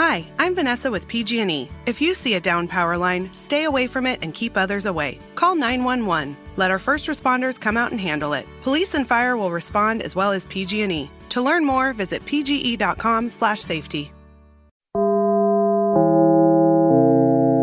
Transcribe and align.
Hi, 0.00 0.24
I'm 0.38 0.54
Vanessa 0.54 0.90
with 0.90 1.06
PG&E. 1.08 1.68
If 1.84 2.00
you 2.00 2.14
see 2.14 2.32
a 2.32 2.40
down 2.40 2.68
power 2.68 2.96
line, 2.96 3.28
stay 3.34 3.64
away 3.64 3.86
from 3.86 4.06
it 4.06 4.18
and 4.22 4.32
keep 4.32 4.56
others 4.56 4.86
away. 4.86 5.18
Call 5.34 5.54
911. 5.56 6.36
Let 6.56 6.70
our 6.70 6.78
first 6.78 7.06
responders 7.06 7.60
come 7.60 7.76
out 7.76 7.92
and 7.92 8.00
handle 8.00 8.32
it. 8.32 8.46
Police 8.64 8.94
and 8.94 9.06
fire 9.06 9.36
will 9.36 9.50
respond 9.50 10.02
as 10.02 10.14
well 10.14 10.32
as 10.32 10.46
PG&E. 10.46 11.10
To 11.28 11.42
learn 11.42 11.66
more, 11.66 11.92
visit 11.92 12.24
pge.com/safety. 12.26 14.02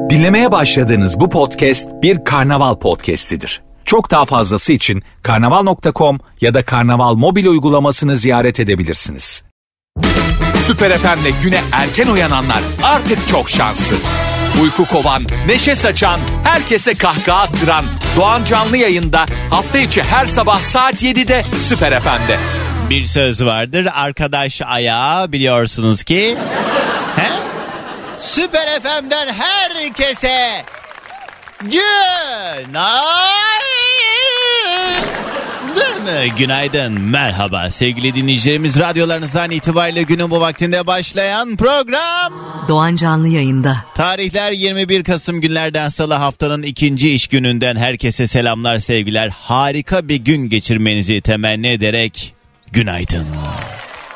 Dinlemeye 0.10 0.52
başladığınız 0.52 1.20
bu 1.20 1.30
podcast 1.30 1.90
bir 2.02 2.26
karnaval 2.26 2.76
podcastidir. 2.76 3.62
Çok 3.86 4.12
daha 4.12 4.26
fazlası 4.26 4.74
için 4.74 5.04
karnaval.com 5.24 6.20
ya 6.42 6.54
da 6.54 6.64
karnaval 6.66 7.16
mobil 7.16 7.46
uygulamasını 7.46 8.16
ziyaret 8.18 8.60
edebilirsiniz. 8.60 9.44
Süper 10.68 10.98
FM'le 10.98 11.32
güne 11.44 11.62
erken 11.72 12.08
uyananlar 12.08 12.60
artık 12.84 13.28
çok 13.28 13.50
şanslı. 13.50 13.96
Uyku 14.62 14.86
kovan, 14.86 15.24
neşe 15.48 15.76
saçan, 15.76 16.20
herkese 16.44 16.94
kahkaha 16.94 17.42
attıran 17.42 17.86
Doğan 18.16 18.44
Canlı 18.44 18.78
yayında 18.78 19.26
hafta 19.50 19.78
içi 19.78 20.04
her 20.04 20.26
sabah 20.26 20.62
saat 20.62 21.04
7'de 21.04 21.46
Süper 21.70 22.00
FM'de. 22.00 22.38
Bir 22.90 23.06
söz 23.06 23.46
vardır 23.46 23.88
arkadaş 23.94 24.62
ayağı 24.62 25.32
biliyorsunuz 25.32 26.04
ki. 26.04 26.38
He? 27.16 27.30
Süper 28.20 28.82
FM'den 28.82 29.34
herkese 29.34 30.66
günaydın. 31.62 33.57
Günaydın, 36.38 37.02
merhaba 37.02 37.70
sevgili 37.70 38.16
dinleyicilerimiz. 38.16 38.80
Radyolarınızdan 38.80 39.52
itibariyle 39.52 40.04
günün 40.04 40.30
bu 40.30 40.42
vaktinde 40.42 40.88
başlayan 40.88 41.56
program. 41.58 42.34
Doğan 42.68 42.96
Canlı 42.96 43.28
yayında. 43.28 43.78
Tarihler 43.96 44.52
21 44.52 45.04
Kasım 45.04 45.42
günlerden 45.42 45.90
salı 45.90 46.14
haftanın 46.14 46.64
ikinci 46.64 47.14
iş 47.14 47.28
gününden 47.28 47.76
herkese 47.76 48.28
selamlar 48.28 48.80
sevgiler. 48.80 49.30
Harika 49.30 50.08
bir 50.10 50.16
gün 50.16 50.50
geçirmenizi 50.50 51.22
temenni 51.22 51.68
ederek 51.68 52.34
günaydın. 52.72 53.28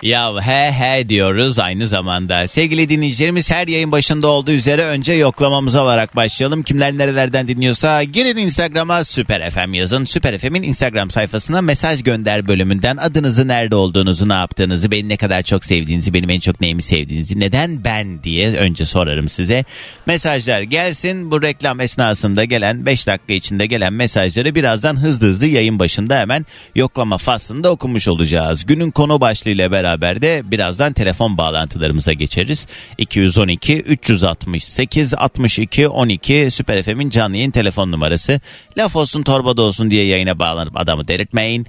Ya 0.01 0.33
he 0.41 0.71
he 0.71 1.09
diyoruz 1.09 1.59
aynı 1.59 1.87
zamanda. 1.87 2.47
Sevgili 2.47 2.89
dinleyicilerimiz 2.89 3.51
her 3.51 3.67
yayın 3.67 3.91
başında 3.91 4.27
olduğu 4.27 4.51
üzere 4.51 4.85
önce 4.85 5.13
yoklamamızı 5.13 5.81
alarak 5.81 6.15
başlayalım. 6.15 6.63
Kimler 6.63 6.97
nerelerden 6.97 7.47
dinliyorsa 7.47 8.03
girin 8.03 8.37
Instagram'a 8.37 9.03
Süper 9.03 9.51
FM 9.51 9.73
yazın. 9.73 10.05
Süper 10.05 10.37
FM'in 10.37 10.63
Instagram 10.63 11.11
sayfasına 11.11 11.61
mesaj 11.61 12.03
gönder 12.03 12.47
bölümünden 12.47 12.97
adınızı 12.97 13.47
nerede 13.47 13.75
olduğunuzu 13.75 14.29
ne 14.29 14.33
yaptığınızı 14.33 14.91
beni 14.91 15.09
ne 15.09 15.17
kadar 15.17 15.41
çok 15.41 15.65
sevdiğinizi 15.65 16.13
benim 16.13 16.29
en 16.29 16.39
çok 16.39 16.61
neyimi 16.61 16.81
sevdiğinizi 16.81 17.39
neden 17.39 17.83
ben 17.83 18.23
diye 18.23 18.51
önce 18.53 18.85
sorarım 18.85 19.29
size. 19.29 19.63
Mesajlar 20.05 20.61
gelsin 20.61 21.31
bu 21.31 21.41
reklam 21.41 21.79
esnasında 21.79 22.43
gelen 22.43 22.85
5 22.85 23.07
dakika 23.07 23.33
içinde 23.33 23.65
gelen 23.65 23.93
mesajları 23.93 24.55
birazdan 24.55 24.99
hızlı 24.99 25.27
hızlı 25.27 25.47
yayın 25.47 25.79
başında 25.79 26.19
hemen 26.19 26.45
yoklama 26.75 27.17
faslında 27.17 27.71
okumuş 27.71 28.07
olacağız. 28.07 28.65
Günün 28.65 28.91
konu 28.91 29.21
başlığıyla 29.21 29.71
beraber 29.71 29.90
beraber 29.91 30.21
de 30.21 30.41
birazdan 30.51 30.93
telefon 30.93 31.37
bağlantılarımıza 31.37 32.13
geçeriz. 32.13 32.67
212 32.97 33.77
368 33.77 35.13
62 35.13 35.87
12 35.87 36.51
Süper 36.51 36.83
FM'in 36.83 37.09
canlı 37.09 37.37
yayın 37.37 37.51
telefon 37.51 37.91
numarası. 37.91 38.41
Laf 38.77 38.95
olsun 38.95 39.23
torbada 39.23 39.61
olsun 39.61 39.91
diye 39.91 40.05
yayına 40.05 40.39
bağlanıp 40.39 40.79
adamı 40.79 41.07
delirtmeyin 41.07 41.67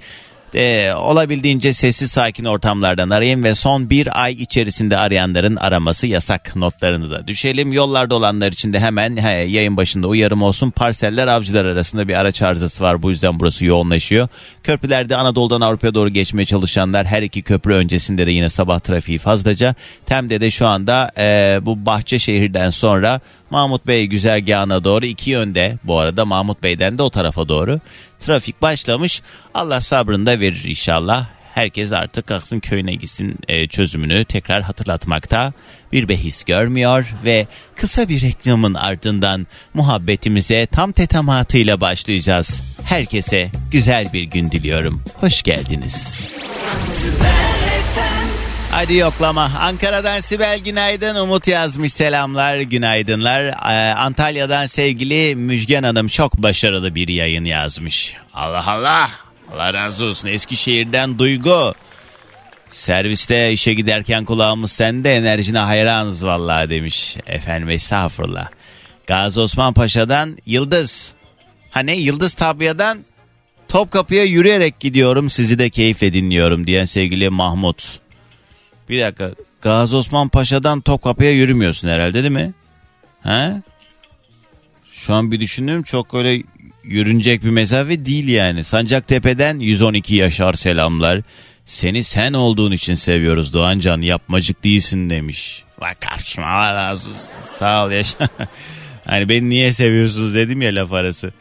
e, 0.55 0.93
olabildiğince 0.93 1.73
sessiz 1.73 2.11
sakin 2.11 2.45
ortamlardan 2.45 3.09
arayın 3.09 3.43
ve 3.43 3.55
son 3.55 3.89
bir 3.89 4.23
ay 4.23 4.33
içerisinde 4.33 4.97
arayanların 4.97 5.55
araması 5.55 6.07
yasak 6.07 6.55
notlarını 6.55 7.11
da 7.11 7.27
düşelim. 7.27 7.73
Yollarda 7.73 8.15
olanlar 8.15 8.51
için 8.51 8.73
de 8.73 8.79
hemen 8.79 9.17
he, 9.17 9.31
yayın 9.31 9.77
başında 9.77 10.07
uyarım 10.07 10.41
olsun. 10.41 10.71
Parseller 10.71 11.27
avcılar 11.27 11.65
arasında 11.65 12.07
bir 12.07 12.13
araç 12.13 12.41
arızası 12.41 12.83
var 12.83 13.03
bu 13.03 13.09
yüzden 13.09 13.39
burası 13.39 13.65
yoğunlaşıyor. 13.65 14.27
Köprülerde 14.63 15.15
Anadolu'dan 15.15 15.61
Avrupa'ya 15.61 15.93
doğru 15.93 16.09
geçmeye 16.09 16.45
çalışanlar 16.45 17.05
her 17.05 17.21
iki 17.21 17.41
köprü 17.41 17.73
öncesinde 17.73 18.27
de 18.27 18.31
yine 18.31 18.49
sabah 18.49 18.79
trafiği 18.79 19.17
fazlaca. 19.17 19.75
Tem'de 20.05 20.41
de 20.41 20.51
şu 20.51 20.67
anda 20.67 21.11
e, 21.17 21.59
bu 21.61 21.85
Bahçeşehir'den 21.85 22.69
sonra 22.69 23.21
Mahmut 23.49 23.87
Bey 23.87 24.05
güzergahına 24.05 24.83
doğru 24.83 25.05
iki 25.05 25.31
yönde 25.31 25.77
bu 25.83 25.99
arada 25.99 26.25
Mahmut 26.25 26.63
Bey'den 26.63 26.97
de 26.97 27.03
o 27.03 27.09
tarafa 27.09 27.47
doğru 27.47 27.79
trafik 28.25 28.61
başlamış. 28.61 29.21
Allah 29.53 29.81
sabrını 29.81 30.25
da 30.25 30.39
verir 30.39 30.63
inşallah. 30.65 31.25
Herkes 31.53 31.91
artık 31.91 32.27
kalksın 32.27 32.59
köyüne 32.59 32.95
gitsin 32.95 33.35
e, 33.47 33.67
çözümünü 33.67 34.25
tekrar 34.25 34.61
hatırlatmakta 34.61 35.53
bir 35.91 36.07
behis 36.07 36.43
görmüyor 36.43 37.13
ve 37.25 37.47
kısa 37.75 38.09
bir 38.09 38.21
reklamın 38.21 38.73
ardından 38.73 39.47
muhabbetimize 39.73 40.65
tam 40.65 40.91
tetematıyla 40.91 41.81
başlayacağız. 41.81 42.61
Herkese 42.83 43.51
güzel 43.71 44.13
bir 44.13 44.23
gün 44.23 44.51
diliyorum. 44.51 45.01
Hoş 45.19 45.41
geldiniz. 45.41 46.15
Hadi 48.75 48.95
yoklama. 48.95 49.51
Ankara'dan 49.59 50.19
Sibel 50.19 50.59
günaydın. 50.59 51.15
Umut 51.15 51.47
yazmış 51.47 51.93
selamlar, 51.93 52.59
günaydınlar. 52.59 53.43
Ee, 53.43 53.93
Antalya'dan 53.93 54.65
sevgili 54.65 55.35
Müjgan 55.35 55.83
Hanım 55.83 56.07
çok 56.07 56.37
başarılı 56.37 56.95
bir 56.95 57.07
yayın 57.07 57.45
yazmış. 57.45 58.15
Allah 58.33 58.71
Allah. 58.71 59.09
Allah 59.53 59.73
razı 59.73 60.05
olsun. 60.05 60.27
Eskişehir'den 60.27 61.19
Duygu. 61.19 61.73
Serviste 62.69 63.51
işe 63.51 63.73
giderken 63.73 64.25
kulağımız 64.25 64.71
sende 64.71 65.15
enerjine 65.15 65.59
hayranız 65.59 66.25
vallahi 66.25 66.69
demiş. 66.69 67.17
Efendim 67.27 67.69
estağfurullah. 67.69 68.47
Gazi 69.07 69.39
Osman 69.39 69.73
Paşa'dan 69.73 70.37
Yıldız. 70.45 71.13
Hani 71.71 71.97
Yıldız 71.97 72.33
Tabya'dan 72.33 72.99
Topkapı'ya 73.67 74.23
yürüyerek 74.23 74.79
gidiyorum 74.79 75.29
sizi 75.29 75.59
de 75.59 75.69
keyifle 75.69 76.13
dinliyorum 76.13 76.67
diyen 76.67 76.85
sevgili 76.85 77.29
Mahmut. 77.29 78.02
Bir 78.89 79.01
dakika. 79.01 79.31
Gazi 79.61 79.95
Osman 79.95 80.29
Paşa'dan 80.29 80.81
Topkapı'ya 80.81 81.31
yürümüyorsun 81.31 81.87
herhalde 81.87 82.13
değil 82.23 82.33
mi? 82.33 82.53
He? 83.23 83.61
Şu 84.91 85.13
an 85.13 85.31
bir 85.31 85.39
düşündüm 85.39 85.83
çok 85.83 86.13
öyle 86.13 86.43
yürünecek 86.83 87.43
bir 87.43 87.49
mesafe 87.49 88.05
değil 88.05 88.27
yani. 88.27 88.63
Sancaktepe'den 88.63 89.59
112 89.59 90.15
Yaşar 90.15 90.53
selamlar. 90.53 91.21
Seni 91.65 92.03
sen 92.03 92.33
olduğun 92.33 92.71
için 92.71 92.93
seviyoruz 92.93 93.53
Doğancan 93.53 94.01
yapmacık 94.01 94.63
değilsin 94.63 95.09
demiş. 95.09 95.63
Bak 95.81 96.01
karşıma 96.01 96.73
razı. 96.73 97.09
Sağ 97.59 97.85
ol 97.85 97.91
Yaşar. 97.91 98.27
hani 99.05 99.29
beni 99.29 99.49
niye 99.49 99.71
seviyorsunuz 99.71 100.35
dedim 100.35 100.61
ya 100.61 100.75
laf 100.75 100.93
arası. 100.93 101.33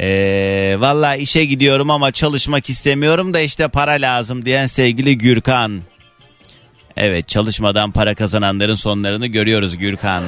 Ee, 0.00 0.76
Valla 0.78 1.16
işe 1.16 1.44
gidiyorum 1.44 1.90
ama 1.90 2.12
çalışmak 2.12 2.70
istemiyorum 2.70 3.34
da 3.34 3.40
işte 3.40 3.68
para 3.68 3.92
lazım 3.92 4.44
diyen 4.44 4.66
sevgili 4.66 5.18
Gürkan. 5.18 5.82
Evet 6.96 7.28
çalışmadan 7.28 7.90
para 7.90 8.14
kazananların 8.14 8.74
sonlarını 8.74 9.26
görüyoruz 9.26 9.76
Gürkan. 9.76 10.22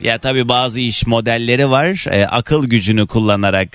Ya 0.00 0.18
tabii 0.18 0.48
bazı 0.48 0.80
iş 0.80 1.06
modelleri 1.06 1.70
var. 1.70 2.06
E, 2.10 2.26
akıl 2.26 2.66
gücünü 2.66 3.06
kullanarak 3.06 3.68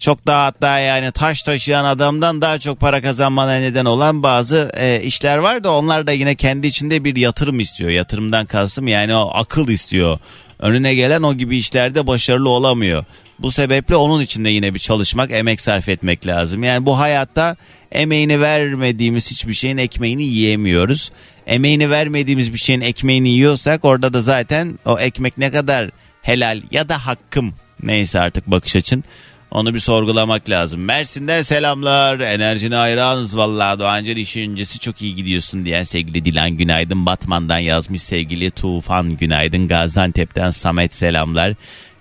çok 0.00 0.26
daha 0.26 0.44
hatta 0.44 0.78
yani 0.78 1.12
taş 1.12 1.42
taşıyan 1.42 1.84
adamdan 1.84 2.40
daha 2.40 2.58
çok 2.58 2.80
para 2.80 3.02
kazanmana 3.02 3.52
neden 3.54 3.84
olan 3.84 4.22
bazı 4.22 4.70
e, 4.76 5.02
işler 5.02 5.38
var 5.38 5.64
da 5.64 5.72
onlar 5.72 6.06
da 6.06 6.12
yine 6.12 6.34
kendi 6.34 6.66
içinde 6.66 7.04
bir 7.04 7.16
yatırım 7.16 7.60
istiyor. 7.60 7.90
Yatırımdan 7.90 8.46
kastım 8.46 8.88
yani 8.88 9.16
o 9.16 9.30
akıl 9.34 9.68
istiyor. 9.68 10.18
Önüne 10.58 10.94
gelen 10.94 11.22
o 11.22 11.34
gibi 11.34 11.56
işlerde 11.56 12.06
başarılı 12.06 12.48
olamıyor. 12.48 13.04
Bu 13.38 13.52
sebeple 13.52 13.96
onun 13.96 14.22
için 14.22 14.44
de 14.44 14.48
yine 14.48 14.74
bir 14.74 14.78
çalışmak, 14.78 15.30
emek 15.30 15.60
sarf 15.60 15.88
etmek 15.88 16.26
lazım. 16.26 16.62
Yani 16.62 16.86
bu 16.86 16.98
hayatta 16.98 17.56
emeğini 17.92 18.40
vermediğimiz 18.40 19.30
hiçbir 19.30 19.54
şeyin 19.54 19.76
ekmeğini 19.76 20.24
yiyemiyoruz. 20.24 21.12
Emeğini 21.46 21.90
vermediğimiz 21.90 22.52
bir 22.52 22.58
şeyin 22.58 22.80
ekmeğini 22.80 23.28
yiyorsak 23.28 23.84
orada 23.84 24.12
da 24.12 24.22
zaten 24.22 24.78
o 24.84 24.98
ekmek 24.98 25.38
ne 25.38 25.50
kadar 25.50 25.90
helal 26.22 26.62
ya 26.70 26.88
da 26.88 27.06
hakkım 27.06 27.54
neyse 27.82 28.20
artık 28.20 28.46
bakış 28.46 28.76
açın 28.76 29.04
onu 29.50 29.74
bir 29.74 29.80
sorgulamak 29.80 30.50
lazım. 30.50 30.80
Mersin'den 30.80 31.42
selamlar. 31.42 32.20
Enerjine 32.20 32.74
hayranız 32.74 33.36
vallahi 33.36 33.78
Doğancı 33.78 34.12
işin 34.12 34.50
öncesi 34.50 34.78
çok 34.78 35.02
iyi 35.02 35.14
gidiyorsun 35.14 35.64
diyen 35.64 35.82
sevgili 35.82 36.24
Dilan 36.24 36.50
Günaydın. 36.50 37.06
Batman'dan 37.06 37.58
yazmış 37.58 38.02
sevgili 38.02 38.50
Tufan 38.50 39.16
Günaydın. 39.16 39.68
Gaziantep'ten 39.68 40.50
Samet 40.50 40.94
selamlar. 40.94 41.54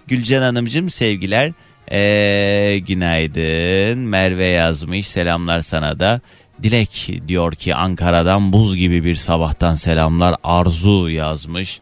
Gülcan 0.07 0.41
Hanımcığım 0.41 0.89
sevgiler. 0.89 1.51
Ee, 1.91 2.79
günaydın. 2.87 3.99
Merve 3.99 4.45
yazmış. 4.45 5.07
Selamlar 5.07 5.61
sana 5.61 5.99
da. 5.99 6.21
Dilek 6.63 7.09
diyor 7.27 7.55
ki 7.55 7.75
Ankara'dan 7.75 8.53
buz 8.53 8.77
gibi 8.77 9.03
bir 9.03 9.15
sabahtan 9.15 9.75
selamlar. 9.75 10.35
Arzu 10.43 11.09
yazmış. 11.09 11.81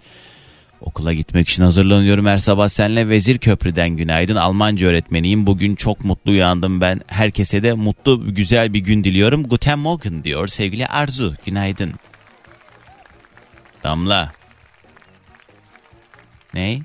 Okula 0.81 1.13
gitmek 1.13 1.49
için 1.49 1.63
hazırlanıyorum 1.63 2.25
her 2.25 2.37
sabah 2.37 2.67
senle 2.67 3.09
Vezir 3.09 3.37
Köprü'den 3.37 3.89
günaydın. 3.89 4.35
Almanca 4.35 4.87
öğretmeniyim. 4.87 5.47
Bugün 5.47 5.75
çok 5.75 6.05
mutlu 6.05 6.31
uyandım 6.31 6.81
ben. 6.81 7.01
Herkese 7.07 7.63
de 7.63 7.73
mutlu 7.73 8.33
güzel 8.35 8.73
bir 8.73 8.79
gün 8.79 9.03
diliyorum. 9.03 9.43
Guten 9.43 9.79
Morgen 9.79 10.23
diyor 10.23 10.47
sevgili 10.47 10.87
Arzu. 10.87 11.35
Günaydın. 11.45 11.93
Damla. 13.83 14.31
Ney? 16.53 16.81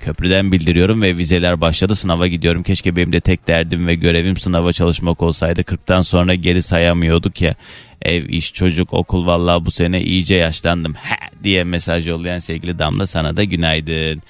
Köprüden 0.00 0.52
bildiriyorum 0.52 1.02
ve 1.02 1.16
vizeler 1.16 1.60
başladı 1.60 1.96
sınava 1.96 2.26
gidiyorum. 2.26 2.62
Keşke 2.62 2.96
benim 2.96 3.12
de 3.12 3.20
tek 3.20 3.48
derdim 3.48 3.86
ve 3.86 3.94
görevim 3.94 4.36
sınava 4.36 4.72
çalışmak 4.72 5.22
olsaydı. 5.22 5.60
40'tan 5.60 6.02
sonra 6.02 6.34
geri 6.34 6.62
sayamıyorduk 6.62 7.42
ya. 7.42 7.54
Ev, 8.02 8.28
iş, 8.28 8.52
çocuk, 8.52 8.92
okul 8.92 9.26
vallahi 9.26 9.66
bu 9.66 9.70
sene 9.70 10.00
iyice 10.00 10.34
yaşlandım. 10.34 10.94
He 11.02 11.42
diye 11.44 11.64
mesaj 11.64 12.08
yollayan 12.08 12.38
sevgili 12.38 12.78
Damla 12.78 13.06
sana 13.06 13.36
da 13.36 13.44
günaydın. 13.44 14.22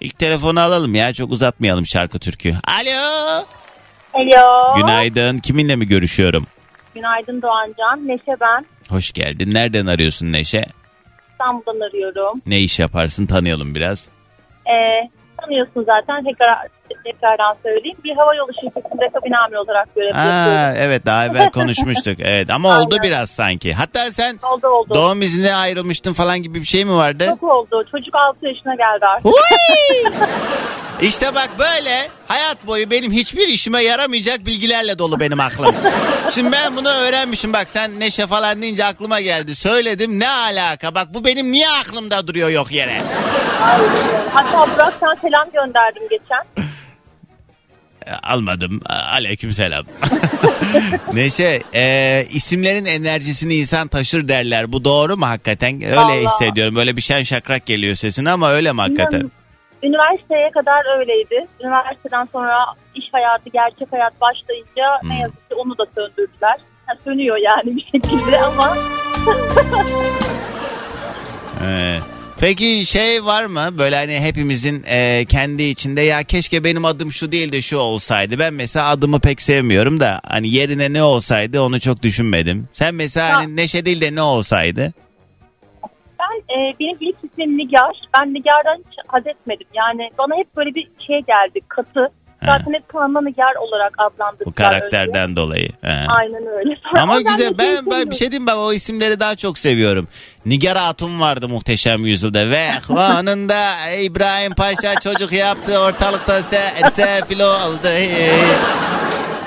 İlk 0.00 0.18
telefonu 0.18 0.60
alalım 0.60 0.94
ya 0.94 1.12
çok 1.12 1.32
uzatmayalım 1.32 1.86
şarkı 1.86 2.18
türkü. 2.18 2.54
Alo. 2.64 3.44
Alo. 4.14 4.76
Günaydın. 4.76 5.38
Kiminle 5.38 5.76
mi 5.76 5.88
görüşüyorum? 5.88 6.46
Günaydın 6.94 7.42
Doğancan. 7.42 8.08
Neşe 8.08 8.40
ben. 8.40 8.66
Hoş 8.88 9.12
geldin. 9.12 9.54
Nereden 9.54 9.86
arıyorsun 9.86 10.32
Neşe? 10.32 10.64
İstanbul'dan 11.30 11.80
arıyorum. 11.88 12.42
Ne 12.46 12.60
iş 12.60 12.78
yaparsın 12.78 13.26
tanıyalım 13.26 13.74
biraz. 13.74 14.08
Ee, 14.70 15.08
tanıyorsun 15.36 15.84
zaten. 15.84 16.24
Tekrar 16.24 16.68
tekrardan 17.04 17.56
söyleyeyim. 17.62 17.96
Bir 18.04 18.16
hava 18.16 18.34
yolu 18.34 18.50
şirketinde 18.60 19.08
kabin 19.14 19.32
amiri 19.32 19.58
olarak 19.58 19.94
görev 19.94 20.06
yapıyorum. 20.08 20.74
evet 20.78 21.06
daha 21.06 21.26
evvel 21.26 21.50
konuşmuştuk. 21.54 22.16
Evet 22.20 22.50
ama 22.50 22.68
oldu 22.80 22.88
Aynen. 22.94 23.02
biraz 23.02 23.30
sanki. 23.30 23.72
Hatta 23.72 24.10
sen 24.10 24.38
Oldu 24.42 24.66
oldu. 24.66 24.94
doğum 24.94 25.22
iznine 25.22 25.54
ayrılmıştın 25.54 26.12
falan 26.12 26.42
gibi 26.42 26.60
bir 26.60 26.66
şey 26.66 26.84
mi 26.84 26.94
vardı? 26.96 27.26
Çok 27.40 27.42
oldu. 27.42 27.84
Çocuk 27.90 28.14
6 28.14 28.46
yaşına 28.46 28.74
geldi 28.74 29.06
artık. 29.06 29.32
İşte 31.02 31.34
bak 31.34 31.50
böyle 31.58 32.08
hayat 32.28 32.66
boyu 32.66 32.90
benim 32.90 33.12
hiçbir 33.12 33.48
işime 33.48 33.82
yaramayacak 33.82 34.46
bilgilerle 34.46 34.98
dolu 34.98 35.20
benim 35.20 35.40
aklım. 35.40 35.74
Şimdi 36.30 36.52
ben 36.52 36.76
bunu 36.76 36.88
öğrenmişim 36.88 37.52
bak 37.52 37.68
sen 37.68 38.00
neşe 38.00 38.26
falan 38.26 38.62
deyince 38.62 38.84
aklıma 38.84 39.20
geldi. 39.20 39.54
Söyledim 39.54 40.20
ne 40.20 40.28
alaka 40.30 40.94
bak 40.94 41.08
bu 41.14 41.24
benim 41.24 41.52
niye 41.52 41.68
aklımda 41.70 42.26
duruyor 42.26 42.48
yok 42.48 42.72
yere. 42.72 42.96
Hatta 44.34 44.74
Burak 44.74 44.94
sen 45.00 45.28
selam 45.28 45.50
gönderdim 45.52 46.02
geçen. 46.10 46.66
Almadım. 48.22 48.80
Aleyküm 48.86 49.52
selam. 49.52 49.84
Neşe 51.12 51.62
e, 51.74 52.24
isimlerin 52.30 52.84
enerjisini 52.84 53.54
insan 53.54 53.88
taşır 53.88 54.28
derler. 54.28 54.72
Bu 54.72 54.84
doğru 54.84 55.16
mu 55.16 55.26
hakikaten? 55.26 55.74
Öyle 55.82 55.96
Vallahi. 55.96 56.24
hissediyorum. 56.24 56.74
Böyle 56.76 56.96
bir 56.96 57.02
şen 57.02 57.22
şakrak 57.22 57.66
geliyor 57.66 57.94
sesine 57.94 58.30
ama 58.30 58.50
öyle 58.50 58.72
mi 58.72 58.80
hakikaten? 58.80 59.30
Üniversiteye 59.82 60.50
kadar 60.50 60.98
öyleydi. 60.98 61.46
Üniversiteden 61.60 62.28
sonra 62.32 62.56
iş 62.94 63.04
hayatı, 63.12 63.50
gerçek 63.52 63.92
hayat 63.92 64.20
başlayınca 64.20 64.84
Hmm. 65.00 65.10
ne 65.10 65.20
yazık 65.20 65.48
ki 65.48 65.54
onu 65.54 65.78
da 65.78 65.84
söndürdüler. 65.94 66.56
Ha, 66.86 66.92
sönüyor 67.04 67.36
yani 67.36 67.76
bir 67.76 67.84
şekilde 67.92 68.40
ama 68.40 68.76
Ee, 71.62 71.98
peki 72.40 72.84
şey 72.86 73.24
var 73.24 73.44
mı 73.44 73.68
böyle 73.78 73.96
hani 73.96 74.20
hepimizin 74.20 74.82
e, 74.86 75.24
kendi 75.24 75.62
içinde 75.62 76.00
ya 76.00 76.22
keşke 76.22 76.64
benim 76.64 76.84
adım 76.84 77.12
şu 77.12 77.32
değil 77.32 77.52
de 77.52 77.60
şu 77.62 77.76
olsaydı. 77.76 78.38
Ben 78.38 78.54
mesela 78.54 78.88
adımı 78.88 79.20
pek 79.20 79.42
sevmiyorum 79.42 80.00
da 80.00 80.20
hani 80.28 80.54
yerine 80.54 80.92
ne 80.92 81.02
olsaydı 81.02 81.60
onu 81.60 81.80
çok 81.80 82.02
düşünmedim. 82.02 82.68
Sen 82.72 82.94
mesela 82.94 83.28
Ya. 83.28 83.36
hani 83.36 83.56
Neşe 83.56 83.84
değil 83.84 84.00
de 84.00 84.14
ne 84.14 84.22
olsaydı? 84.22 84.92
Ben 86.20 86.54
e, 86.56 86.74
benim 86.80 86.96
ilk 87.00 87.16
ismim 87.24 87.58
Nigar. 87.58 87.96
Ben 88.14 88.34
Nigar'dan 88.34 88.76
hiç 88.90 88.98
haz 89.06 89.26
etmedim. 89.26 89.66
Yani 89.74 90.10
bana 90.18 90.36
hep 90.38 90.56
böyle 90.56 90.74
bir 90.74 90.88
şey 91.06 91.18
geldi 91.20 91.60
katı. 91.68 92.08
Zaten 92.46 92.72
hep 92.72 92.88
kanına 92.88 93.20
Nigar 93.20 93.54
olarak 93.60 93.94
adlandırdılar. 93.98 94.46
Bu 94.46 94.52
karakterden 94.52 95.36
dolayı. 95.36 95.68
He. 95.82 96.06
Aynen 96.18 96.46
öyle. 96.46 96.76
Sonra 96.82 97.02
Ama 97.02 97.14
ben 97.16 97.24
güzel 97.24 97.58
ben, 97.58 97.86
ben 97.90 98.10
bir 98.10 98.14
şey 98.14 98.30
diyeyim 98.30 98.46
bak 98.46 98.56
o 98.58 98.72
isimleri 98.72 99.20
daha 99.20 99.36
çok 99.36 99.58
seviyorum. 99.58 100.08
Nigar 100.46 100.78
Hatun 100.78 101.20
vardı 101.20 101.48
muhteşem 101.48 102.06
yüzyılda 102.06 102.50
ve 102.50 102.68
anında 102.96 103.90
İbrahim 104.02 104.54
Paşa 104.54 105.00
çocuk 105.00 105.32
yaptı 105.32 105.78
ortalıkta 105.78 106.42
se 106.42 106.60
sefil 106.90 107.40
oldu. 107.40 107.88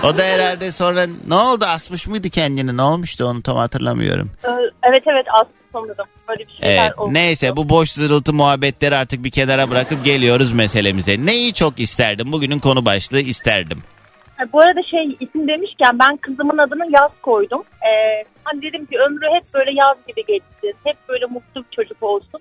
O 0.03 0.17
da 0.17 0.23
herhalde 0.23 0.71
sonra 0.71 1.05
ne 1.27 1.35
oldu 1.35 1.65
asmış 1.65 2.07
mıydı 2.07 2.29
kendini 2.29 2.77
ne 2.77 2.81
olmuştu 2.81 3.25
onu 3.25 3.41
tam 3.41 3.57
hatırlamıyorum. 3.57 4.31
Ee, 4.45 4.49
Evet 4.83 5.03
evet 5.07 5.25
Aslı 5.33 5.62
sanırım. 5.73 6.05
Böyle 6.27 6.47
bir 6.47 6.53
şeyler 6.61 6.83
Evet 6.85 6.97
oldu. 6.99 7.13
neyse 7.13 7.55
bu 7.55 7.69
boş 7.69 7.91
zırıltı 7.91 8.33
muhabbetleri 8.33 8.95
artık 8.95 9.23
bir 9.23 9.31
kenara 9.31 9.69
bırakıp 9.69 10.05
geliyoruz 10.05 10.51
meselemize. 10.53 11.25
Neyi 11.25 11.53
çok 11.53 11.79
isterdim 11.79 12.31
bugünün 12.31 12.59
konu 12.59 12.85
başlığı 12.85 13.19
isterdim. 13.19 13.83
Ha, 14.37 14.43
Bu 14.53 14.61
arada 14.61 14.79
şey 14.91 15.17
isim 15.19 15.47
demişken 15.47 15.99
ben 15.99 16.17
kızımın 16.17 16.57
adını 16.57 16.91
Yaz 16.91 17.11
koydum. 17.21 17.63
Ee, 17.81 18.23
hani 18.43 18.61
dedim 18.61 18.85
ki 18.85 18.95
ömrü 19.07 19.25
hep 19.35 19.53
böyle 19.53 19.71
yaz 19.71 19.97
gibi 20.07 20.23
geçsin. 20.27 20.73
Hep 20.83 20.95
böyle 21.09 21.25
mutlu 21.25 21.61
bir 21.63 21.75
çocuk 21.75 22.03
olsun. 22.03 22.39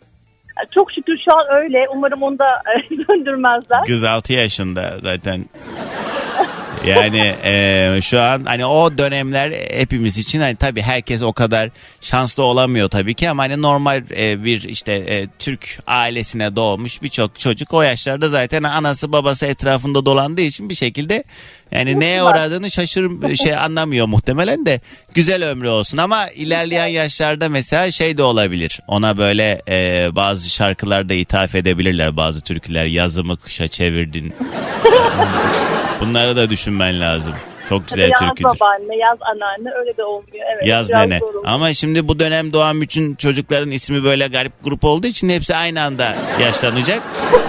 Yani 0.58 0.68
Çok 0.74 0.92
şükür 0.92 1.18
şu 1.24 1.32
an 1.38 1.46
öyle. 1.62 1.86
Umarım 1.94 2.22
onu 2.22 2.38
da 2.38 2.44
e, 2.90 2.90
döndürmezler. 3.08 3.84
Kız 3.86 4.04
6 4.04 4.32
yaşında 4.32 4.92
zaten. 5.02 5.44
Yani 6.86 7.34
e, 7.44 7.98
şu 8.02 8.20
an 8.20 8.44
hani 8.44 8.66
o 8.66 8.98
dönemler 8.98 9.52
hepimiz 9.70 10.18
için 10.18 10.40
hani 10.40 10.56
tabii 10.56 10.82
herkes 10.82 11.22
o 11.22 11.32
kadar 11.32 11.70
şanslı 12.00 12.42
olamıyor 12.42 12.88
tabii 12.88 13.14
ki 13.14 13.30
ama 13.30 13.42
hani 13.42 13.62
normal 13.62 14.02
e, 14.16 14.44
bir 14.44 14.62
işte 14.62 14.92
e, 14.92 15.26
Türk 15.38 15.78
ailesine 15.86 16.56
doğmuş 16.56 17.02
birçok 17.02 17.38
çocuk 17.38 17.74
o 17.74 17.82
yaşlarda 17.82 18.28
zaten 18.28 18.62
anası 18.62 19.12
babası 19.12 19.46
etrafında 19.46 20.06
dolandığı 20.06 20.40
için 20.40 20.68
bir 20.68 20.74
şekilde 20.74 21.24
yani 21.72 22.00
neye 22.00 22.24
uğradığını 22.24 22.70
şaşır 22.70 23.36
şey 23.36 23.56
anlamıyor 23.56 24.06
muhtemelen 24.06 24.66
de. 24.66 24.80
Güzel 25.14 25.50
ömrü 25.50 25.68
olsun 25.68 25.98
ama 25.98 26.28
ilerleyen 26.28 26.86
yaşlarda 26.86 27.48
mesela 27.48 27.90
şey 27.90 28.16
de 28.16 28.22
olabilir. 28.22 28.80
Ona 28.88 29.18
böyle 29.18 29.62
e, 29.68 30.08
bazı 30.16 30.50
şarkılarda 30.50 31.14
ithaf 31.14 31.54
edebilirler. 31.54 32.16
Bazı 32.16 32.40
türküler 32.40 32.84
yazımı 32.84 33.36
kışa 33.36 33.68
çevirdin 33.68 34.34
Bunları 36.02 36.36
da 36.36 36.50
düşünmen 36.50 37.00
lazım. 37.00 37.34
Çok 37.68 37.88
güzel 37.88 38.10
yaz 38.10 38.20
türküdür. 38.20 38.44
babaanne, 38.44 38.96
yaz 38.96 39.18
anneanne 39.20 39.70
öyle 39.80 39.96
de 39.96 40.04
olmuyor. 40.04 40.44
Evet, 40.54 40.66
Yaz 40.66 40.90
nene. 40.90 41.18
zor 41.18 41.28
oluyor. 41.28 41.42
Ama 41.46 41.74
şimdi 41.74 42.08
bu 42.08 42.18
dönem 42.18 42.52
doğan 42.52 42.80
bütün 42.80 43.14
çocukların 43.14 43.70
ismi 43.70 44.04
böyle 44.04 44.26
garip 44.26 44.52
grup 44.64 44.84
olduğu 44.84 45.06
için 45.06 45.28
hepsi 45.28 45.56
aynı 45.56 45.82
anda 45.82 46.14
yaşlanacak. 46.40 47.02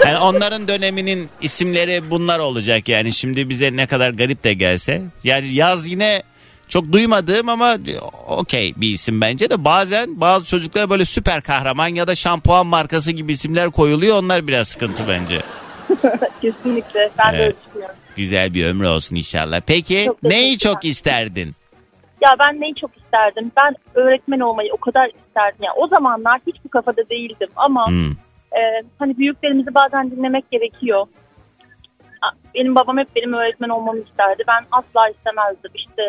Yani 0.06 0.18
onların 0.18 0.68
döneminin 0.68 1.30
isimleri 1.42 2.12
bunlar 2.12 2.40
olacak 2.40 2.90
yani. 2.90 3.14
Şimdi 3.14 3.50
bize 3.50 3.76
ne 3.76 3.86
kadar 3.86 4.10
garip 4.12 4.44
de 4.44 4.54
gelse. 4.54 5.02
Yani 5.24 5.54
yaz 5.54 5.88
yine 5.88 6.24
çok 6.70 6.92
duymadığım 6.92 7.50
ama 7.50 7.78
okey 8.28 8.74
bir 8.78 8.90
isim 8.90 9.22
bence 9.22 9.50
de 9.50 9.66
bazen 9.66 10.22
bazı 10.22 10.46
çocuklara 10.46 10.90
böyle 10.90 11.06
süper 11.06 11.42
kahraman 11.42 11.88
ya 11.88 12.08
da 12.08 12.16
şampuan 12.16 12.68
markası 12.68 13.12
gibi 13.12 13.34
isimler 13.34 13.72
koyuluyor. 13.72 14.18
Onlar 14.24 14.48
biraz 14.48 14.68
sıkıntı 14.68 15.04
bence. 15.10 15.42
Kesinlikle. 16.42 17.10
Ben 17.20 17.34
de 17.34 17.38
Evet. 17.38 17.46
öyle 17.46 17.56
düşünüyorum. 17.68 17.96
Güzel 18.18 18.54
bir 18.54 18.66
ömrü 18.66 18.88
olsun 18.88 19.16
inşallah. 19.16 19.62
Peki 19.68 20.04
Çok 20.08 20.24
neyi 20.24 20.58
çok 20.58 20.86
isterdin? 20.86 21.56
Ya 22.22 22.30
ben 22.40 22.62
neyi 22.62 22.76
çok 22.76 22.98
isterdim? 22.98 23.52
Ben 23.58 23.76
öğretmen 23.94 24.40
olmayı 24.40 24.70
o 24.74 24.78
kadar 24.78 25.08
isterdim. 25.08 25.60
Yani 25.64 25.74
o 25.78 25.88
zamanlar 25.88 26.40
hiç 26.48 26.56
bu 26.66 26.70
kafada 26.70 27.10
değildim 27.10 27.50
ama 27.56 27.88
Hmm. 27.88 28.12
e, 28.52 28.62
hani 29.00 29.18
büyüklerimizi 29.18 29.76
bazen 29.76 30.12
dinlemek 30.12 30.52
gerekiyor. 30.52 31.06
Benim 32.56 32.76
babam 32.76 32.98
hep 32.98 33.16
benim 33.16 33.34
öğretmen 33.34 33.70
olmamı 33.70 34.00
isterdi. 34.00 34.44
Ben 34.48 34.66
asla 34.72 35.10
istemezdim. 35.10 35.72
İşte 35.76 36.02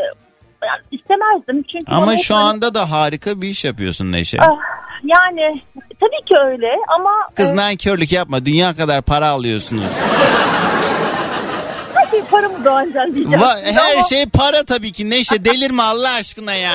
yani 0.64 0.80
istemezdim 0.90 1.62
çünkü 1.72 1.92
Ama 1.92 2.16
şu 2.16 2.34
böyle- 2.34 2.44
anda 2.44 2.74
da 2.74 2.90
harika 2.90 3.40
bir 3.42 3.48
iş 3.48 3.64
yapıyorsun 3.64 4.12
Neşe. 4.12 4.38
Ah, 4.40 4.56
yani 5.04 5.60
tabii 6.00 6.24
ki 6.28 6.34
öyle 6.46 6.70
ama 6.98 7.10
Kız 7.34 7.52
e, 7.52 7.56
nankörlük 7.56 8.12
yapma. 8.12 8.46
Dünya 8.46 8.74
kadar 8.74 9.02
para 9.02 9.28
alıyorsunuz. 9.28 9.84
mı 12.64 12.70
Doğancan 12.70 13.14
diyeceğim. 13.14 13.40
Va- 13.40 13.72
her 13.72 14.02
şey 14.02 14.26
para 14.26 14.64
tabii 14.64 14.92
ki 14.92 15.10
Neşe. 15.10 15.44
Delirme 15.44 15.82
Allah 15.82 16.10
aşkına 16.12 16.54
ya. 16.54 16.74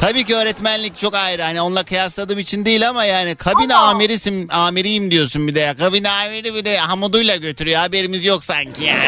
Tabii 0.00 0.24
ki 0.24 0.36
öğretmenlik 0.36 0.96
çok 0.96 1.14
ayrı. 1.14 1.42
Hani 1.42 1.60
onunla 1.60 1.84
kıyasladığım 1.84 2.38
için 2.38 2.64
değil 2.64 2.88
ama 2.88 3.04
yani 3.04 3.34
kabin 3.36 3.68
Ama- 3.70 3.88
amirisin, 3.88 4.48
amiriyim 4.48 5.10
diyorsun 5.10 5.48
bir 5.48 5.54
de 5.54 5.60
ya. 5.60 5.74
Kabin 5.76 6.04
amiri 6.04 6.54
bir 6.54 6.64
de 6.64 6.78
hamuduyla 6.78 7.36
götürüyor. 7.36 7.80
Haberimiz 7.80 8.24
yok 8.24 8.44
sanki 8.44 8.84
yani. 8.84 8.98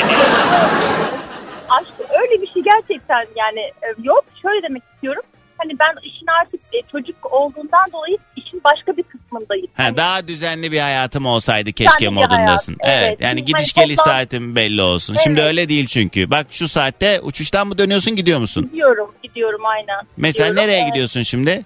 aşk 1.69 1.93
öyle 2.23 2.43
bir 2.43 2.47
şey 2.53 2.63
gerçekten 2.63 3.27
yani 3.37 3.61
e, 3.61 3.87
yok. 4.03 4.25
Şöyle 4.43 4.63
demek 4.63 4.83
istiyorum. 4.95 5.23
Hani 5.59 5.79
ben 5.79 5.95
işin 6.03 6.27
artık 6.43 6.61
e, 6.73 6.83
çocuk 6.93 7.33
olduğundan 7.33 7.93
dolayı 7.93 8.19
işin 8.57 8.65
başka 8.65 8.97
bir 8.97 9.03
kısmındayım. 9.03 9.67
Ha, 9.75 9.85
Hani 9.85 9.97
daha 9.97 10.29
düzenli 10.29 10.73
bir 10.73 10.79
hayatım 10.81 11.27
olsaydı 11.27 11.73
keşke 11.73 12.05
bir 12.05 12.09
modundasın. 12.09 12.77
hayat, 12.83 12.95
Evet. 12.97 13.07
evet. 13.09 13.21
Yani 13.21 13.29
Hani 13.29 13.45
gidiş 13.45 13.73
toplam- 13.73 13.85
geliş 13.85 13.97
saatin 14.01 14.57
belli 14.57 14.83
olsun. 14.83 15.17
Şimdi 15.25 15.41
Evet. 15.41 15.49
öyle 15.49 15.69
değil 15.69 15.87
çünkü. 15.87 16.31
Bak 16.31 16.47
şu 16.51 16.69
saatte 16.69 17.21
uçuştan 17.21 17.67
mı 17.67 17.79
dönüyorsun 17.79 18.17
gidiyor 18.17 18.39
musun? 18.41 18.65
gidiyorum, 18.73 19.11
gidiyorum 19.23 19.61
aynen. 19.67 20.07
Mesela 20.17 20.49
Gidiyorum. 20.49 20.71
nereye 20.71 20.85
E, 20.85 20.89
gidiyorsun 20.89 21.23
şimdi? 21.23 21.63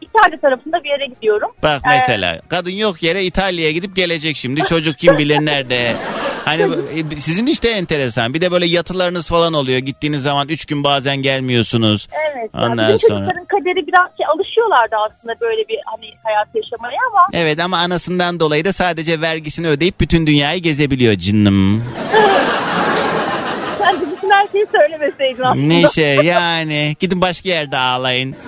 İtalya 0.00 0.40
tarafında 0.40 0.84
bir 0.84 0.88
yere 0.88 1.06
gidiyorum. 1.06 1.50
Bak 1.62 1.82
Ee, 1.84 1.88
mesela 1.88 2.40
kadın 2.48 2.70
yok 2.70 3.02
yere 3.02 3.24
İtalya'ya 3.24 3.72
gidip 3.72 3.96
gelecek 3.96 4.36
şimdi. 4.36 4.62
Çocuk 4.64 4.98
kim 4.98 5.18
bilir 5.18 5.36
nerede. 5.46 5.92
Hani 6.46 6.62
e, 6.62 7.20
sizin 7.20 7.46
işte 7.46 7.68
enteresan. 7.68 8.34
Bir 8.34 8.40
de 8.40 8.50
böyle 8.50 8.66
yatılarınız 8.66 9.28
falan 9.28 9.52
oluyor. 9.52 9.78
Gittiğiniz 9.78 10.22
zaman 10.22 10.48
3 10.48 10.64
gün 10.64 10.84
bazen 10.84 11.16
gelmiyorsunuz. 11.16 12.08
Evet. 12.32 12.50
Yani 12.54 12.72
Ondan 12.72 12.94
bizim 12.94 13.08
sonra. 13.08 13.18
çocukların 13.20 13.44
kaderi 13.44 13.86
biraz 13.86 14.06
şey 14.16 14.26
alışıyorlardı 14.26 14.96
aslında 15.06 15.34
böyle 15.40 15.68
bir 15.68 15.78
hani 15.86 16.10
hayat 16.24 16.48
yaşamaya 16.54 16.98
ama 17.10 17.20
Evet 17.32 17.60
ama 17.60 17.76
anasından 17.78 18.40
dolayı 18.40 18.64
da 18.64 18.72
sadece 18.72 19.20
vergisini 19.20 19.68
ödeyip 19.68 20.00
bütün 20.00 20.26
dünyayı 20.26 20.62
gezebiliyor 20.62 21.14
canım. 21.14 21.84
sen 23.78 24.00
bütün 24.00 24.30
her 24.30 24.48
şeyi 24.52 24.66
söylemeseydin 24.72 25.42
aslında. 25.42 25.66
Ne 25.66 25.88
şey 25.88 26.16
yani 26.16 26.96
gidin 27.00 27.20
başka 27.20 27.48
yerde 27.48 27.76
ağlayın. 27.76 28.36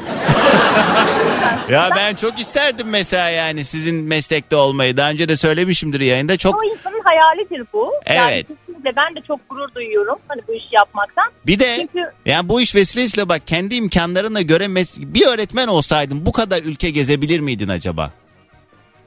ya 1.71 1.91
ben 1.97 2.15
çok 2.15 2.41
isterdim 2.41 2.87
mesela 2.91 3.29
yani 3.31 3.65
sizin 3.65 3.95
meslekte 4.05 4.57
olmayı. 4.57 4.97
Daha 4.97 5.11
önce 5.11 5.29
de 5.29 5.37
söylemişimdir 5.37 6.01
yayında. 6.01 6.37
Çok 6.37 6.63
O 6.63 6.67
insanın 6.67 7.03
hayalidir 7.05 7.65
bu. 7.73 7.93
Yani 8.07 8.33
Evet. 8.33 8.47
kesinlikle 8.49 8.91
ben 8.97 9.15
de 9.17 9.21
çok 9.27 9.41
gurur 9.51 9.75
duyuyorum 9.75 10.19
hani 10.29 10.41
bu 10.49 10.53
işi 10.53 10.69
yapmaktan. 10.73 11.31
bir 11.47 11.59
de 11.59 11.77
Çünkü 11.81 12.11
yani 12.27 12.49
bu 12.49 12.61
iş 12.61 12.75
vesilesiyle 12.75 13.29
bak 13.29 13.47
kendi 13.47 13.75
imkanlarına 13.75 14.43
göre 14.43 14.65
mes- 14.65 15.15
bir 15.15 15.27
öğretmen 15.27 15.69
olsaydın 15.69 16.27
bu 16.27 16.33
kadar 16.33 16.63
ülke 16.63 16.91
gezebilir 16.91 17.41
miydin 17.41 17.69
acaba? 17.69 18.11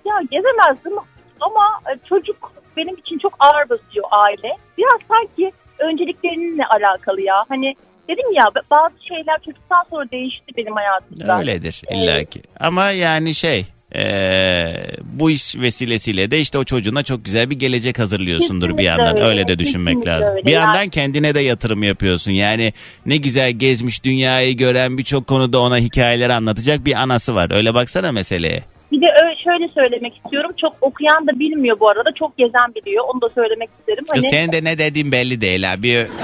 ya 0.06 0.14
gezemezdim 0.32 0.94
ama 1.40 1.66
e, 1.94 2.08
çocuk 2.10 2.52
benim 2.78 2.96
için 2.96 3.18
çok 3.18 3.34
ağır 3.40 3.70
basıyor 3.70 4.06
aile. 4.12 4.58
Biraz 4.78 5.00
sanki 5.08 5.52
önceliklerinle 5.80 6.66
alakalı 6.66 7.22
ya. 7.22 7.46
Hani 7.50 7.76
dedim 8.10 8.34
ya 8.34 8.46
bazı 8.72 8.94
şeyler 9.08 9.36
çocuktan 9.46 9.84
sonra 9.90 10.12
değişti 10.12 10.46
benim 10.58 10.76
hayatımda. 10.76 11.40
Öyledir 11.40 11.82
illaki. 11.92 12.42
Ama 12.60 12.90
yani 12.92 13.36
şey 13.36 13.66
eee, 13.96 14.96
bu 15.04 15.32
iş 15.32 15.56
vesilesiyle 15.56 16.32
de 16.32 16.40
işte 16.40 16.58
o 16.58 16.64
çocuğuna 16.64 17.04
çok 17.04 17.26
güzel 17.26 17.50
bir 17.50 17.60
gelecek 17.60 18.00
hazırlıyorsundur 18.00 18.78
bir 18.78 18.84
yandan. 18.84 19.16
öyle, 19.18 19.26
Öyle 19.28 19.48
de 19.48 19.60
düşünmek 19.60 19.94
kesinlikle 19.96 20.12
lazım. 20.12 20.34
öyle. 20.36 20.46
Bir 20.46 20.52
Yani- 20.52 20.64
yandan 20.66 20.90
kendine 20.90 21.36
de 21.36 21.40
yatırım 21.40 21.84
yapıyorsun. 21.84 22.32
Yani 22.32 22.74
ne 23.06 23.18
güzel 23.18 23.52
gezmiş 23.52 24.04
dünyayı 24.04 24.58
gören 24.58 24.98
birçok 24.98 25.28
konuda 25.28 25.60
ona 25.60 25.78
hikayeler 25.78 26.30
anlatacak 26.30 26.86
bir 26.86 26.94
anası 27.02 27.36
var. 27.36 27.52
Öyle 27.56 27.74
baksana 27.74 28.12
meseleye. 28.12 28.64
Bir 28.92 29.02
de 29.02 29.06
öyle 29.24 29.36
şöyle 29.44 29.68
söylemek 29.68 30.18
istiyorum. 30.18 30.52
Çok 30.62 30.74
okuyan 30.82 31.28
da 31.28 31.40
bilmiyor 31.40 31.80
bu 31.80 31.90
arada. 31.90 32.10
Çok 32.20 32.38
gezen 32.38 32.76
biliyor. 32.76 33.04
Onu 33.14 33.22
da 33.22 33.30
söylemek 33.30 33.70
isterim. 33.80 34.06
Kız 34.14 34.24
Hani 34.24 34.30
senin 34.32 34.52
de 34.52 34.64
ne 34.64 34.78
dediğin 34.78 35.12
belli 35.12 35.42
değil 35.42 35.64
ha. 35.64 35.74
Bir 35.84 36.08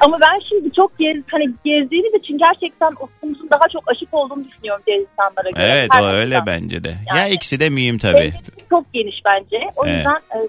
Ama 0.00 0.18
ben 0.20 0.40
şimdi 0.48 0.74
çok 0.74 0.98
gez, 0.98 1.16
hani 1.30 1.44
gezdiğimiz 1.64 2.14
için 2.22 2.38
gerçekten 2.38 2.90
ufkumuzun 3.00 3.48
daha 3.50 3.68
çok 3.72 3.90
aşık 3.90 4.14
olduğunu 4.14 4.44
düşünüyorum 4.48 4.82
diğer 4.86 4.98
insanlara 4.98 5.50
göre. 5.50 5.72
Evet 5.78 5.88
Her 5.92 6.02
o 6.02 6.06
öyle 6.06 6.38
açıdan. 6.38 6.46
bence 6.62 6.84
de. 6.84 6.88
Ya 6.88 7.16
Yani- 7.16 7.30
ikisi 7.34 7.60
de 7.60 7.68
mühim 7.70 7.98
tabii. 7.98 8.32
Çok 8.70 8.92
geniş 8.92 9.16
bence. 9.24 9.56
O 9.76 9.86
Evet. 9.86 9.96
yüzden 9.96 10.16
e, 10.38 10.48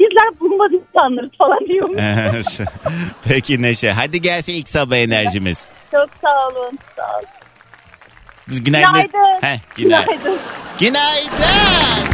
bizler 0.00 0.40
bulunmaz 0.40 0.70
insanlarız 0.72 1.30
falan 1.38 1.58
diyorum. 1.68 1.96
Peki 3.28 3.62
Neşe 3.62 3.90
hadi 3.90 4.20
gelsin 4.20 4.54
ilk 4.54 4.68
sabah 4.68 4.96
enerjimiz. 4.96 5.66
Çok 5.92 6.08
sağ 6.22 6.48
olun. 6.48 6.78
Sağ 6.96 7.16
olun. 7.16 7.24
Günaydın. 8.48 8.64
Günaydın. 8.64 9.42
Heh, 9.42 9.58
günaydın. 9.76 10.14
Günaydın. 10.16 10.38
Günaydın. 10.80 12.08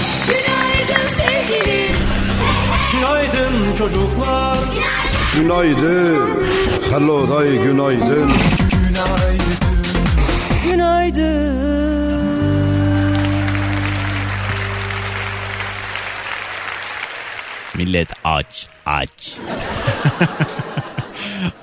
Günaydın 2.93 3.76
çocuklar. 3.79 4.59
Günaydın. 5.35 6.45
Hello 6.91 7.31
day 7.31 7.59
günaydın. 7.59 8.33
Millet 17.75 18.09
aç 18.25 18.69
aç. 18.87 19.38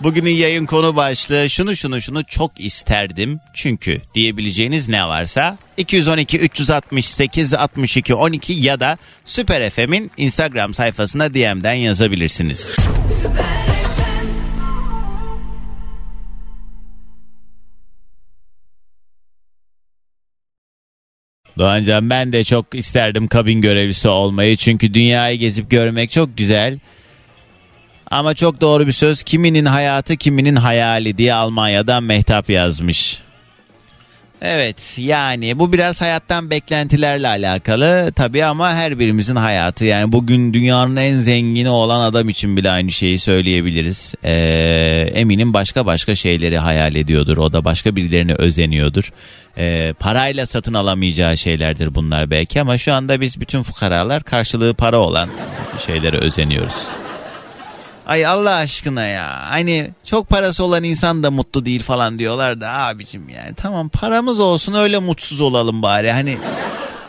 Bugünün 0.02 0.30
yayın 0.30 0.66
konu 0.66 0.96
başlığı 0.96 1.50
şunu 1.50 1.76
şunu 1.76 2.02
şunu 2.02 2.24
çok 2.24 2.60
isterdim 2.60 3.40
çünkü 3.54 4.02
diyebileceğiniz 4.16 4.90
ne 4.90 5.08
varsa 5.08 5.58
212 5.78 6.40
368 6.40 7.54
62 7.54 8.16
12 8.16 8.54
ya 8.54 8.80
da 8.80 8.98
Süper 9.26 9.70
FM'in 9.70 10.12
Instagram 10.18 10.74
sayfasına 10.74 11.34
DM'den 11.34 11.74
yazabilirsiniz. 11.74 12.76
Doğancan 21.58 22.10
ben 22.10 22.34
de 22.34 22.44
çok 22.44 22.76
isterdim 22.76 23.28
kabin 23.28 23.62
görevlisi 23.62 24.08
olmayı 24.08 24.58
çünkü 24.58 24.94
dünyayı 24.94 25.40
gezip 25.40 25.72
görmek 25.72 26.12
çok 26.12 26.38
güzel. 26.38 26.80
Ama 28.12 28.34
çok 28.34 28.62
doğru 28.62 28.88
bir 28.88 28.92
söz. 28.92 29.24
Kiminin 29.24 29.66
hayatı 29.66 30.18
kiminin 30.18 30.56
hayali 30.56 31.18
diye 31.18 31.34
Almanya'dan 31.34 32.04
Mehtap 32.04 32.50
yazmış. 32.50 33.22
Evet 34.42 34.94
yani 34.98 35.60
bu 35.60 35.74
biraz 35.74 36.02
hayattan 36.02 36.50
beklentilerle 36.50 37.28
alakalı 37.28 38.12
tabii 38.16 38.46
ama 38.46 38.74
her 38.74 39.00
birimizin 39.00 39.36
hayatı 39.36 39.86
yani 39.86 40.12
bugün 40.12 40.54
dünyanın 40.54 40.96
en 40.96 41.20
zengini 41.20 41.70
olan 41.70 42.02
adam 42.02 42.30
için 42.30 42.58
bile 42.58 42.72
aynı 42.72 42.92
şeyi 42.92 43.20
söyleyebiliriz. 43.20 44.14
Ee, 44.24 45.12
eminim 45.14 45.54
başka 45.54 45.86
başka 45.86 46.16
şeyleri 46.16 46.58
hayal 46.58 46.96
ediyordur 46.96 47.38
o 47.38 47.54
da 47.54 47.66
başka 47.66 47.96
birilerine 47.96 48.34
özeniyordur. 48.34 49.12
Ee, 49.58 49.94
parayla 50.00 50.46
satın 50.46 50.74
alamayacağı 50.74 51.38
şeylerdir 51.38 51.96
bunlar 51.96 52.32
belki 52.32 52.62
ama 52.62 52.78
şu 52.78 52.94
anda 52.94 53.22
biz 53.22 53.42
bütün 53.42 53.64
fukaralar 53.64 54.24
karşılığı 54.24 54.74
para 54.74 54.98
olan 54.98 55.30
şeylere 55.88 56.18
özeniyoruz. 56.18 56.76
Ay 58.08 58.26
Allah 58.26 58.56
aşkına 58.56 59.06
ya. 59.06 59.42
Hani 59.50 59.90
çok 60.06 60.30
parası 60.30 60.64
olan 60.64 60.84
insan 60.84 61.24
da 61.24 61.32
mutlu 61.32 61.66
değil 61.66 61.84
falan 61.84 62.20
diyorlar 62.20 62.62
da 62.62 62.70
abicim 62.70 63.30
yani. 63.30 63.54
Tamam 63.56 63.90
paramız 63.90 64.40
olsun 64.40 64.74
öyle 64.74 65.00
mutsuz 65.00 65.42
olalım 65.42 65.82
bari. 65.82 66.12
Hani 66.12 66.38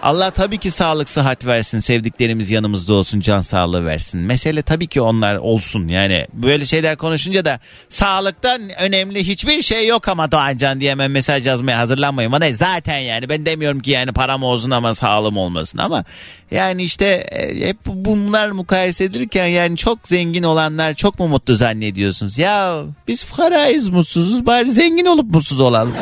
Allah 0.03 0.31
tabii 0.31 0.59
ki 0.59 0.71
sağlık 0.71 1.09
sıhhat 1.09 1.47
versin. 1.47 1.79
Sevdiklerimiz 1.79 2.51
yanımızda 2.51 2.95
olsun. 2.95 3.21
Can 3.21 3.41
sağlığı 3.41 3.85
versin. 3.87 4.21
Mesele 4.21 4.63
tabii 4.63 4.87
ki 4.87 5.01
onlar 5.01 5.37
olsun. 5.37 5.89
Yani 5.89 6.27
böyle 6.33 6.65
şeyler 6.65 6.97
konuşunca 6.97 7.45
da 7.45 7.61
sağlıktan 7.89 8.71
önemli 8.81 9.27
hiçbir 9.27 9.63
şey 9.63 9.87
yok 9.87 10.09
ama 10.09 10.33
Doğancan 10.33 10.81
diye 10.81 10.91
hemen 10.91 11.11
mesaj 11.11 11.47
yazmaya 11.47 11.79
hazırlanmayın. 11.79 12.33
Bana 12.33 12.53
zaten 12.53 12.99
yani 12.99 13.29
ben 13.29 13.47
demiyorum 13.47 13.81
ki 13.81 13.91
yani 13.91 14.13
param 14.13 14.43
olsun 14.43 14.71
ama 14.71 14.95
sağlığım 14.95 15.37
olmasın 15.37 15.79
ama 15.79 16.05
yani 16.51 16.83
işte 16.83 17.07
e, 17.07 17.69
hep 17.69 17.77
bunlar 17.87 18.51
mukayese 18.51 19.05
edilirken 19.05 19.47
yani 19.47 19.77
çok 19.77 20.09
zengin 20.09 20.43
olanlar 20.43 20.95
çok 20.95 21.19
mu 21.19 21.29
mutlu 21.29 21.55
zannediyorsunuz? 21.55 22.39
Ya 22.39 22.83
biz 23.09 23.25
fukarayız 23.25 23.91
mutsuzuz 23.91 24.47
bari 24.47 24.71
zengin 24.71 25.07
olup 25.07 25.31
mutsuz 25.31 25.61
olalım. 25.61 25.95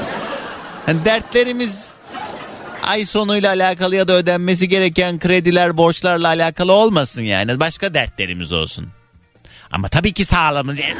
Hani 0.86 1.04
dertlerimiz 1.04 1.89
ay 2.82 3.06
sonuyla 3.06 3.48
alakalı 3.50 3.96
ya 3.96 4.08
da 4.08 4.12
ödenmesi 4.12 4.68
gereken 4.68 5.18
krediler, 5.18 5.76
borçlarla 5.76 6.28
alakalı 6.28 6.72
olmasın 6.72 7.22
yani. 7.22 7.60
Başka 7.60 7.94
dertlerimiz 7.94 8.52
olsun. 8.52 8.88
Ama 9.70 9.88
tabii 9.88 10.12
ki 10.12 10.24
sağlığımız. 10.24 10.78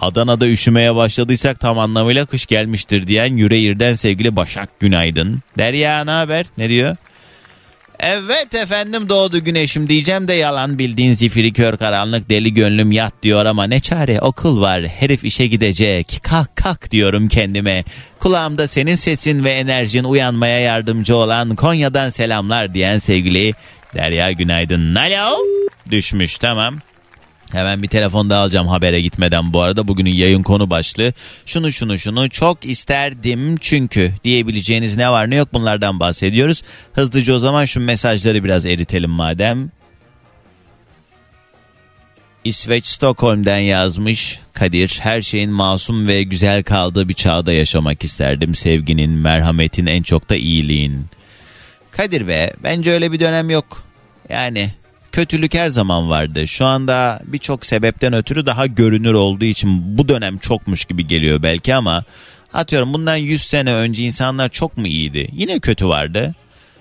Adana'da 0.00 0.48
üşümeye 0.48 0.94
başladıysak 0.94 1.60
tam 1.60 1.78
anlamıyla 1.78 2.26
kış 2.26 2.46
gelmiştir 2.46 3.06
diyen 3.06 3.36
Yüreğir'den 3.36 3.94
sevgili 3.94 4.36
Başak 4.36 4.80
Günaydın. 4.80 5.40
Derya 5.58 6.04
ne 6.04 6.10
haber? 6.10 6.46
Ne 6.58 6.68
diyor? 6.68 6.96
Evet 8.02 8.54
efendim 8.54 9.08
doğdu 9.08 9.44
güneşim 9.44 9.88
diyeceğim 9.88 10.28
de 10.28 10.32
yalan 10.32 10.78
bildiğin 10.78 11.14
zifiri 11.14 11.52
kör 11.52 11.76
karanlık 11.76 12.30
deli 12.30 12.54
gönlüm 12.54 12.92
yat 12.92 13.14
diyor 13.22 13.46
ama 13.46 13.64
ne 13.64 13.80
çare 13.80 14.20
okul 14.20 14.60
var 14.60 14.86
herif 14.86 15.24
işe 15.24 15.46
gidecek 15.46 16.18
kalk 16.22 16.56
kalk 16.56 16.90
diyorum 16.90 17.28
kendime. 17.28 17.84
Kulağımda 18.18 18.68
senin 18.68 18.94
sesin 18.94 19.44
ve 19.44 19.50
enerjin 19.50 20.04
uyanmaya 20.04 20.58
yardımcı 20.58 21.16
olan 21.16 21.56
Konya'dan 21.56 22.10
selamlar 22.10 22.74
diyen 22.74 22.98
sevgili 22.98 23.54
Derya 23.94 24.32
Günaydın. 24.32 24.94
Alo 24.94 25.36
düşmüş 25.90 26.38
tamam. 26.38 26.78
Hemen 27.52 27.82
bir 27.82 27.88
telefon 27.88 28.30
daha 28.30 28.42
alacağım 28.42 28.68
habere 28.68 29.00
gitmeden 29.00 29.52
bu 29.52 29.60
arada. 29.60 29.88
Bugünün 29.88 30.10
yayın 30.10 30.42
konu 30.42 30.70
başlığı 30.70 31.12
şunu 31.46 31.72
şunu 31.72 31.98
şunu 31.98 32.30
çok 32.30 32.64
isterdim 32.64 33.56
çünkü 33.56 34.12
diyebileceğiniz 34.24 34.96
ne 34.96 35.10
var 35.10 35.30
ne 35.30 35.36
yok 35.36 35.48
bunlardan 35.52 36.00
bahsediyoruz. 36.00 36.62
Hızlıca 36.92 37.34
o 37.34 37.38
zaman 37.38 37.64
şu 37.64 37.80
mesajları 37.80 38.44
biraz 38.44 38.66
eritelim 38.66 39.10
madem. 39.10 39.70
İsveç 42.44 42.86
Stockholm'den 42.86 43.58
yazmış 43.58 44.40
Kadir 44.52 44.98
her 45.02 45.22
şeyin 45.22 45.50
masum 45.50 46.06
ve 46.06 46.22
güzel 46.22 46.62
kaldığı 46.62 47.08
bir 47.08 47.14
çağda 47.14 47.52
yaşamak 47.52 48.04
isterdim. 48.04 48.54
Sevginin, 48.54 49.10
merhametin 49.10 49.86
en 49.86 50.02
çok 50.02 50.28
da 50.28 50.36
iyiliğin. 50.36 51.06
Kadir 51.90 52.28
be 52.28 52.52
bence 52.64 52.90
öyle 52.90 53.12
bir 53.12 53.20
dönem 53.20 53.50
yok. 53.50 53.84
Yani 54.28 54.70
kötülük 55.12 55.54
her 55.54 55.68
zaman 55.68 56.08
vardı. 56.08 56.48
Şu 56.48 56.64
anda 56.66 57.20
birçok 57.24 57.66
sebepten 57.66 58.12
ötürü 58.12 58.46
daha 58.46 58.66
görünür 58.66 59.14
olduğu 59.14 59.44
için 59.44 59.98
bu 59.98 60.08
dönem 60.08 60.38
çokmuş 60.38 60.84
gibi 60.84 61.06
geliyor 61.06 61.42
belki 61.42 61.74
ama 61.74 62.04
atıyorum 62.52 62.94
bundan 62.94 63.16
100 63.16 63.42
sene 63.42 63.74
önce 63.74 64.04
insanlar 64.04 64.48
çok 64.48 64.76
mu 64.76 64.86
iyiydi? 64.86 65.28
Yine 65.32 65.58
kötü 65.58 65.88
vardı. 65.88 66.34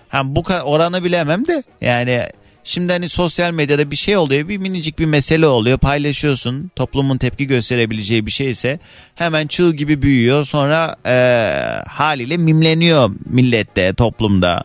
Ha 0.10 0.22
bu 0.26 0.44
oranı 0.64 1.04
bilemem 1.04 1.48
de 1.48 1.64
yani 1.82 2.24
şimdi 2.64 2.94
hani 2.94 3.10
sosyal 3.10 3.52
medyada 3.52 3.92
bir 3.92 3.96
şey 3.96 4.18
oluyor 4.18 4.48
bir 4.48 4.58
minicik 4.58 5.00
bir 5.00 5.06
mesele 5.06 5.48
oluyor 5.48 5.78
paylaşıyorsun 5.78 6.72
toplumun 6.76 7.18
tepki 7.18 7.48
gösterebileceği 7.48 8.26
bir 8.26 8.32
şeyse 8.32 8.80
hemen 9.16 9.48
çığ 9.48 9.76
gibi 9.76 10.02
büyüyor 10.02 10.46
sonra 10.46 10.96
eee, 11.06 11.84
haliyle 11.88 12.38
mimleniyor 12.38 13.12
millette 13.26 13.94
toplumda 13.94 14.64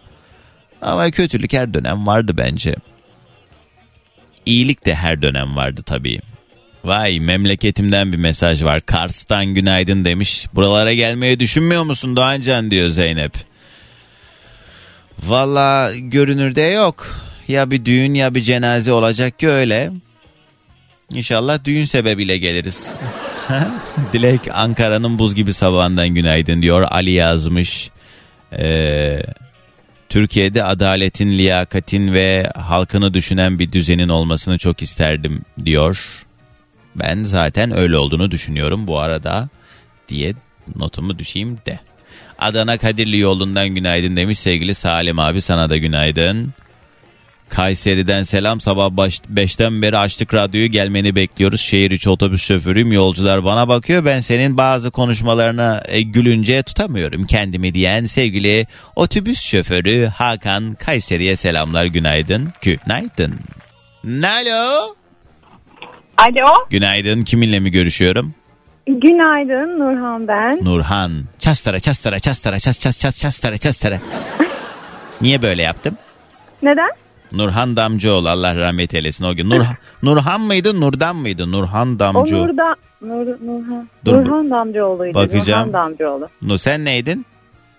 ama 0.82 1.10
kötülük 1.10 1.52
her 1.52 1.74
dönem 1.74 2.06
vardı 2.06 2.32
bence. 2.38 2.76
İyilik 4.46 4.86
de 4.86 4.94
her 4.94 5.22
dönem 5.22 5.56
vardı 5.56 5.82
tabii. 5.86 6.20
Vay 6.84 7.20
memleketimden 7.20 8.12
bir 8.12 8.18
mesaj 8.18 8.62
var. 8.62 8.80
Kars'tan 8.80 9.46
günaydın 9.46 10.04
demiş. 10.04 10.46
Buralara 10.54 10.92
gelmeyi 10.94 11.40
düşünmüyor 11.40 11.82
musun 11.82 12.16
Doğancan 12.16 12.70
diyor 12.70 12.88
Zeynep. 12.88 13.32
Valla 15.22 15.90
görünürde 15.98 16.62
yok. 16.62 17.20
Ya 17.48 17.70
bir 17.70 17.84
düğün 17.84 18.14
ya 18.14 18.34
bir 18.34 18.42
cenaze 18.42 18.92
olacak 18.92 19.38
ki 19.38 19.48
öyle. 19.48 19.90
İnşallah 21.10 21.64
düğün 21.64 21.84
sebebiyle 21.84 22.38
geliriz. 22.38 22.86
Dilek 24.12 24.40
Ankara'nın 24.52 25.18
buz 25.18 25.34
gibi 25.34 25.54
sabahından 25.54 26.08
günaydın 26.08 26.62
diyor. 26.62 26.82
Ali 26.90 27.10
yazmış. 27.10 27.90
Ee, 28.58 29.22
Türkiye'de 30.08 30.64
adaletin, 30.64 31.32
liyakatin 31.32 32.12
ve 32.12 32.50
halkını 32.54 33.14
düşünen 33.14 33.58
bir 33.58 33.72
düzenin 33.72 34.08
olmasını 34.08 34.58
çok 34.58 34.82
isterdim 34.82 35.42
diyor. 35.64 36.26
Ben 36.96 37.24
zaten 37.24 37.76
öyle 37.76 37.96
olduğunu 37.96 38.30
düşünüyorum 38.30 38.86
bu 38.86 38.98
arada 38.98 39.48
diye 40.08 40.34
notumu 40.76 41.18
düşeyim 41.18 41.58
de. 41.66 41.80
Adana 42.38 42.78
Kadirli 42.78 43.18
yolundan 43.18 43.68
günaydın 43.68 44.16
demiş 44.16 44.38
sevgili 44.38 44.74
Salim 44.74 45.18
abi 45.18 45.40
sana 45.40 45.70
da 45.70 45.76
günaydın. 45.76 46.54
Kayseri'den 47.48 48.22
selam 48.22 48.60
sabah 48.60 48.90
5'ten 49.34 49.82
beri 49.82 49.98
açtık 49.98 50.34
radyoyu 50.34 50.66
gelmeni 50.70 51.14
bekliyoruz. 51.14 51.60
Şehir 51.60 51.90
içi 51.90 52.10
otobüs 52.10 52.42
şoförüyüm 52.42 52.92
yolcular 52.92 53.44
bana 53.44 53.68
bakıyor. 53.68 54.04
Ben 54.04 54.20
senin 54.20 54.56
bazı 54.56 54.90
konuşmalarına 54.90 55.82
e, 55.88 56.02
gülünce 56.02 56.62
tutamıyorum 56.62 57.26
kendimi 57.26 57.74
diyen 57.74 58.04
sevgili 58.04 58.66
otobüs 58.96 59.40
şoförü 59.42 60.06
Hakan 60.06 60.74
Kayseri'ye 60.74 61.36
selamlar 61.36 61.84
günaydın. 61.84 62.52
Günaydın. 62.62 63.34
Alo. 64.04 64.94
Alo. 66.16 66.66
Günaydın 66.70 67.22
kiminle 67.24 67.60
mi 67.60 67.70
görüşüyorum? 67.70 68.34
Günaydın 68.86 69.80
Nurhan 69.80 70.28
ben. 70.28 70.64
Nurhan. 70.64 71.24
Çastara 71.38 71.78
çastara 71.80 72.18
çastara 72.18 72.58
ças 72.58 72.80
ças 72.80 72.98
ças 72.98 73.20
çastara 73.20 73.58
çastara. 73.58 73.98
Niye 75.20 75.42
böyle 75.42 75.62
yaptım? 75.62 75.98
Neden? 76.62 77.05
Nurhan 77.32 77.76
Damcıoğlu 77.76 78.28
Allah 78.28 78.56
rahmet 78.56 78.94
eylesin 78.94 79.24
o 79.24 79.34
gün. 79.34 79.50
Nur, 79.50 79.62
Nurhan 80.02 80.40
mıydı 80.40 80.80
Nurdan 80.80 81.16
mıydı? 81.16 81.52
Nurhan 81.52 81.94
O 81.96 81.98
Damcı. 81.98 82.34
Nurda, 82.34 82.76
Nur, 83.02 83.26
Nurhan. 83.26 83.88
Dur, 84.04 84.12
Nurhan 84.16 84.50
Damcıoğlu'ydu. 84.50 85.14
bakacağım. 85.14 85.68
Nurhan 85.68 85.72
Damcıoğlu. 85.90 86.28
Nur, 86.42 86.58
sen 86.58 86.84
neydin? 86.84 87.26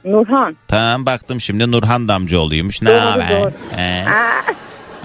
Nurhan. 0.05 0.55
Tamam 0.67 1.05
baktım 1.05 1.41
şimdi 1.41 1.71
Nurhan 1.71 2.07
Damcıoğlu'ymuş. 2.07 2.81
Ne 2.81 2.91
haber? 2.91 3.41
doğru. 3.41 3.51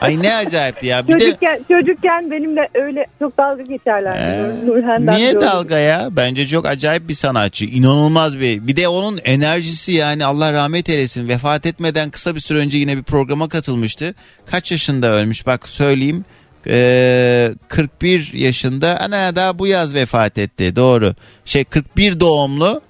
Ay 0.02 0.23
ne 0.23 0.35
acayipti 0.35 0.87
ya. 0.87 1.09
Bir 1.09 1.14
de 1.14 1.18
çocukken, 1.18 1.61
çocukken 1.68 2.30
benimle 2.30 2.68
öyle 2.75 3.06
çok 3.18 3.38
dalga 3.38 3.62
geçerlerdi. 3.62 4.18
Ee, 4.18 4.66
Nurhan 4.66 5.06
Niye 5.16 5.35
Damcıoğlu. 5.35 5.47
dalga 5.47 5.78
ya? 5.78 6.09
Bence 6.11 6.47
çok 6.47 6.66
acayip 6.68 7.09
bir 7.09 7.14
sanatçı. 7.14 7.64
İnanılmaz 7.64 8.38
bir. 8.40 8.66
Bir 8.66 8.76
de 8.76 8.88
onun 8.88 9.21
enerjisi 9.25 9.92
yani 9.92 10.25
Allah 10.25 10.52
rahmet 10.52 10.88
eylesin. 10.88 11.28
Vefat 11.28 11.66
etmeden 11.66 12.11
kısa 12.11 12.35
bir 12.35 12.40
süre 12.40 12.59
önce 12.59 12.78
yine 12.78 12.97
bir 12.97 13.02
programa 13.02 13.49
katılmıştı. 13.49 14.14
Kaç 14.47 14.71
yaşında 14.73 15.11
ölmüş? 15.11 15.47
Bak 15.47 15.68
söyleyeyim. 15.68 16.25
Ee, 16.66 17.50
41 17.68 18.32
yaşında. 18.32 19.00
Ana 19.00 19.37
daha 19.37 19.59
bu 19.59 19.66
yaz 19.66 19.94
vefat 19.94 20.38
etti. 20.38 20.76
Doğru. 20.76 21.14
Şey 21.44 21.64
41 21.64 22.21
doğumlu. 22.21 22.80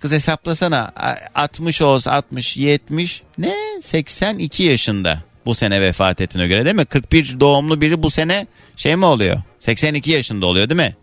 Kız 0.00 0.12
hesaplasana. 0.12 0.92
A- 0.96 1.42
60 1.42 1.82
olsa 1.82 2.12
60, 2.12 2.56
70. 2.56 3.22
Ne? 3.38 3.52
82 3.82 4.62
yaşında. 4.62 5.18
Bu 5.46 5.54
sene 5.54 5.80
vefat 5.80 6.20
ettiğine 6.20 6.48
göre 6.48 6.64
değil 6.64 6.76
mi? 6.76 6.84
41 6.84 7.40
doğumlu 7.40 7.80
biri 7.80 8.02
bu 8.02 8.10
sene 8.10 8.46
şey 8.76 8.96
mi 8.96 9.04
oluyor? 9.04 9.36
82 9.60 10.10
yaşında 10.10 10.46
oluyor 10.46 10.68
değil 10.68 10.80
mi? 10.80 10.96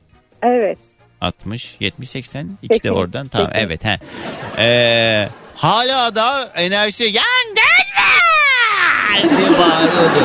Evet. 0.44 0.78
60, 1.22 1.76
70, 1.80 2.10
80. 2.10 2.50
İki 2.62 2.84
de 2.84 2.92
oradan. 2.92 3.28
Tamam 3.28 3.48
seksen. 3.48 3.66
evet. 3.66 3.86
He. 3.86 4.00
Ee, 4.58 5.28
hala 5.56 6.16
da 6.16 6.52
enerjisi 6.56 7.04
yandın 7.04 7.22
mı? 7.56 9.38
diye 9.38 9.50
bağırıyordu. 9.60 10.20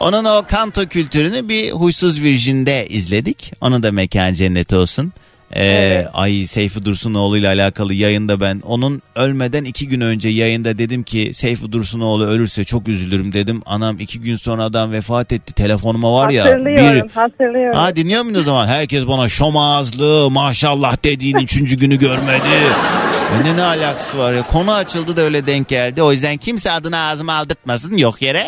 Onun 0.00 0.24
o 0.24 0.44
kanto 0.48 0.86
kültürünü 0.86 1.48
bir 1.48 1.70
Huysuz 1.70 2.22
Virjin'de 2.22 2.86
izledik. 2.86 3.52
Onu 3.60 3.82
da 3.82 3.92
mekan 3.92 4.34
cenneti 4.34 4.76
olsun. 4.76 5.12
Ee, 5.52 5.64
Evet. 5.64 6.08
Ay 6.12 6.46
Seyfi 6.46 6.84
Dursunoğlu 6.84 7.36
ile 7.36 7.48
alakalı 7.48 7.94
yayında 7.94 8.40
ben 8.40 8.62
onun 8.66 9.02
ölmeden 9.16 9.64
iki 9.64 9.88
gün 9.88 10.00
önce 10.00 10.28
yayında 10.28 10.78
dedim 10.78 11.02
ki 11.02 11.30
Seyfi 11.34 11.72
Dursunoğlu 11.72 12.26
ölürse 12.26 12.64
çok 12.64 12.88
üzülürüm 12.88 13.32
dedim. 13.32 13.62
Anam 13.66 14.00
iki 14.00 14.20
gün 14.20 14.36
sonra 14.36 14.64
adam 14.64 14.92
vefat 14.92 15.32
etti 15.32 15.54
telefonuma 15.54 16.12
var 16.12 16.30
ya. 16.30 16.44
hatırlıyorum, 16.44 17.08
bir, 17.08 17.14
hatırlıyorum. 17.14 17.78
Ha 17.78 17.96
dinliyor 17.96 18.22
muydun 18.22 18.40
o 18.40 18.42
zaman? 18.42 18.66
Herkes 18.66 19.06
bana 19.08 19.28
şom 19.28 19.56
ağızlı 19.56 20.30
maşallah 20.30 20.96
dediğin 21.04 21.36
üçüncü 21.36 21.76
günü 21.76 21.98
görmedi. 21.98 22.42
Ne 23.44 23.56
ne 23.56 23.62
alakası 23.62 24.18
var 24.18 24.32
ya? 24.32 24.42
Konu 24.42 24.72
açıldı 24.72 25.16
da 25.16 25.20
öyle 25.20 25.46
denk 25.46 25.68
geldi. 25.68 26.02
O 26.02 26.12
yüzden 26.12 26.36
kimse 26.36 26.70
adını 26.72 26.98
ağzıma 26.98 27.32
aldırtmasın 27.32 27.96
yok 27.96 28.22
yere. 28.22 28.46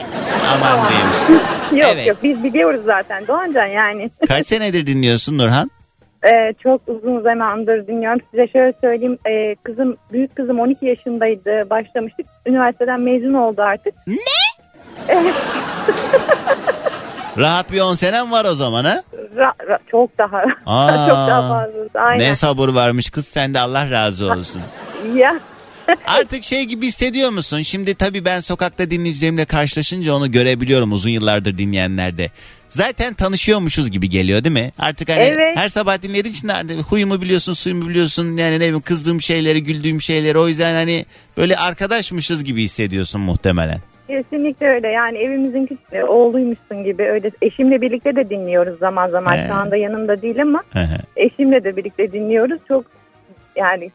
Aman 0.55 0.79
diyeyim. 0.89 1.43
Yok 1.73 1.91
evet. 1.95 2.07
yok 2.07 2.17
biz 2.23 2.45
biliyoruz 2.45 2.81
zaten 2.87 3.27
Doğancan 3.27 3.67
yani. 3.67 4.11
Kaç 4.29 4.47
senedir 4.47 4.87
dinliyorsun 4.87 5.39
Nurhan? 5.39 5.71
Ee, 6.25 6.55
çok 6.63 6.81
uzun 6.87 7.21
zamandır 7.21 7.87
dinliyorum. 7.87 8.21
Size 8.31 8.49
şöyle 8.49 8.73
söyleyeyim. 8.81 9.19
Ee, 9.29 9.55
kızım, 9.63 9.97
büyük 10.13 10.37
kızım 10.37 10.61
12 10.61 10.87
yaşındaydı. 10.87 11.71
Başlamıştık. 11.71 12.27
Üniversiteden 12.47 13.01
mezun 13.01 13.35
oldu 13.35 13.63
artık. 13.63 13.95
Rahat 17.39 17.73
bir 17.73 17.81
10 17.81 17.95
senem 17.95 18.33
var 18.33 18.45
o 18.45 18.55
zaman 18.55 18.85
ha? 18.85 19.03
Ra- 19.37 19.67
ra- 19.69 19.79
çok 19.91 20.19
daha 20.19 20.37
Aa, 20.67 21.09
çok 21.09 21.17
daha 21.17 21.49
fazla. 21.49 22.01
Aynen. 22.01 22.31
Ne 22.31 22.35
sabır 22.37 22.69
varmış 22.69 23.11
kız 23.11 23.27
sen 23.27 23.55
de 23.55 23.61
Allah 23.61 23.91
razı 23.91 24.33
olsun. 24.33 24.63
Ya. 25.15 25.39
Artık 26.07 26.45
şey 26.45 26.65
gibi 26.65 26.87
hissediyor 26.87 27.31
musun? 27.31 27.63
Şimdi 27.63 27.95
tabii 27.95 28.25
ben 28.25 28.41
sokakta 28.41 28.91
dinleyicilerimle 28.91 29.45
karşılaşınca 29.45 30.15
onu 30.15 30.33
görebiliyorum 30.33 30.93
uzun 30.93 31.11
yıllardır 31.11 31.59
dinleyenlerde. 31.59 32.31
Zaten 32.75 33.15
tanışıyormuşuz 33.15 33.91
gibi 33.91 34.11
geliyor 34.11 34.45
değil 34.45 34.53
mi? 34.53 34.71
Artık 34.79 35.09
hani 35.09 35.19
Evet. 35.23 35.57
her 35.57 35.69
sabah 35.69 36.03
dinlediğin 36.03 36.35
için 36.35 36.49
hani 36.49 36.73
huyumu 36.81 37.23
biliyorsun, 37.23 37.53
suyumu 37.53 37.89
biliyorsun. 37.89 38.37
Yani 38.37 38.55
ne 38.55 38.57
bileyim 38.57 38.81
kızdığım 38.81 39.21
şeyleri, 39.21 39.63
güldüğüm 39.63 40.01
şeyleri. 40.01 40.39
O 40.39 40.49
yüzden 40.49 40.75
hani 40.75 41.07
böyle 41.37 41.57
arkadaşmışız 41.57 42.45
gibi 42.45 42.63
hissediyorsun 42.63 43.21
muhtemelen. 43.21 43.79
Kesinlikle 44.09 44.67
öyle. 44.69 44.89
Yani 44.89 45.19
evimizin 45.19 45.79
e, 45.93 46.03
oğluymuşsun 46.03 46.85
gibi. 46.85 47.03
Öyle 47.03 47.31
eşimle 47.43 47.81
birlikte 47.83 48.17
de 48.17 48.31
dinliyoruz 48.31 48.79
zaman 48.79 49.09
zaman. 49.09 49.37
He. 49.37 49.47
Şu 49.49 49.55
anda 49.55 49.77
yanımda 49.77 50.23
değil 50.23 50.43
ama 50.43 50.63
eşimle 51.17 51.65
de 51.65 51.77
birlikte 51.77 52.13
dinliyoruz. 52.13 52.59
Çok 52.69 52.85
yani 53.57 53.91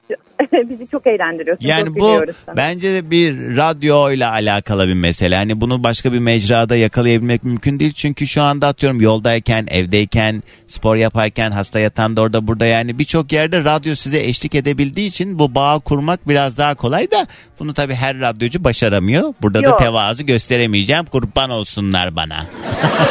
bizi 0.69 0.87
çok 0.87 1.07
eğlendiriyorsun. 1.07 1.67
Yani 1.67 1.85
çok 1.85 1.99
bu 1.99 2.33
sana. 2.45 2.57
bence 2.57 2.93
de 2.93 3.11
bir 3.11 3.57
radyo 3.57 4.11
ile 4.11 4.25
alakalı 4.25 4.87
bir 4.87 4.93
mesele. 4.93 5.35
Hani 5.35 5.61
bunu 5.61 5.83
başka 5.83 6.13
bir 6.13 6.19
mecrada 6.19 6.75
yakalayabilmek 6.75 7.43
mümkün 7.43 7.79
değil. 7.79 7.93
Çünkü 7.93 8.27
şu 8.27 8.41
anda 8.41 8.67
atıyorum 8.67 9.01
yoldayken, 9.01 9.67
evdeyken, 9.71 10.43
spor 10.67 10.95
yaparken, 10.95 11.51
hasta 11.51 11.79
yatağında 11.79 12.21
orada 12.21 12.47
burada 12.47 12.65
yani 12.65 12.99
birçok 12.99 13.31
yerde 13.31 13.63
radyo 13.63 13.95
size 13.95 14.19
eşlik 14.19 14.55
edebildiği 14.55 15.07
için 15.07 15.39
bu 15.39 15.55
bağı 15.55 15.79
kurmak 15.81 16.27
biraz 16.27 16.57
daha 16.57 16.75
kolay 16.75 17.11
da 17.11 17.27
bunu 17.59 17.73
tabii 17.73 17.93
her 17.93 18.19
radyocu 18.19 18.63
başaramıyor. 18.63 19.33
Burada 19.41 19.61
da 19.61 19.69
Yok. 19.69 19.79
tevazu 19.79 20.25
gösteremeyeceğim. 20.25 21.05
Kurban 21.05 21.49
olsunlar 21.49 22.15
bana. 22.15 22.45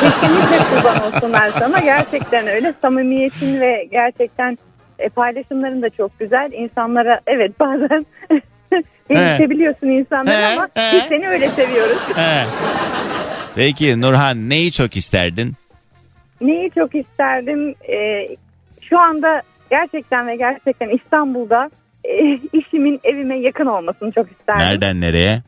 Kesinlikle 0.00 0.58
kurban 0.58 1.12
olsunlar 1.12 1.52
sana. 1.58 1.78
Gerçekten 1.78 2.46
öyle. 2.46 2.74
Samimiyetin 2.82 3.60
ve 3.60 3.88
gerçekten 3.90 4.58
e, 4.98 5.08
paylaşımların 5.08 5.82
da 5.82 5.90
çok 5.90 6.18
güzel. 6.18 6.52
İnsanlara 6.52 7.20
evet 7.26 7.52
bazen 7.60 8.06
değişebiliyorsun 9.10 9.86
insanları 9.86 10.36
He, 10.36 10.46
ama 10.46 10.68
he. 10.74 10.90
biz 10.92 11.02
seni 11.08 11.28
öyle 11.28 11.48
seviyoruz. 11.48 11.98
He. 12.16 12.42
Peki 13.54 14.00
Nurhan 14.00 14.48
neyi 14.48 14.72
çok 14.72 14.96
isterdin? 14.96 15.52
Neyi 16.40 16.70
çok 16.70 16.94
isterdim? 16.94 17.74
E, 17.88 18.28
şu 18.80 18.98
anda 19.00 19.42
gerçekten 19.70 20.26
ve 20.28 20.36
gerçekten 20.36 20.88
İstanbul'da 20.88 21.70
e, 22.04 22.34
işimin 22.52 23.00
evime 23.04 23.38
yakın 23.38 23.66
olmasını 23.66 24.12
çok 24.12 24.30
isterdim. 24.30 24.66
Nereden 24.66 25.00
nereye? 25.00 25.42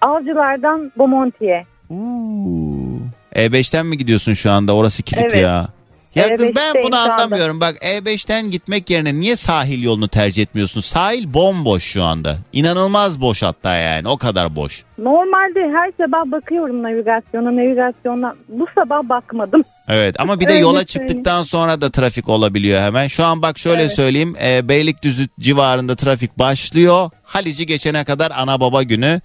Avcılardan 0.00 0.92
Bomonti'ye. 0.98 1.64
Uuu. 1.90 3.00
E5'ten 3.34 3.86
mi 3.86 3.98
gidiyorsun 3.98 4.32
şu 4.32 4.50
anda? 4.50 4.74
Orası 4.76 5.02
kilit 5.02 5.22
Evet. 5.24 5.42
ya. 5.42 5.68
Ya 6.16 6.36
kız 6.36 6.46
ben 6.56 6.72
E5'teyim 6.74 6.86
bunu 6.86 6.96
anlamıyorum. 6.96 7.60
Bak 7.60 7.76
E5'ten 7.82 8.50
gitmek 8.50 8.90
yerine 8.90 9.14
niye 9.14 9.36
sahil 9.36 9.82
yolunu 9.82 10.08
tercih 10.08 10.42
etmiyorsun? 10.42 10.80
Sahil 10.80 11.34
bomboş 11.34 11.82
şu 11.84 12.04
anda. 12.04 12.38
İnanılmaz 12.52 13.20
boş 13.20 13.42
hatta 13.42 13.74
yani. 13.76 14.08
O 14.08 14.16
kadar 14.16 14.56
boş. 14.56 14.84
Normalde 14.98 15.60
her 15.60 15.92
sabah 16.06 16.32
bakıyorum 16.32 16.82
navigasyona, 16.82 17.56
navigasyona. 17.56 18.34
Bu 18.48 18.66
sabah 18.74 19.08
bakmadım. 19.08 19.62
Evet 19.88 20.16
ama 20.20 20.40
bir 20.40 20.44
de 20.44 20.50
Öyle 20.50 20.60
yola 20.60 20.72
söyleyeyim. 20.72 20.86
çıktıktan 21.08 21.42
sonra 21.42 21.80
da 21.80 21.90
trafik 21.90 22.28
olabiliyor 22.28 22.80
hemen. 22.80 23.06
Şu 23.06 23.24
an 23.24 23.42
bak 23.42 23.58
şöyle 23.58 23.82
Evet. 23.82 23.94
söyleyeyim. 23.94 24.34
E, 24.44 24.68
Beylikdüzü 24.68 25.28
civarında 25.40 25.96
trafik 25.96 26.38
başlıyor. 26.38 27.10
Halici 27.22 27.66
geçene 27.66 28.04
kadar 28.04 28.32
ana 28.36 28.60
baba 28.60 28.82
günü. 28.82 29.20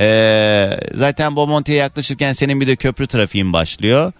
E, 0.00 0.06
zaten 0.94 1.36
Bomonti'ye 1.36 1.78
yaklaşırken 1.78 2.32
senin 2.32 2.60
bir 2.60 2.66
de 2.66 2.76
köprü 2.76 3.06
trafiğin 3.06 3.52
başlıyor. 3.52 4.12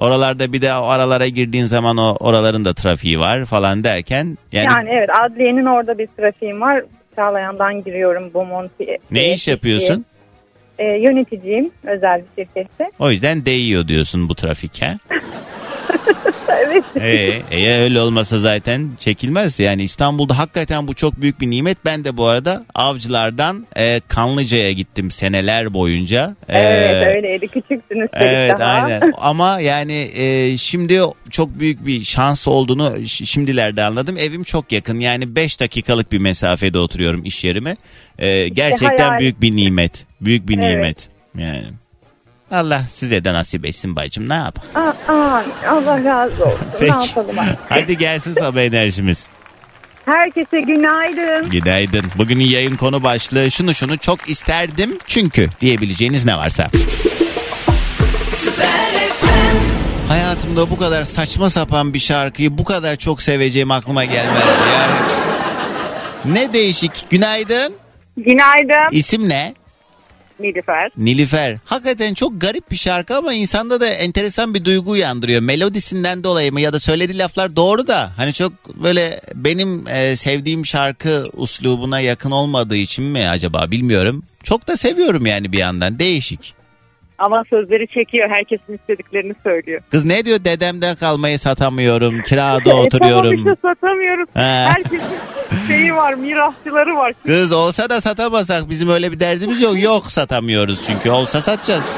Oralarda 0.00 0.52
bir 0.52 0.62
de 0.62 0.74
o 0.74 0.84
aralara 0.84 1.28
girdiğin 1.28 1.64
zaman 1.66 1.96
o 1.96 2.16
oraların 2.20 2.64
da 2.64 2.74
trafiği 2.74 3.18
var 3.18 3.44
falan 3.44 3.84
derken 3.84 4.38
yani, 4.52 4.66
Yani, 4.66 4.88
evet 4.92 5.08
adliyenin 5.20 5.66
orada 5.66 5.98
bir 5.98 6.08
trafiğim 6.16 6.60
var. 6.60 6.84
Çağlayan'dan 7.16 7.84
giriyorum 7.84 8.34
Bomonti'ye. 8.34 8.98
ne 9.10 9.32
iş 9.32 9.48
yapıyorsun? 9.48 10.04
Ee, 10.78 10.84
yöneticiyim 10.84 11.70
özel 11.84 12.20
bir 12.20 12.44
şirkette. 12.44 12.90
O 12.98 13.10
yüzden 13.10 13.46
değiyor 13.46 13.88
diyorsun 13.88 14.28
bu 14.28 14.34
trafik 14.34 14.82
ha? 14.82 14.96
evet. 16.60 16.84
Ee, 17.50 17.58
e, 17.58 17.80
öyle 17.82 18.00
olmasa 18.00 18.38
zaten 18.38 18.90
çekilmez. 18.98 19.60
Yani 19.60 19.82
İstanbul'da 19.82 20.38
hakikaten 20.38 20.88
bu 20.88 20.94
çok 20.94 21.20
büyük 21.20 21.40
bir 21.40 21.50
nimet. 21.50 21.78
Ben 21.84 22.04
de 22.04 22.16
bu 22.16 22.26
arada 22.26 22.64
avcılardan 22.74 23.66
e, 23.76 24.00
Kanlıca'ya 24.08 24.72
gittim 24.72 25.10
seneler 25.10 25.72
boyunca. 25.74 26.36
Ee, 26.48 26.58
Evet 26.58 27.16
öyleydi. 27.16 27.48
Küçüktün 27.48 28.00
üstelik 28.00 28.10
Evet 28.12 28.58
daha. 28.58 28.72
aynen 28.82 29.12
ama 29.18 29.60
yani 29.60 30.08
e, 30.14 30.56
şimdi 30.56 31.00
çok 31.30 31.58
büyük 31.60 31.86
bir 31.86 32.04
şans 32.04 32.48
olduğunu 32.48 33.06
şimdilerde 33.06 33.84
anladım. 33.84 34.16
Evim 34.16 34.42
çok 34.42 34.72
yakın 34.72 35.00
yani 35.00 35.36
5 35.36 35.60
dakikalık 35.60 36.12
bir 36.12 36.18
mesafede 36.18 36.78
oturuyorum 36.78 37.24
iş 37.24 37.44
yerime. 37.44 37.76
E, 38.18 38.48
gerçekten 38.48 39.08
hayal. 39.08 39.18
büyük 39.20 39.40
bir 39.40 39.56
nimet. 39.56 40.06
Büyük 40.20 40.48
bir 40.48 40.58
Evet. 40.58 40.68
nimet 40.70 41.08
yani. 41.38 41.66
Allah 42.50 42.82
size 42.90 43.24
de 43.24 43.32
nasip 43.32 43.64
etsin 43.64 43.96
bacım 43.96 44.28
ne 44.28 44.34
yapalım. 44.34 44.68
Aa, 44.74 45.12
aa, 45.12 45.42
Allah 45.68 46.04
razı 46.04 46.44
olsun. 46.44 46.58
Peki. 46.80 46.92
Ne 46.92 46.96
yapalım 47.06 47.38
artık? 47.38 47.58
Hadi 47.68 47.98
gelsin 47.98 48.32
sabah 48.32 48.60
enerjimiz. 48.60 49.28
Herkese 50.04 50.60
günaydın. 50.60 51.50
Günaydın. 51.50 52.04
Bugünün 52.18 52.44
yayın 52.44 52.76
konu 52.76 53.02
başlığı 53.02 53.50
şunu 53.50 53.74
şunu 53.74 53.98
çok 53.98 54.30
isterdim 54.30 54.98
çünkü 55.06 55.48
diyebileceğiniz 55.60 56.24
ne 56.24 56.36
varsa. 56.36 56.70
Hayatımda 60.08 60.70
bu 60.70 60.78
kadar 60.78 61.04
saçma 61.04 61.50
sapan 61.50 61.94
bir 61.94 61.98
şarkıyı 61.98 62.58
bu 62.58 62.64
kadar 62.64 62.96
çok 62.96 63.22
seveceğim 63.22 63.70
aklıma 63.70 64.04
gelmezdi 64.04 64.62
yani. 64.74 64.94
Ne 66.34 66.52
değişik. 66.52 67.10
Günaydın. 67.10 67.72
Günaydın. 68.16 68.92
İsim 68.96 69.28
ne? 69.28 69.54
Nilüfer. 70.40 70.90
Nilüfer. 70.96 71.58
Hakikaten 71.64 72.14
çok 72.14 72.40
garip 72.40 72.70
bir 72.70 72.76
şarkı 72.76 73.16
ama 73.16 73.32
insanda 73.34 73.80
da 73.80 73.86
enteresan 73.86 74.54
bir 74.54 74.64
duygu 74.64 74.90
uyandırıyor. 74.90 75.40
Melodisinden 75.40 76.24
dolayı 76.24 76.52
mı 76.52 76.60
ya 76.60 76.72
da 76.72 76.80
söylediği 76.80 77.18
laflar 77.18 77.56
doğru 77.56 77.86
da 77.86 78.12
hani 78.16 78.32
çok 78.32 78.52
böyle 78.82 79.20
benim 79.34 79.88
e, 79.88 80.16
sevdiğim 80.16 80.66
şarkı 80.66 81.26
uslubuna 81.36 82.00
yakın 82.00 82.30
olmadığı 82.30 82.76
için 82.76 83.04
mi 83.04 83.28
acaba 83.28 83.70
bilmiyorum. 83.70 84.22
Çok 84.42 84.68
da 84.68 84.76
seviyorum 84.76 85.26
yani 85.26 85.52
bir 85.52 85.58
yandan 85.58 85.98
değişik. 85.98 86.59
Ama 87.20 87.44
sözleri 87.50 87.86
çekiyor. 87.88 88.30
Herkesin 88.30 88.74
istediklerini 88.74 89.34
söylüyor. 89.42 89.80
Kız 89.90 90.04
ne 90.04 90.24
diyor 90.24 90.44
dedemden 90.44 90.96
kalmayı 90.96 91.38
satamıyorum 91.38 92.22
kirada 92.22 92.60
E, 92.60 92.64
tamam 92.64 92.84
oturuyorum. 92.84 93.34
işte 93.34 93.56
satamıyoruz. 93.62 94.28
He. 94.34 94.40
Herkesin 94.40 95.00
şeyi 95.68 95.94
var, 95.94 96.14
mirasçıları 96.14 96.96
var. 96.96 97.12
Kız 97.26 97.52
olsa 97.52 97.90
da 97.90 98.00
satamasak 98.00 98.70
bizim 98.70 98.88
öyle 98.88 99.12
bir 99.12 99.20
derdimiz 99.20 99.60
yok. 99.60 99.82
Yok 99.82 100.06
satamıyoruz 100.12 100.82
çünkü 100.86 101.10
olsa 101.10 101.40
satacağız. 101.40 101.92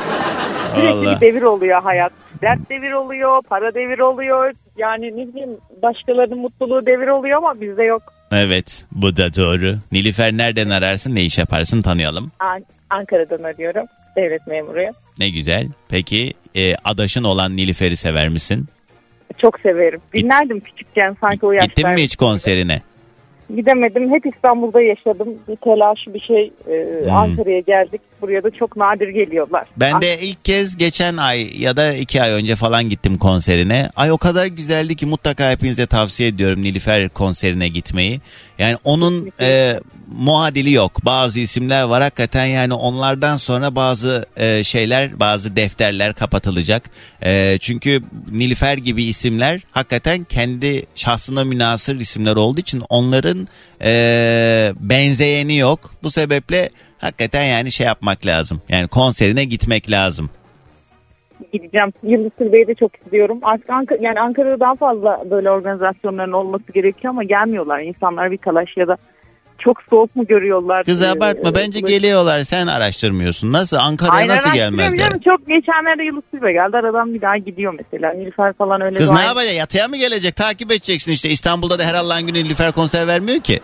Sürekli 0.75 0.91
Vallahi. 0.93 1.17
bir 1.21 1.27
devir 1.27 1.43
oluyor 1.43 1.83
hayat. 1.83 2.13
Dert 2.43 2.71
devir 2.71 2.93
oluyor, 2.93 3.43
para 3.43 3.75
devir 3.75 3.99
oluyor. 3.99 4.53
Yani 4.77 5.07
ne 5.07 5.29
bileyim 5.29 5.51
başkalarının 5.83 6.39
mutluluğu 6.39 6.87
devir 6.87 7.09
oluyor 7.09 7.39
ama 7.39 7.61
bizde 7.61 7.83
yok. 7.83 8.03
Evet 8.33 8.85
bu 8.93 9.17
da 9.17 9.35
doğru. 9.35 9.75
Nilüfer 9.93 10.33
nereden 10.33 10.71
ararsın 10.71 11.15
ne 11.15 11.23
iş 11.23 11.39
yaparsın 11.39 11.83
tanıyalım. 11.83 12.31
An- 12.41 12.65
Ankara'dan 12.91 13.43
arıyorum. 13.43 13.87
Devlet 14.17 14.47
memuruyum. 14.47 14.95
Ne 15.19 15.29
güzel. 15.31 15.67
Peki 15.89 16.33
e, 16.55 16.75
adaşın 16.85 17.25
olan 17.25 17.57
Nilüfer'i 17.57 17.97
sever 17.97 18.29
misin? 18.29 18.67
Çok 19.39 19.61
severim. 19.61 20.01
Dinlerdim 20.15 20.61
küçükken 20.61 21.17
sanki 21.21 21.47
o 21.47 21.53
yaşlarda. 21.53 21.67
Gittin 21.75 21.89
mi 21.91 22.03
hiç 22.03 22.17
konserine? 22.17 22.83
Gidemedim. 23.57 24.11
Hep 24.13 24.27
İstanbul'da 24.27 24.83
yaşadım. 24.83 25.29
Bir 25.49 25.57
telaş 25.57 25.99
bir 26.07 26.21
şey. 26.21 26.53
e, 26.71 27.01
Hmm. 27.05 27.11
Ankara'ya 27.17 27.61
geldik. 27.61 28.01
Buraya 28.23 28.43
da 28.43 28.51
çok 28.51 28.77
nadir 28.77 29.09
geliyorlar. 29.09 29.67
Ben 29.77 30.03
de 30.03 30.21
ilk 30.21 30.45
kez 30.45 30.77
geçen 30.77 31.17
ay 31.17 31.63
ya 31.63 31.77
da 31.77 31.95
iki 31.95 32.23
ay 32.23 32.31
önce 32.31 32.57
falan 32.57 32.89
gittim 32.89 33.19
konserine. 33.19 33.91
Ay 33.97 34.13
o 34.13 34.19
kadar 34.19 34.47
güzeldi 34.47 34.97
ki 34.97 35.07
mutlaka 35.07 35.51
hepinize 35.51 35.87
tavsiye 35.87 36.29
ediyorum 36.29 36.63
Nilüfer 36.63 37.09
konserine 37.09 37.69
gitmeyi. 37.69 38.21
Yani 38.59 38.77
onun 38.85 39.33
e, 39.41 39.81
muadili 40.19 40.73
yok. 40.73 41.05
Bazı 41.05 41.41
isimler 41.41 41.83
var 41.83 42.03
hakikaten 42.03 42.47
yani 42.47 42.75
onlardan 42.75 43.37
sonra 43.37 43.75
bazı 43.75 44.27
e, 44.37 44.65
şeyler 44.65 45.21
bazı 45.21 45.57
defterler 45.57 46.15
kapatılacak. 46.15 46.91
E, 47.23 47.59
çünkü 47.59 48.03
Nilüfer 48.33 48.79
gibi 48.79 49.05
isimler 49.05 49.61
hakikaten 49.71 50.25
kendi 50.25 50.87
şahsına 50.97 51.45
münasır 51.45 52.01
isimler 52.01 52.37
olduğu 52.37 52.61
için 52.61 52.83
onların 52.89 53.49
e, 53.85 54.73
benzeyeni 54.81 55.57
yok. 55.57 55.95
Bu 56.03 56.11
sebeple 56.11 56.71
hakikaten 57.03 57.45
yani 57.45 57.73
şey 57.73 57.87
yapmak 57.87 58.27
lazım. 58.27 58.63
Yani 58.69 58.89
konserine 58.89 59.45
gitmek 59.45 59.91
lazım. 59.91 60.31
gideceğim. 61.53 61.93
Yıldız 62.03 62.33
Tilbe'yi 62.39 62.67
de 62.67 62.75
çok 62.75 62.97
istiyorum. 62.97 63.39
Artık 63.43 63.69
Ank- 63.69 63.99
yani 64.03 64.21
Ankara'da 64.21 64.61
daha 64.61 64.75
fazla 64.75 65.25
böyle 65.31 65.51
organizasyonların 65.51 66.33
olması 66.33 66.73
gerekiyor 66.75 67.11
ama 67.11 67.25
gelmiyorlar. 67.25 67.81
İnsanlar 67.81 68.31
bir 68.31 68.39
kalaş 68.39 68.69
ya 68.77 68.89
da 68.89 68.97
çok 69.59 69.83
soğuk 69.91 70.17
mu 70.17 70.27
görüyorlar? 70.27 70.85
Kız 70.85 71.03
Ee, 71.03 71.09
abartma 71.11 71.55
bence 71.55 71.83
bu- 71.83 71.87
geliyorlar 71.87 72.45
sen 72.45 72.67
araştırmıyorsun. 72.67 73.53
Nasıl 73.53 73.77
Ankara'ya 73.77 74.21
Aynen, 74.21 74.37
nasıl 74.37 74.53
gelmezler? 74.53 74.99
canım. 74.99 75.21
Çok 75.25 75.47
geçenlerde 75.49 76.03
Yıldız 76.05 76.23
Tilbe 76.31 76.53
geldi. 76.53 76.77
Aradan 76.77 77.15
bir 77.15 77.21
daha 77.21 77.37
gidiyor 77.37 77.75
mesela. 77.79 78.13
Nilüfer 78.13 78.53
falan 78.53 78.81
öyle. 78.81 78.97
Kız 78.97 79.11
ne 79.11 79.21
yapacak 79.25 79.55
yatıya 79.55 79.89
mı 79.89 79.97
gelecek 79.97 80.37
takip 80.37 80.71
edeceksin 80.73 81.13
işte 81.13 81.29
İstanbul'da 81.29 81.79
da 81.79 81.85
her 81.85 81.95
Allah'ın 81.95 82.27
günü 82.27 82.39
Nilüfer 82.45 82.73
konser 82.73 83.07
vermiyor 83.07 83.41
ki. 83.41 83.61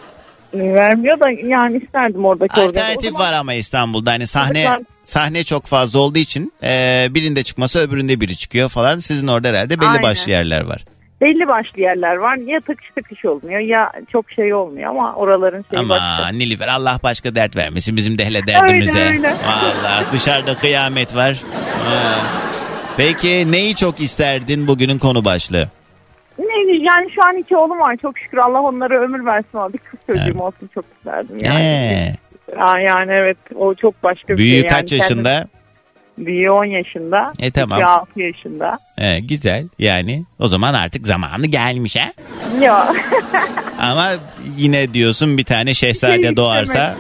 Vermiyor 0.55 1.21
da 1.21 1.31
yani 1.31 1.77
isterdim 1.77 2.25
oradaki 2.25 2.53
Alternatif 2.61 2.83
organizasyon. 2.83 3.21
var 3.21 3.33
ama 3.33 3.55
İstanbul'da 3.55 4.11
hani 4.11 4.27
sahne 4.27 4.61
Evet, 4.63 4.87
sahne 5.05 5.45
çok 5.45 5.67
fazla 5.67 5.99
olduğu 5.99 6.19
için 6.19 6.53
e, 6.63 7.07
birinde 7.11 7.43
çıkması 7.43 7.79
öbüründe 7.79 8.21
biri 8.21 8.37
çıkıyor 8.37 8.69
falan. 8.69 8.99
Sizin 8.99 9.27
orada 9.27 9.49
herhalde 9.49 9.81
belli 9.81 9.89
Aynen. 9.89 10.03
başlı 10.03 10.31
yerler 10.31 10.61
var. 10.61 10.85
Belli 11.21 11.49
başlı 11.49 11.81
yerler 11.81 12.17
var. 12.17 12.37
Ya 12.37 12.61
tıkış 12.61 12.91
tıkış 12.95 13.25
olmuyor 13.25 13.61
ya 13.61 13.93
çok 14.13 14.31
şey 14.31 14.55
olmuyor 14.55 14.91
ama 14.91 15.15
oraların 15.15 15.65
şeyi 15.71 15.79
Ama 15.81 15.95
başka. 15.95 16.29
Nilüfer 16.29 16.69
Allah 16.69 16.99
başka 17.03 17.35
dert 17.35 17.57
vermesin 17.57 17.97
bizim 17.97 18.19
de 18.19 18.27
hele 18.27 18.47
derdimize. 18.47 18.99
Öyle, 18.99 19.11
öyle. 19.11 19.29
Vallahi 19.47 20.05
dışarıda 20.13 20.55
kıyamet 20.55 21.15
var. 21.15 21.43
Peki 22.97 23.53
neyi 23.53 23.77
çok 23.77 24.01
isterdin 24.01 24.67
bugünün 24.69 24.99
konu 24.99 25.25
başlığı? 25.25 25.69
Ne 26.39 26.77
yani 26.79 27.11
şu 27.15 27.25
an 27.29 27.37
iki 27.37 27.57
oğlum 27.57 27.79
var 27.79 27.97
çok 28.03 28.19
şükür 28.19 28.39
Allah 28.39 28.61
onlara 28.61 29.01
ömür 29.01 29.25
versin 29.27 29.49
ama 29.59 29.73
bir 29.73 29.79
kız 29.79 29.98
çocuğum 30.09 30.23
Evet. 30.25 30.37
olsun 30.37 30.71
çok 30.75 30.85
isterdim 30.99 31.39
yani. 31.41 31.63
Ee, 31.63 32.15
Aa, 32.59 32.79
yani 32.79 33.13
evet 33.13 33.37
o 33.55 33.75
çok 33.75 34.03
başka 34.03 34.33
bir 34.33 34.39
büyüğü 34.39 34.51
şey. 34.51 34.57
yani. 34.59 34.69
kaç 34.69 34.93
yaşında? 34.93 35.33
Kendim- 35.33 35.49
Büyüğü 36.27 36.51
10 36.51 36.65
yaşında. 36.65 37.33
E, 37.39 37.51
tamam. 37.51 37.79
küçüğü 37.79 37.89
6 37.91 38.21
yaşında. 38.21 38.79
Ee, 38.99 39.19
güzel 39.21 39.69
yani 39.79 40.25
o 40.39 40.49
zaman 40.49 40.75
artık 40.75 41.07
zamanı 41.07 41.47
gelmiş 41.47 41.97
ha. 41.97 42.13
Ya 42.61 42.93
Ama 43.79 44.13
yine 44.57 44.95
diyorsun 44.95 45.39
bir 45.39 45.45
tane 45.45 45.75
şehzade 45.75 46.37
doğarsa 46.37 46.95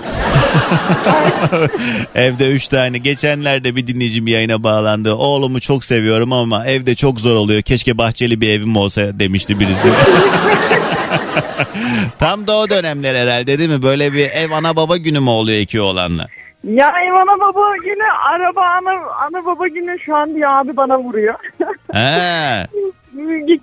evde 2.15 2.51
üç 2.51 2.69
tane 2.69 2.99
geçenlerde 2.99 3.77
bir 3.77 3.87
dinleyicim 3.87 4.27
yayına 4.27 4.63
bağlandı. 4.63 5.15
Oğlumu 5.15 5.61
çok 5.61 5.85
seviyorum 5.85 6.33
ama 6.33 6.67
evde 6.67 6.95
çok 6.95 7.21
zor 7.21 7.35
oluyor. 7.35 7.63
Keşke 7.63 7.99
bahçeli 7.99 8.41
bir 8.41 8.49
evim 8.51 8.77
olsa 8.77 9.19
demişti 9.19 9.61
birisi. 9.61 9.89
Tam 12.19 12.47
da 12.47 12.59
o 12.59 12.71
dönemler 12.71 13.15
herhalde 13.15 13.59
değil 13.59 13.71
mi? 13.71 13.83
Böyle 13.83 14.13
bir 14.13 14.31
ev 14.31 14.51
ana 14.51 14.77
baba 14.77 14.97
günü 14.97 15.21
mü 15.21 15.31
oluyor 15.31 15.59
iki 15.59 15.81
oğlanla? 15.81 16.27
ya 16.65 16.93
ev 17.07 17.13
ana 17.13 17.41
baba 17.41 17.77
günü 17.77 18.13
araba 18.33 18.61
ana, 18.61 18.91
ana 19.27 19.47
baba 19.47 19.69
günü 19.69 19.99
şu 20.01 20.17
an 20.17 20.37
bir 20.37 20.61
abi 20.61 20.77
bana 20.77 20.99
vuruyor. 20.99 21.35
He. 21.93 22.67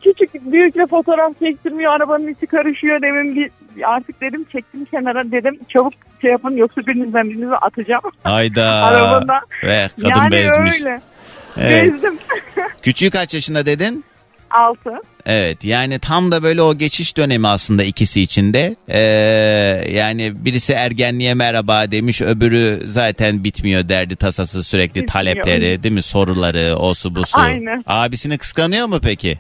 Küçük 0.04 0.52
büyükle 0.52 0.88
fotoğraf 0.88 1.40
çektirmiyor 1.40 1.94
arabanın 1.94 2.28
içi 2.28 2.48
karışıyor 2.48 3.02
demin 3.02 3.36
bir 3.36 3.52
artık 3.84 4.22
dedim 4.22 4.46
çektim 4.52 4.86
kenara 4.86 5.32
dedim 5.32 5.60
çabuk 5.70 5.94
şey 6.22 6.32
yapın 6.32 6.52
yoksa 6.58 6.82
birinizden 6.88 7.30
birinizi 7.30 7.56
atacağım 7.56 8.02
Hayda. 8.24 8.66
arabada. 8.84 9.40
Ve 9.64 9.90
kadın 10.02 10.10
yani 10.10 10.32
bezmiş. 10.32 10.76
öyle. 10.82 11.02
Evet. 11.58 11.94
Bezdim. 11.94 12.18
Küçüğü 12.84 13.10
kaç 13.10 13.34
yaşında 13.34 13.66
dedin? 13.66 14.06
6. 14.60 14.90
Evet 15.26 15.64
yani 15.64 16.00
tam 16.00 16.32
da 16.32 16.44
böyle 16.44 16.62
o 16.62 16.78
geçiş 16.78 17.18
dönemi 17.18 17.48
aslında 17.48 17.84
ikisi 17.84 18.22
içinde. 18.22 18.76
Ee, 18.90 19.00
yani 19.92 20.46
birisi 20.46 20.74
ergenliğe 20.74 21.34
merhaba 21.34 21.92
demiş 21.92 22.22
öbürü 22.22 22.82
zaten 22.86 23.44
bitmiyor 23.44 23.90
derdi 23.90 24.16
tasası 24.16 24.64
sürekli 24.64 24.90
Bitmiyor. 25.02 25.08
talepleri 25.08 25.84
değil 25.84 25.94
mi 25.96 26.02
soruları 26.02 26.76
osu 26.76 27.16
busu. 27.16 27.40
Aynen. 27.40 27.84
Abisini 27.88 28.38
kıskanıyor 28.38 28.88
mu 28.88 29.00
peki? 29.04 29.40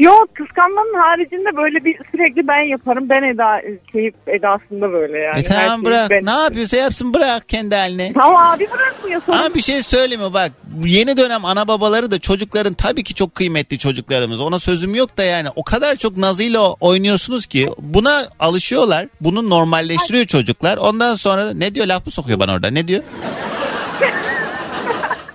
Yok 0.00 0.28
kıskanmanın 0.34 0.94
haricinde 1.00 1.56
böyle 1.56 1.84
bir 1.84 1.96
sürekli 2.10 2.48
ben 2.48 2.60
yaparım. 2.70 3.08
Ben 3.08 3.22
Eda 3.22 3.60
keyif 3.92 4.14
edasında 4.26 4.92
böyle 4.92 5.18
yani. 5.18 5.40
e 5.40 5.48
Her 5.50 5.62
tamam 5.66 5.80
şeyi 5.80 5.84
bırak 5.84 6.10
ben- 6.10 6.26
ne 6.26 6.30
yapıyorsa 6.30 6.76
yapsın 6.76 7.14
bırak 7.14 7.48
kendi 7.48 7.74
haline. 7.74 8.12
Tamam 8.12 8.46
abi 8.52 8.66
bırakmıyor 8.72 9.22
sorun. 9.26 9.38
Ama 9.38 9.54
bir 9.54 9.60
şey 9.60 9.82
söyleyeyim 9.82 10.22
mi 10.22 10.34
bak 10.34 10.50
yeni 10.84 11.16
dönem 11.16 11.44
ana 11.44 11.68
babaları 11.68 12.10
da 12.10 12.18
çocukların 12.18 12.74
tabii 12.74 13.02
ki 13.02 13.14
çok 13.14 13.34
kıymetli 13.34 13.78
çocuklarımız 13.78 14.40
ona 14.40 14.58
sözüm 14.60 14.94
yok 14.94 15.16
da 15.16 15.22
yani 15.24 15.48
o 15.56 15.64
kadar 15.64 15.96
çok 15.96 16.16
nazıyla 16.16 16.72
oynuyorsunuz 16.72 17.46
ki 17.46 17.68
buna 17.78 18.22
alışıyorlar 18.40 19.06
bunu 19.20 19.50
normalleştiriyor 19.50 20.24
çocuklar 20.24 20.76
ondan 20.76 21.14
sonra 21.14 21.52
ne 21.54 21.74
diyor 21.74 21.86
laf 21.86 22.06
mı 22.06 22.12
sokuyor 22.12 22.38
bana 22.38 22.52
orada 22.52 22.70
ne 22.70 22.88
diyor? 22.88 23.02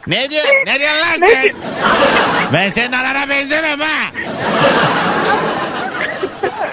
Ne 0.07 0.29
diyor? 0.29 0.45
Ne 0.65 0.79
diyorsun 0.79 0.99
lan 0.99 1.29
sen? 1.29 1.49
Ben 2.53 2.69
senin 2.69 2.91
anana 2.91 3.29
benzemem 3.29 3.79
ha. 3.79 4.11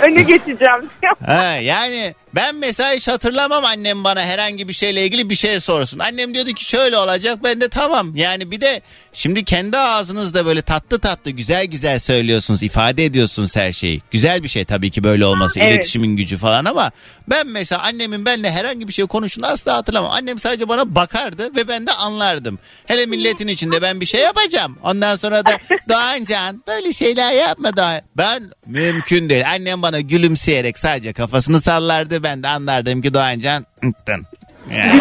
Öne 0.02 0.22
geçeceğim. 0.22 0.90
Ha, 1.26 1.42
yani 1.56 2.14
ben 2.34 2.54
mesela 2.56 2.92
hiç 2.92 3.08
hatırlamam 3.08 3.64
annem 3.64 4.04
bana 4.04 4.20
herhangi 4.22 4.68
bir 4.68 4.72
şeyle 4.72 5.04
ilgili 5.04 5.30
bir 5.30 5.34
şey 5.34 5.60
sorsun. 5.60 5.98
Annem 5.98 6.34
diyordu 6.34 6.50
ki 6.52 6.64
şöyle 6.64 6.96
olacak 6.96 7.38
ben 7.44 7.60
de 7.60 7.68
tamam. 7.68 8.16
Yani 8.16 8.50
bir 8.50 8.60
de 8.60 8.82
şimdi 9.12 9.44
kendi 9.44 9.78
ağzınızda 9.78 10.46
böyle 10.46 10.62
tatlı 10.62 10.98
tatlı 10.98 11.30
güzel 11.30 11.66
güzel 11.66 11.98
söylüyorsunuz 11.98 12.62
ifade 12.62 13.04
ediyorsunuz 13.04 13.56
her 13.56 13.72
şeyi. 13.72 14.02
Güzel 14.10 14.42
bir 14.42 14.48
şey 14.48 14.64
tabii 14.64 14.90
ki 14.90 15.04
böyle 15.04 15.26
olması 15.26 15.60
Evet. 15.60 15.72
iletişimin 15.72 16.16
gücü 16.16 16.36
falan 16.36 16.64
ama 16.64 16.90
ben 17.30 17.46
mesela 17.46 17.82
annemin 17.82 18.24
benimle 18.24 18.50
herhangi 18.50 18.88
bir 18.88 18.92
şey 18.92 19.06
konuştuğunu 19.06 19.46
asla 19.46 19.74
hatırlamam. 19.74 20.10
Annem 20.10 20.38
sadece 20.38 20.68
bana 20.68 20.94
bakardı 20.94 21.56
ve 21.56 21.68
ben 21.68 21.86
de 21.86 21.92
anlardım. 21.92 22.58
Hele 22.86 23.06
milletin 23.06 23.48
içinde 23.48 23.82
ben 23.82 24.00
bir 24.00 24.06
şey 24.06 24.20
yapacağım. 24.20 24.78
Ondan 24.82 25.16
sonra 25.16 25.46
da 25.46 25.58
Doğancan 25.88 26.62
böyle 26.66 26.92
şeyler 26.92 27.32
yapma 27.32 27.76
Doğan. 27.76 28.00
Ben 28.16 28.50
mümkün 28.66 29.28
değil. 29.30 29.50
Annem 29.50 29.82
bana 29.82 30.00
gülümseyerek 30.00 30.78
sadece 30.78 31.12
kafasını 31.12 31.60
sallardı. 31.60 32.21
Ben 32.22 32.42
de 32.42 32.48
anlardım 32.48 33.02
ki 33.02 33.14
Doğancan 33.14 33.64
ıttın. 33.84 34.26
Yani, 34.70 35.00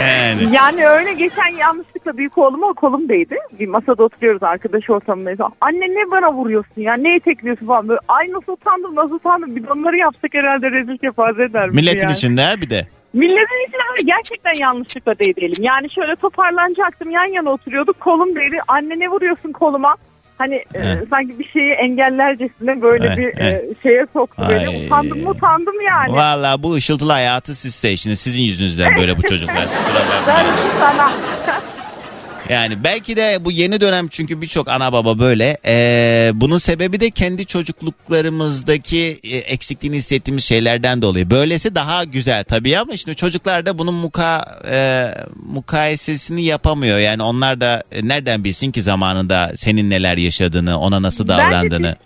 yani. 0.00 0.54
Yani 0.54 0.86
öyle 0.86 1.12
geçen 1.12 1.56
yanlışlıkla 1.58 2.16
büyük 2.16 2.38
oğluma 2.38 2.72
kolum 2.72 3.08
değdi. 3.08 3.36
Bir 3.58 3.68
masada 3.68 4.04
oturuyoruz 4.04 4.42
arkadaş 4.42 4.90
ortamındayız. 4.90 5.40
Anne 5.60 5.84
ne 5.84 6.10
bana 6.10 6.32
vuruyorsun 6.32 6.82
ya 6.82 6.94
ne 6.94 7.16
etekliyorsun 7.16 7.66
falan 7.66 7.88
böyle. 7.88 8.00
Ay 8.08 8.32
nasıl 8.32 8.52
utandım 8.52 8.94
nasıl 8.94 9.14
utandım. 9.14 9.56
Bir 9.56 9.62
de 9.62 9.72
onları 9.72 9.96
yapsak 9.96 10.34
herhalde 10.34 10.70
rezil 10.70 10.98
kefaze 10.98 11.44
eder. 11.44 11.68
Milletin 11.68 12.08
yani. 12.08 12.12
içinde 12.12 12.54
bir 12.60 12.70
de. 12.70 12.86
Milletin 13.12 13.68
içinde 13.68 13.82
ama 13.88 14.14
gerçekten 14.16 14.52
yanlışlıkla 14.60 15.18
değdi 15.18 15.40
elim. 15.40 15.64
Yani 15.64 15.90
şöyle 15.90 16.16
toparlanacaktım 16.16 17.10
yan 17.10 17.32
yana 17.34 17.50
oturuyorduk 17.50 18.00
kolum 18.00 18.36
değdi. 18.36 18.58
Anne 18.68 18.98
ne 18.98 19.08
vuruyorsun 19.08 19.52
koluma? 19.52 19.96
Hani 20.38 20.54
e, 20.74 20.96
sanki 21.10 21.38
bir 21.38 21.48
şeyi 21.48 21.72
engellercesine 21.72 22.82
böyle 22.82 23.16
bir 23.16 23.40
e, 23.40 23.62
şeye 23.82 24.06
soktu 24.12 24.42
beni. 24.48 24.68
Ay. 24.68 24.86
Utandım 24.86 25.22
mı 25.22 25.30
utandım 25.30 25.80
yani. 25.80 26.12
Valla 26.12 26.62
bu 26.62 26.74
ışıltılı 26.74 27.12
hayatı 27.12 27.54
siz 27.54 27.74
seçtiniz. 27.74 28.20
Sizin 28.20 28.42
yüzünüzden 28.42 28.96
böyle 28.96 29.16
bu 29.18 29.22
çocuklar. 29.22 29.64
Kusura 29.86 30.02
Ben 30.26 30.46
sana. 30.78 31.10
Yani 32.48 32.84
belki 32.84 33.16
de 33.16 33.44
bu 33.44 33.50
yeni 33.50 33.80
dönem 33.80 34.08
çünkü 34.08 34.40
birçok 34.40 34.68
ana 34.68 34.92
baba 34.92 35.18
böyle. 35.18 35.56
Ee, 35.66 36.30
bunun 36.34 36.58
sebebi 36.58 37.00
de 37.00 37.10
kendi 37.10 37.46
çocukluklarımızdaki 37.46 39.20
e, 39.22 39.36
eksikliğini 39.36 39.96
hissettiğimiz 39.96 40.44
şeylerden 40.44 41.02
dolayı. 41.02 41.30
Böylesi 41.30 41.74
daha 41.74 42.04
güzel 42.04 42.44
tabii 42.44 42.78
ama 42.78 42.96
şimdi 42.96 43.16
çocuklar 43.16 43.66
da 43.66 43.78
bunun 43.78 43.94
muka, 43.94 44.44
e, 44.70 45.06
mukayesesini 45.46 46.44
yapamıyor. 46.44 46.98
Yani 46.98 47.22
onlar 47.22 47.60
da 47.60 47.82
nereden 48.02 48.44
bilsin 48.44 48.70
ki 48.70 48.82
zamanında 48.82 49.52
senin 49.56 49.90
neler 49.90 50.16
yaşadığını, 50.16 50.78
ona 50.78 51.02
nasıl 51.02 51.28
Bence 51.28 51.42
davrandığını. 51.42 51.96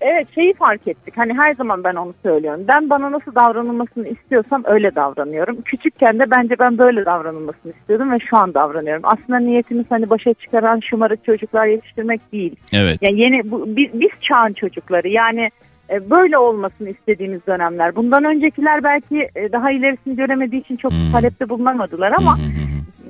Evet 0.00 0.34
şeyi 0.34 0.54
fark 0.54 0.88
ettik. 0.88 1.14
Hani 1.16 1.34
her 1.34 1.54
zaman 1.54 1.84
ben 1.84 1.94
onu 1.94 2.12
söylüyorum. 2.22 2.64
Ben 2.68 2.90
bana 2.90 3.12
nasıl 3.12 3.34
davranılmasını 3.34 4.08
istiyorsam 4.08 4.62
öyle 4.66 4.94
davranıyorum. 4.94 5.62
Küçükken 5.62 6.18
de 6.18 6.30
bence 6.30 6.54
ben 6.58 6.78
böyle 6.78 7.04
davranılmasını 7.04 7.72
istiyordum 7.72 8.12
ve 8.12 8.18
şu 8.18 8.36
an 8.36 8.54
davranıyorum. 8.54 9.02
Aslında 9.04 9.38
niyetimiz 9.38 9.86
hani 9.90 10.10
başa 10.10 10.34
çıkaran 10.34 10.80
şımarık 10.80 11.24
çocuklar 11.24 11.66
yetiştirmek 11.66 12.32
değil. 12.32 12.56
Evet. 12.72 12.98
Yani 13.02 13.20
yeni 13.20 13.50
bu, 13.50 13.64
biz, 13.76 14.00
biz 14.00 14.10
çağın 14.20 14.52
çocukları 14.52 15.08
yani 15.08 15.50
e, 15.90 16.10
böyle 16.10 16.38
olmasını 16.38 16.90
istediğimiz 16.90 17.46
dönemler. 17.46 17.96
Bundan 17.96 18.24
öncekiler 18.24 18.84
belki 18.84 19.28
e, 19.36 19.52
daha 19.52 19.70
ilerisini 19.70 20.16
göremediği 20.16 20.60
için 20.62 20.76
çok 20.76 20.92
Hmm. 20.92 21.12
talepte 21.12 21.48
bulunamadılar 21.48 22.12
ama 22.18 22.38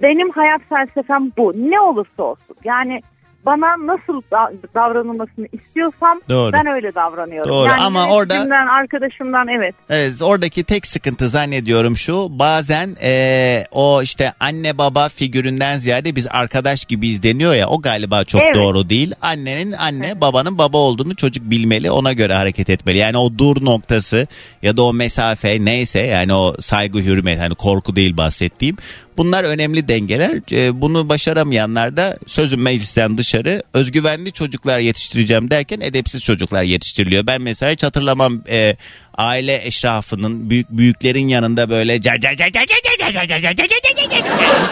benim 0.03 0.31
hayat 0.31 0.63
felsefem 0.69 1.31
bu. 1.37 1.53
Ne 1.71 1.81
olursa 1.81 2.23
olsun. 2.23 2.57
Yani 2.65 3.01
bana 3.47 3.87
nasıl 3.87 4.23
da- 4.33 4.53
davranılmasını 4.75 5.47
istiyorsam 5.53 6.21
Doğru. 6.29 6.53
ben 6.53 6.67
öyle 6.67 6.95
davranıyorum. 6.95 7.51
Doğru 7.53 7.69
yani 7.69 7.81
ama 7.81 8.07
orada- 8.09 8.35
yöneticimden, 8.35 8.67
arkadaşımdan 8.67 9.49
evet. 9.49 9.75
Evet, 9.91 10.23
oradaki 10.23 10.65
tek 10.65 10.87
sıkıntı 10.87 11.29
zannediyorum 11.29 11.97
şu 11.97 12.27
bazen 12.31 12.97
eee, 13.03 13.67
o 13.73 14.03
işte 14.03 14.33
anne 14.41 14.79
baba 14.79 15.09
figüründen 15.09 15.79
ziyade 15.79 16.17
biz 16.17 16.27
arkadaş 16.31 16.85
gibiyiz 16.85 17.23
deniyor 17.23 17.55
ya 17.55 17.69
o 17.69 17.81
galiba 17.81 18.25
çok 18.25 18.43
Evet. 18.45 18.55
doğru 18.55 18.89
değil. 18.91 19.15
Annenin 19.23 19.73
anne 19.73 20.21
babanın 20.21 20.59
baba 20.59 20.79
olduğunu 20.79 21.15
çocuk 21.17 21.51
bilmeli 21.51 21.91
ona 21.91 22.13
göre 22.13 22.35
hareket 22.35 22.71
etmeli. 22.71 22.99
Yani 22.99 23.17
o 23.19 23.39
dur 23.39 23.65
noktası 23.65 24.27
ya 24.63 24.77
da 24.77 24.83
o 24.83 24.93
mesafe 24.93 25.65
neyse 25.65 26.01
yani 26.01 26.35
o 26.35 26.55
saygı 26.61 26.99
hürmet 26.99 27.39
hani 27.41 27.55
korku 27.55 27.97
değil 27.97 28.17
bahsettiğim 28.17 28.77
Bunlar 29.17 29.45
önemli 29.45 29.89
dengeler. 29.89 30.41
Ee, 30.53 30.81
Bunu 30.81 31.09
başaramayanlar 31.09 31.97
da 31.97 32.19
sözüm 32.27 32.63
meclisten 32.63 33.19
dışarı 33.19 33.63
özgüvenli 33.75 34.33
çocuklar 34.33 34.79
yetiştireceğim 34.79 35.51
derken 35.51 35.81
edepsiz 35.81 36.23
çocuklar 36.23 36.63
yetiştiriliyor. 36.63 37.27
Ben 37.27 37.43
mesela 37.43 37.73
hiç 37.73 37.83
hatırlamam 37.83 38.43
e, 38.49 38.77
aile 39.19 39.67
eşrafının 39.67 40.51
büyük 40.51 40.71
büyüklerin 40.71 41.29
yanında 41.29 41.71
böyle 41.71 42.01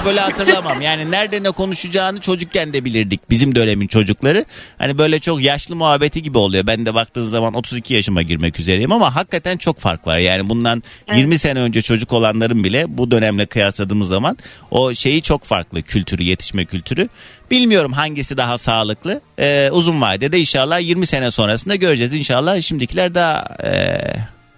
böyle 0.04 0.20
hatırlamam. 0.20 0.80
Yani 0.80 1.11
nerede 1.11 1.42
ne 1.42 1.50
konuşacağını 1.50 2.20
çocukken 2.20 2.72
de 2.72 2.85
bilirdik 2.85 3.30
bizim 3.30 3.54
dönemin 3.54 3.87
çocukları. 3.87 4.44
Hani 4.78 4.98
böyle 4.98 5.20
çok 5.20 5.42
yaşlı 5.42 5.76
muhabbeti 5.76 6.22
gibi 6.22 6.38
oluyor. 6.38 6.66
Ben 6.66 6.87
de 6.87 6.94
baktığınız 6.94 7.30
zaman 7.30 7.54
32 7.54 7.94
yaşıma 7.94 8.22
girmek 8.22 8.61
üzereyim 8.61 8.92
ama 8.92 9.14
hakikaten 9.14 9.57
çok 9.57 9.78
fark 9.78 10.07
var. 10.07 10.18
Yani 10.18 10.48
bundan 10.48 10.83
evet. 11.09 11.18
20 11.18 11.38
sene 11.38 11.61
önce 11.61 11.83
çocuk 11.83 12.12
olanların 12.12 12.64
bile 12.64 12.85
bu 12.88 13.11
dönemle 13.11 13.46
kıyasladığımız 13.46 14.09
zaman 14.09 14.38
o 14.70 14.94
şeyi 14.94 15.22
çok 15.22 15.44
farklı 15.44 15.83
kültürü 15.83 16.22
yetişme 16.22 16.64
kültürü. 16.64 17.09
Bilmiyorum 17.50 17.92
hangisi 17.92 18.37
daha 18.37 18.59
sağlıklı. 18.59 19.20
Ee, 19.38 19.70
uzun 19.72 20.00
vadede 20.00 20.40
inşallah 20.40 20.80
20 20.80 21.07
sene 21.07 21.30
sonrasında 21.30 21.74
göreceğiz. 21.74 22.14
İnşallah 22.14 22.62
şimdikiler 22.62 23.14
daha 23.14 23.57
e, 23.64 24.00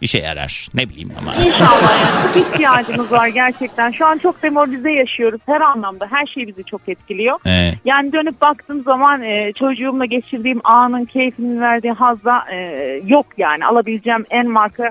işe 0.00 0.18
yarar. 0.18 0.68
Ne 0.74 0.88
bileyim 0.88 1.10
ama. 1.20 1.34
İnşallah 1.34 2.00
yani. 2.04 2.46
İhtiyacımız 2.46 3.12
var 3.12 3.28
gerçekten. 3.28 3.90
Şu 3.90 4.06
an 4.06 4.18
çok 4.18 4.42
demoralize 4.42 4.92
yaşıyoruz 4.92 5.40
her 5.46 5.60
anlamda. 5.60 6.06
Her 6.10 6.26
şey 6.26 6.46
bizi 6.46 6.64
çok 6.64 6.88
etkiliyor. 6.88 7.38
Evet. 7.46 7.74
Yani 7.84 8.12
dönüp 8.12 8.40
baktığım 8.40 8.82
zaman 8.82 9.22
e, 9.22 9.52
çocuğumla 9.52 10.04
geçirdiğim 10.04 10.60
anın 10.64 11.04
keyfini 11.04 11.60
verdiği 11.60 11.92
hazda 11.92 12.44
e, 12.52 12.56
yok 13.06 13.26
yani. 13.36 13.66
Alabileceğim 13.66 14.24
en 14.30 14.48
marka 14.50 14.90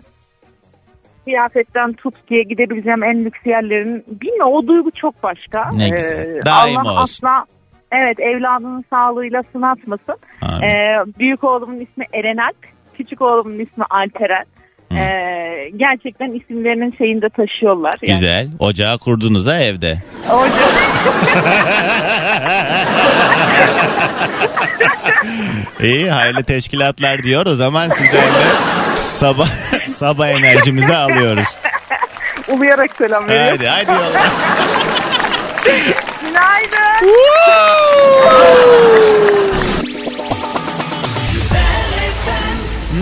kıyafetten 1.26 1.94
tut 1.94 2.16
diye 2.30 2.44
gidebileceğim 2.44 3.04
en 3.04 3.26
lüks 3.26 3.40
yerlerin 3.46 4.04
bilmiyorum 4.08 4.54
o 4.54 4.68
duygu 4.68 4.92
çok 4.92 5.24
başka. 5.24 5.72
Ne 5.72 5.86
E, 5.86 5.90
güzel. 5.90 6.42
Daim 6.46 6.78
Allah 6.78 6.92
olsun. 6.92 7.04
asla 7.28 7.46
evet 7.92 8.20
evladının 8.20 8.86
sağlığıyla 8.90 9.44
sınatmasın. 9.52 10.16
Amin. 10.42 10.64
E, 10.64 11.04
büyük 11.20 11.44
oğlumun 11.44 11.80
ismi 11.80 12.06
Erenalp, 12.14 12.58
küçük 12.98 13.22
oğlumun 13.22 13.60
ismi 13.60 13.84
Alperen. 13.90 14.46
Hı. 14.92 14.96
E, 14.98 15.72
gerçekten 15.78 16.40
isimlerinin 16.40 16.96
şeyinde 16.98 17.30
taşıyorlar. 17.30 17.94
Yani 18.02 18.14
Güzel. 18.20 18.48
Ocağı 18.60 18.98
kurdunuz 18.98 19.48
ha 19.48 19.60
evde. 19.60 19.98
Orada- 20.30 20.50
İyi 25.84 26.12
hayırlı 26.12 26.44
teşkilatlar 26.44 27.24
diyor. 27.24 27.46
O 27.46 27.56
zaman 27.56 27.90
sizden 27.90 28.22
de 28.22 28.46
sabah 29.02 29.48
sabah 29.88 30.28
enerjimizi 30.28 30.96
alıyoruz. 30.96 31.48
Uluyarak 32.48 32.96
selam 32.98 33.28
veriyorum. 33.28 33.58
Hadi 33.58 33.68
hadi 33.68 33.92
yolla. 33.92 34.22
Günaydın. 36.22 37.16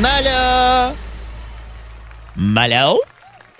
Malo. 0.02 0.42
Malo. 2.36 2.98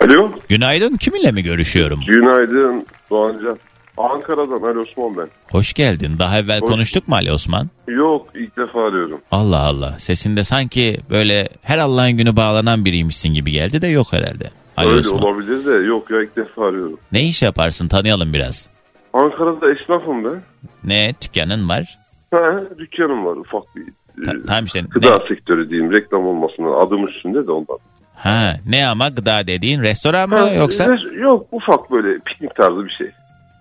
Alo. 0.02 0.32
Günaydın. 0.50 0.98
Kiminle 0.98 1.32
mi 1.32 1.44
görüşüyorum? 1.44 2.00
Günaydın 2.08 2.86
Doğancan. 3.10 3.58
Ankara'dan 3.98 4.62
Ali 4.62 4.80
Osman 4.80 5.18
ben. 5.18 5.28
Hoş 5.52 5.74
geldin. 5.74 6.16
Daha 6.20 6.40
evvel 6.40 6.62
Hoş- 6.62 6.70
konuştuk 6.72 7.08
mu 7.08 7.16
Ali 7.16 7.32
Osman? 7.32 7.70
Yok 7.88 8.28
ilk 8.36 8.58
defa 8.58 8.88
arıyorum. 8.88 9.22
Allah 9.32 9.60
Allah. 9.60 10.00
Sesinde 10.00 10.44
sanki 10.44 11.00
böyle 11.10 11.50
her 11.62 11.78
Allah'ın 11.78 12.12
günü 12.12 12.36
bağlanan 12.36 12.86
biriymişsin 12.86 13.30
gibi 13.34 13.52
geldi 13.52 13.82
de 13.82 13.88
yok 13.88 14.08
herhalde. 14.14 14.50
Ali 14.78 14.88
Öyle 14.90 15.00
Osman. 15.00 15.22
olabilir 15.24 15.66
de 15.66 15.72
yok 15.88 16.12
ya 16.12 16.22
ilk 16.24 16.36
defa 16.36 16.68
arıyorum. 16.68 17.00
Ne 17.12 17.24
iş 17.24 17.42
yaparsın 17.44 17.88
tanıyalım 17.88 18.34
biraz. 18.34 18.70
Ankara'da 19.14 19.72
esnafım 19.72 20.24
ben. 20.26 20.42
Ne 20.84 21.14
dükkanın 21.22 21.70
var? 21.70 21.98
Ha, 22.32 22.62
dükkanım 22.78 23.26
var 23.26 23.36
ufak 23.36 23.64
bir. 23.76 23.84
Ta- 24.26 24.32
e, 24.32 24.36
tamam 24.48 24.66
işte. 24.66 24.80
Gıda 24.90 25.18
Ne? 25.18 25.28
sektörü 25.28 25.70
diyeyim 25.70 25.92
reklam 25.92 26.28
olmasına 26.28 26.76
adım 26.76 27.08
üstünde 27.08 27.48
de 27.48 27.52
ondan. 27.52 27.78
Ha, 28.24 28.56
ne 28.66 28.88
ama 28.88 29.10
gıda 29.10 29.48
dediğin 29.48 29.82
restoran 29.82 30.30
mı 30.30 30.36
Ha, 30.38 30.50
yoksa 30.50 30.84
e, 30.84 31.20
Yok 31.20 31.48
ufak 31.52 31.92
böyle 31.92 32.20
piknik 32.20 32.56
tarzı 32.56 32.86
bir 32.86 32.90
şey. 32.92 33.08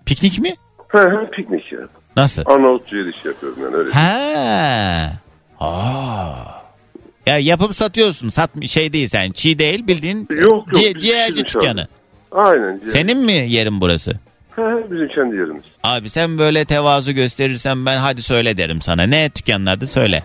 piknik 0.05 0.39
mi? 0.39 0.53
Ha, 0.87 0.99
ha, 0.99 1.29
piknik 1.31 1.71
yani. 1.71 1.87
Nasıl? 2.17 2.43
Arnavutçu 2.45 2.97
el 2.97 3.05
işi 3.07 3.27
yapıyorum 3.27 3.59
yani 3.63 3.75
öyle. 3.75 3.91
Ha. 3.91 5.11
Aa. 5.59 6.33
Ya 7.25 7.37
yapıp 7.37 7.75
satıyorsun. 7.75 8.29
Sat 8.29 8.49
şey 8.67 8.93
değil 8.93 9.07
sen. 9.07 9.31
Çiğ 9.31 9.59
değil 9.59 9.87
bildiğin 9.87 10.27
Yok, 10.29 10.41
yok, 10.41 10.67
ci- 10.71 10.99
ciğerci 10.99 11.45
dükkanı. 11.45 11.87
Aynen. 12.31 12.79
ciğer. 12.79 12.91
Senin 12.91 13.17
mi 13.17 13.33
yerin 13.33 13.81
burası? 13.81 14.13
Ha, 14.55 14.71
bizim 14.91 15.07
kendi 15.07 15.35
yerimiz. 15.35 15.63
Abi 15.83 16.09
sen 16.09 16.37
böyle 16.37 16.65
tevazu 16.65 17.11
gösterirsen 17.11 17.85
ben 17.85 17.97
hadi 17.97 18.21
söyle 18.21 18.57
derim 18.57 18.81
sana. 18.81 19.03
Ne 19.03 19.29
dükkanın 19.35 19.65
adı 19.65 19.87
söyle. 19.87 20.23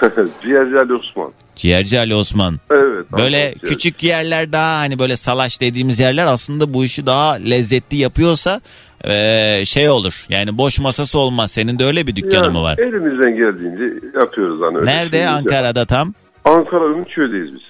Ciğerci 0.42 0.78
Ali 0.78 0.94
Osman. 0.94 1.32
Ciğerci 1.60 1.98
Ali 1.98 2.14
Osman. 2.14 2.58
Evet. 2.70 3.12
Böyle 3.12 3.36
ciğerci. 3.36 3.60
küçük 3.60 4.02
yerler 4.02 4.52
daha 4.52 4.78
hani 4.78 4.98
böyle 4.98 5.16
salaş 5.16 5.60
dediğimiz 5.60 6.00
yerler 6.00 6.26
aslında 6.26 6.74
bu 6.74 6.84
işi 6.84 7.06
daha 7.06 7.32
lezzetli 7.32 7.96
yapıyorsa 7.96 8.60
eee, 9.04 9.62
şey 9.66 9.88
olur. 9.88 10.26
Yani 10.28 10.58
boş 10.58 10.78
masası 10.80 11.18
olmaz. 11.18 11.50
Senin 11.50 11.78
de 11.78 11.84
öyle 11.84 12.06
bir 12.06 12.16
dükkanın 12.16 12.44
Yani 12.44 12.52
mı 12.52 12.62
var? 12.62 12.78
Elimizden 12.78 13.36
geldiğince 13.36 13.84
yapıyoruz 14.20 14.60
hani 14.62 14.78
öyle. 14.78 14.90
Nerede? 14.90 15.16
yok. 15.18 15.26
Ankara'da 15.32 15.86
tam. 15.86 16.14
Ankara 16.44 16.84
Ümitköy'deyiz 16.84 17.54
biz. 17.54 17.62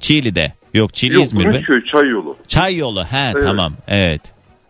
Çiğli'de. 0.00 0.52
Yok 0.74 0.94
Çiğli 0.94 1.14
Yok 1.14 1.24
İzmir 1.24 1.46
mi? 1.46 1.54
Ümitköy 1.54 1.80
çay 1.92 2.08
yolu. 2.08 2.36
Çay 2.48 2.76
yolu. 2.76 3.04
He 3.04 3.30
Evet. 3.34 3.42
tamam. 3.44 3.72
Evet. 3.88 4.22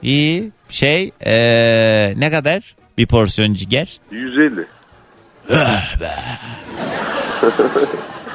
İyi. 0.02 0.50
Şey 0.68 1.10
eee, 1.26 2.14
ne 2.16 2.30
kadar? 2.30 2.74
Bir 2.98 3.06
porsiyon 3.06 3.54
ciğer. 3.54 3.98
150. 4.10 4.64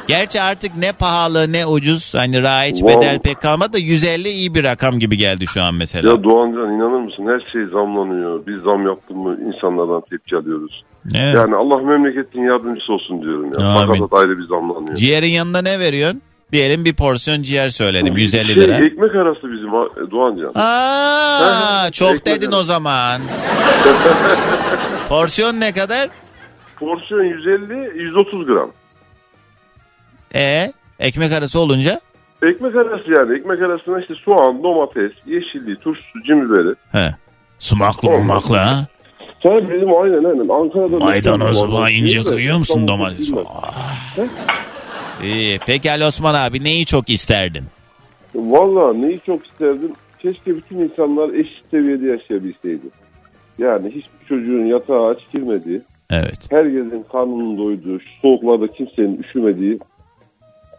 Gerçi 0.08 0.41
artık 0.41 0.78
ne 0.78 0.91
pahalı 0.91 1.52
ne 1.54 1.65
ucuz 1.65 2.13
hani 2.15 2.41
raiç 2.44 2.76
Wow. 2.78 3.02
bedel 3.02 3.20
pek 3.20 3.41
kalmadı 3.41 3.74
da 3.74 3.78
150 3.78 4.30
iyi 4.30 4.56
bir 4.56 4.63
rakam 4.63 5.00
gibi 5.00 5.18
geldi 5.18 5.48
şu 5.48 5.63
an 5.63 5.74
mesela. 5.76 6.10
Ya 6.12 6.24
Doğancan 6.24 6.72
inanır 6.74 7.00
mısın 7.00 7.26
her 7.28 7.52
şey 7.52 7.65
zamlanıyor. 7.65 8.46
Biz 8.48 8.63
zam 8.63 8.86
yaptın 8.88 9.18
mı 9.18 9.38
insanlardan 9.48 10.02
tepki 10.10 10.36
alıyoruz. 10.36 10.84
Evet. 11.15 11.36
Yani 11.36 11.56
Allah 11.56 11.78
memleketin 11.78 12.41
yardımcısı 12.44 12.94
olsun 12.94 13.22
diyorum 13.22 13.52
ya. 13.60 13.65
Amin. 13.68 14.00
Fakat 14.04 14.20
ayrı 14.24 14.38
bir 14.38 14.44
zamlanıyor. 14.44 14.96
Ciğerin 14.96 15.30
yanında 15.30 15.62
ne 15.62 15.80
veriyorsun? 15.80 16.22
Diyelim 16.52 16.86
bir 16.86 16.94
porsiyon 16.96 17.41
ciğer 17.41 17.70
söyledim 17.70 18.18
150 18.18 18.54
Şey, 18.54 18.56
lira. 18.63 18.76
ekmek 18.78 19.15
arası 19.15 19.41
bizim 19.52 19.72
Doğancan. 20.12 20.52
Aa, 20.56 21.91
çok 21.91 22.10
Ekmek 22.15 22.26
dedin 22.26 22.48
arası. 22.48 22.60
o 22.62 22.63
zaman. 22.63 23.22
Porsiyon 25.10 25.60
ne 25.60 25.72
kadar? 25.74 26.10
Porsiyon 26.80 27.24
150 27.24 28.02
130 28.04 28.46
gram. 28.46 28.72
E 30.36 30.74
ekmek 31.00 31.32
arası 31.32 31.60
olunca? 31.60 32.00
Ekmek 32.43 32.76
arası 32.76 33.12
yani. 33.12 33.39
Ekmek 33.39 33.62
arasına 33.62 34.02
işte 34.02 34.13
soğan, 34.15 34.63
domates, 34.63 35.12
yeşilliği, 35.26 35.76
turşusu, 35.76 36.24
cin 36.28 36.41
biberi. 36.41 36.76
He. 36.91 37.10
Sumaklı 37.60 38.10
Olmaz. 38.10 38.19
mumaklı 38.21 38.56
ha. 38.56 38.88
Sen 39.43 39.69
bizim 39.69 39.95
aynen 39.95 40.24
aynen 40.24 40.50
Ankara'da... 40.50 40.98
Maydanozu 40.98 41.71
falan 41.71 41.91
ince 41.91 42.24
kıyıyor 42.24 42.58
musun 42.58 42.88
domates? 42.88 43.32
Ah. 43.48 44.04
İyi. 45.24 45.60
Peki 45.65 45.91
Ali 45.91 46.06
Osman 46.06 46.34
abi 46.34 46.63
neyi 46.63 46.86
çok 46.86 47.10
isterdin? 47.10 47.63
Valla 48.36 48.93
neyi 48.93 49.19
çok 49.26 49.45
isterdim? 49.48 49.91
Keşke 50.19 50.56
bütün 50.56 50.80
insanlar 50.80 51.34
eşit 51.34 51.63
seviyede 51.71 52.08
yaşayabilseydi. 52.08 52.86
Yani 53.58 53.88
hiçbir 53.89 54.28
çocuğun 54.30 54.65
yatağa 54.65 55.08
aç 55.08 55.17
girmediği, 55.34 55.82
Evet. 56.10 56.39
herkesin 56.52 57.06
karnının 57.12 57.58
doyduğu, 57.58 58.00
şu 58.00 58.10
soğuklarda 58.21 58.67
kimsenin 58.67 59.24
üşümediği 59.24 59.80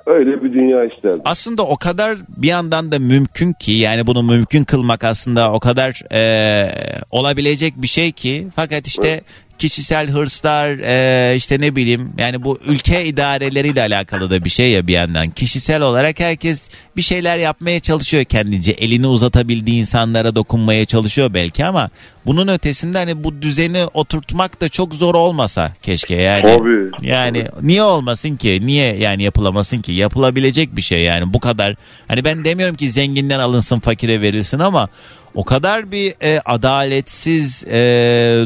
öyle 0.07 0.42
bir 0.42 0.53
dünya 0.53 0.85
isterdim. 0.85 1.23
Aslında 1.25 1.62
o 1.62 1.77
kadar 1.77 2.19
bir 2.29 2.49
yandan 2.49 2.92
da 2.92 2.99
mümkün 2.99 3.53
ki 3.53 3.73
yani 3.73 4.07
bunu 4.07 4.23
mümkün 4.23 4.64
kılmak 4.64 5.05
aslında 5.05 5.53
o 5.53 5.61
kadar 5.61 6.12
e, 6.12 6.71
olabilecek 7.11 7.75
bir 7.77 7.87
şey 7.87 8.12
ki 8.12 8.49
fakat 8.57 8.87
işte 8.87 9.21
kişisel 9.59 10.11
hırslar 10.11 10.79
e, 10.79 11.37
işte 11.37 11.61
ne 11.61 11.77
bileyim 11.77 12.12
yani 12.19 12.45
bu 12.45 12.59
ülke 12.66 13.05
idareleriyle 13.05 13.81
alakalı 13.81 14.31
da 14.31 14.45
bir 14.45 14.51
şey 14.51 14.71
ya 14.71 14.87
bir 14.87 14.92
yandan 14.92 15.31
kişisel 15.31 15.83
olarak 15.83 16.21
herkes 16.21 16.69
bir 16.97 17.03
şeyler 17.03 17.37
yapmaya 17.37 17.81
çalışıyor 17.81 18.25
kendince 18.25 18.73
elini 18.73 19.07
uzatabildiği 19.07 19.81
insanlara 19.81 20.35
dokunmaya 20.35 20.85
çalışıyor 20.85 21.35
belki 21.35 21.64
ama 21.64 21.90
bunun 22.27 22.49
ötesinde 22.49 22.99
hani 22.99 23.25
bu 23.25 23.42
düzeni 23.42 23.87
oturtmak 23.95 24.61
da 24.61 24.69
çok 24.69 24.95
zor 24.95 25.14
olmasa 25.14 25.73
keşke 25.83 26.14
yani 26.14 26.42
Tabii. 26.42 27.09
yani 27.09 27.47
niye 27.62 27.83
olmasın 27.83 28.37
ki? 28.37 28.66
Niye 28.66 28.97
yani 28.97 29.23
yapılamasın 29.23 29.83
ki? 29.83 29.92
Yapılabilecek 29.92 30.77
bir 30.77 30.83
şey 30.83 31.03
yani 31.03 31.33
bu 31.33 31.40
kadar. 31.40 31.75
Hani 32.09 32.25
ben 32.25 32.45
demiyorum 32.45 32.77
ki 32.77 32.90
zenginden 32.90 33.38
alınsın 33.38 33.81
fakire 33.81 34.21
verilsin 34.21 34.59
ama 34.59 34.88
o 35.37 35.44
kadar 35.44 35.90
bir 35.92 36.14
e, 36.22 36.40
adaletsiz 36.44 37.64
e, 37.64 37.77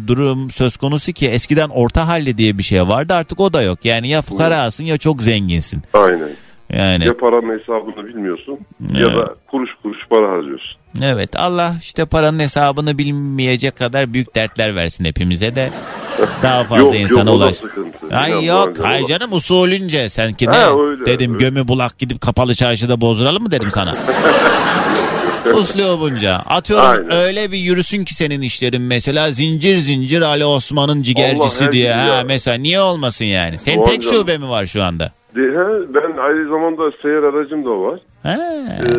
durum 0.06 0.50
söz 0.50 0.76
konusu 0.76 1.12
ki 1.12 1.28
eskiden 1.28 1.68
orta 1.68 2.08
halli 2.08 2.38
diye 2.38 2.58
bir 2.58 2.62
şey 2.62 2.82
vardı 2.88 3.14
artık 3.14 3.40
o 3.40 3.52
da 3.52 3.62
yok. 3.62 3.78
Yani 3.84 4.08
ya 4.08 4.22
fukarasın 4.22 4.84
ya 4.84 4.98
çok 4.98 5.22
zenginsin. 5.22 5.82
Aynen. 5.94 6.28
Yani 6.72 7.04
Ya 7.06 7.16
paranın 7.16 7.58
hesabını 7.58 8.06
bilmiyorsun 8.06 8.58
ya 8.94 9.00
Evet. 9.00 9.14
da 9.16 9.34
kuruş 9.50 9.70
kuruş 9.82 9.98
para 10.10 10.30
harcıyorsun. 10.32 10.76
evet 11.02 11.36
Allah 11.36 11.74
işte 11.82 12.04
paranın 12.06 12.38
hesabını 12.38 12.98
bilmeyecek 12.98 13.76
kadar 13.76 14.12
büyük 14.12 14.34
dertler 14.34 14.76
versin 14.76 15.04
hepimize 15.04 15.54
de 15.56 15.70
daha 16.42 16.64
fazla 16.64 16.82
Yok, 16.84 16.94
insana 16.96 17.30
yok, 17.30 17.38
ulaş. 17.40 17.56
Ay 18.12 18.30
İnan 18.32 18.40
yok 18.40 18.78
hay 18.82 19.06
canım 19.06 19.32
usulünce 19.32 20.08
senki 20.08 20.46
ne 20.46 20.50
Ha, 20.50 20.70
öyle, 20.78 21.06
dedim 21.06 21.34
öyle. 21.34 21.44
gömü 21.44 21.68
bulak 21.68 21.98
gidip 21.98 22.20
kapalı 22.20 22.54
çarşıda 22.54 23.00
bozduralım 23.00 23.42
mı 23.42 23.50
dedim 23.50 23.70
sana. 23.70 23.94
Uslubunca. 25.54 26.34
Atıyorum 26.34 26.86
Aynen. 26.90 27.10
öyle 27.10 27.52
bir 27.52 27.58
yürüsün 27.58 28.04
ki 28.04 28.14
senin 28.14 28.42
işlerin 28.42 28.82
mesela 28.82 29.30
zincir 29.30 29.76
zincir 29.78 30.22
Ali 30.22 30.44
Osman'ın 30.44 31.02
ciğercisi 31.02 31.64
Allah 31.64 31.72
diye. 31.72 31.92
Ha, 31.92 32.04
gün 32.04 32.12
ya. 32.12 32.22
mesela 32.26 32.56
niye 32.56 32.80
olmasın 32.80 33.24
yani? 33.24 33.58
Senin 33.58 33.76
Doğan 33.76 33.84
tek 33.90 34.02
canım. 34.02 34.16
şube 34.16 34.38
mi 34.38 34.48
var 34.48 34.66
şu 34.66 34.82
anda? 34.82 35.12
He, 35.34 35.42
ben 35.94 36.16
aynı 36.22 36.48
zamanda 36.48 36.82
seyyar 37.02 37.22
aracım 37.22 37.64
da 37.64 37.70
var. 37.80 38.00
Ha. 38.22 38.36
Ee, 38.82 38.92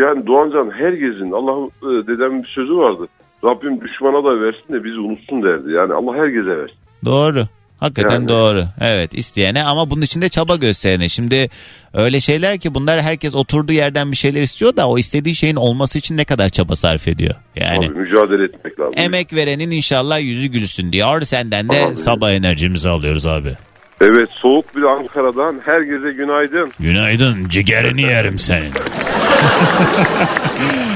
yani 0.00 0.26
Doğancan 0.26 0.70
herkesin 0.70 1.32
Allah 1.32 1.66
e, 1.82 2.06
dedemin 2.06 2.42
bir 2.42 2.48
sözü 2.48 2.76
vardı. 2.76 3.08
Rabbim 3.44 3.80
düşmana 3.80 4.24
da 4.24 4.40
versin 4.40 4.72
de 4.72 4.84
bizi 4.84 4.98
unutsun 5.00 5.42
derdi. 5.42 5.72
Yani 5.72 5.92
Allah 5.94 6.14
herkese 6.14 6.56
versin. 6.58 6.76
Doğru. 7.04 7.46
Hakikaten 7.80 8.14
Yani. 8.14 8.28
doğru. 8.28 8.64
Evet 8.80 9.14
isteyene 9.14 9.64
ama 9.64 9.90
bunun 9.90 10.02
için 10.02 10.22
de 10.22 10.28
çaba 10.28 10.56
gösterene. 10.56 11.08
Şimdi 11.08 11.48
öyle 11.94 12.20
şeyler 12.20 12.58
ki 12.58 12.74
bunlar 12.74 13.00
herkes 13.02 13.34
oturduğu 13.34 13.72
yerden 13.72 14.12
bir 14.12 14.16
şeyler 14.16 14.42
istiyor 14.42 14.76
da 14.76 14.88
o 14.88 14.98
istediği 14.98 15.34
şeyin 15.34 15.56
olması 15.56 15.98
için 15.98 16.16
ne 16.16 16.24
kadar 16.24 16.48
çaba 16.48 16.76
sarf 16.76 17.08
ediyor. 17.08 17.34
Yani 17.56 17.86
Tabii 17.88 17.98
mücadele 17.98 18.44
etmek 18.44 18.80
lazım. 18.80 18.94
emek 18.96 19.32
verenin 19.32 19.70
inşallah 19.70 20.20
yüzü 20.20 20.46
gülsün 20.46 20.92
diyor. 20.92 21.20
Senden 21.22 21.68
de 21.68 21.86
Abi. 21.86 21.96
sabah 21.96 22.30
enerjimizi 22.30 22.88
alıyoruz 22.88 23.26
abi. 23.26 23.54
Evet 24.00 24.28
soğuk 24.42 24.76
bir 24.76 24.82
Ankara'dan 24.82 25.60
herkese 25.64 26.12
günaydın. 26.12 26.72
Günaydın 26.80 27.48
ciğerini 27.48 28.02
yerim 28.02 28.38
senin. 28.38 28.72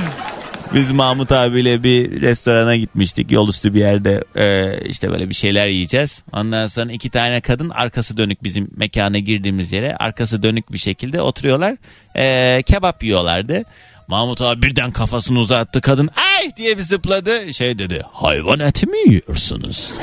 Biz 0.75 0.91
Mahmut 0.93 1.33
abiyle 1.33 1.83
bir 1.83 2.21
restorana 2.21 2.77
gitmiştik. 2.77 3.31
Yol 3.33 3.49
üstü 3.49 3.75
bir 3.75 3.81
yerde 3.81 4.25
e, 4.35 4.79
işte 4.89 5.11
böyle 5.11 5.29
bir 5.29 5.35
şeyler 5.35 5.67
yiyeceğiz. 5.67 6.23
Ondan 6.33 6.67
sonra 6.67 6.93
iki 6.93 7.11
tane 7.11 7.41
kadın 7.41 7.71
arkası 7.71 8.17
dönük 8.17 8.43
bizim 8.43 8.71
mekana 8.77 9.19
girdiğimiz 9.19 9.73
yere 9.73 9.97
arkası 9.97 10.43
dönük 10.43 10.73
bir 10.73 10.79
şekilde 10.79 11.21
oturuyorlar. 11.23 11.77
E, 12.17 12.63
kebap 12.63 13.03
yiyorlardı. 13.05 13.63
Mahmut 14.09 14.41
abi 14.41 14.63
birden 14.63 14.91
kafasını 14.91 15.39
uzattı. 15.39 15.81
Kadın 15.81 16.11
ay 16.17 16.57
diye 16.57 16.79
bir 16.79 16.83
zıpladı. 16.83 17.55
Şey 17.55 17.79
dedi 17.79 18.03
hayvan 18.13 18.61
eti 18.61 18.87
mi 18.87 18.99
yiyorsunuz? 19.07 19.93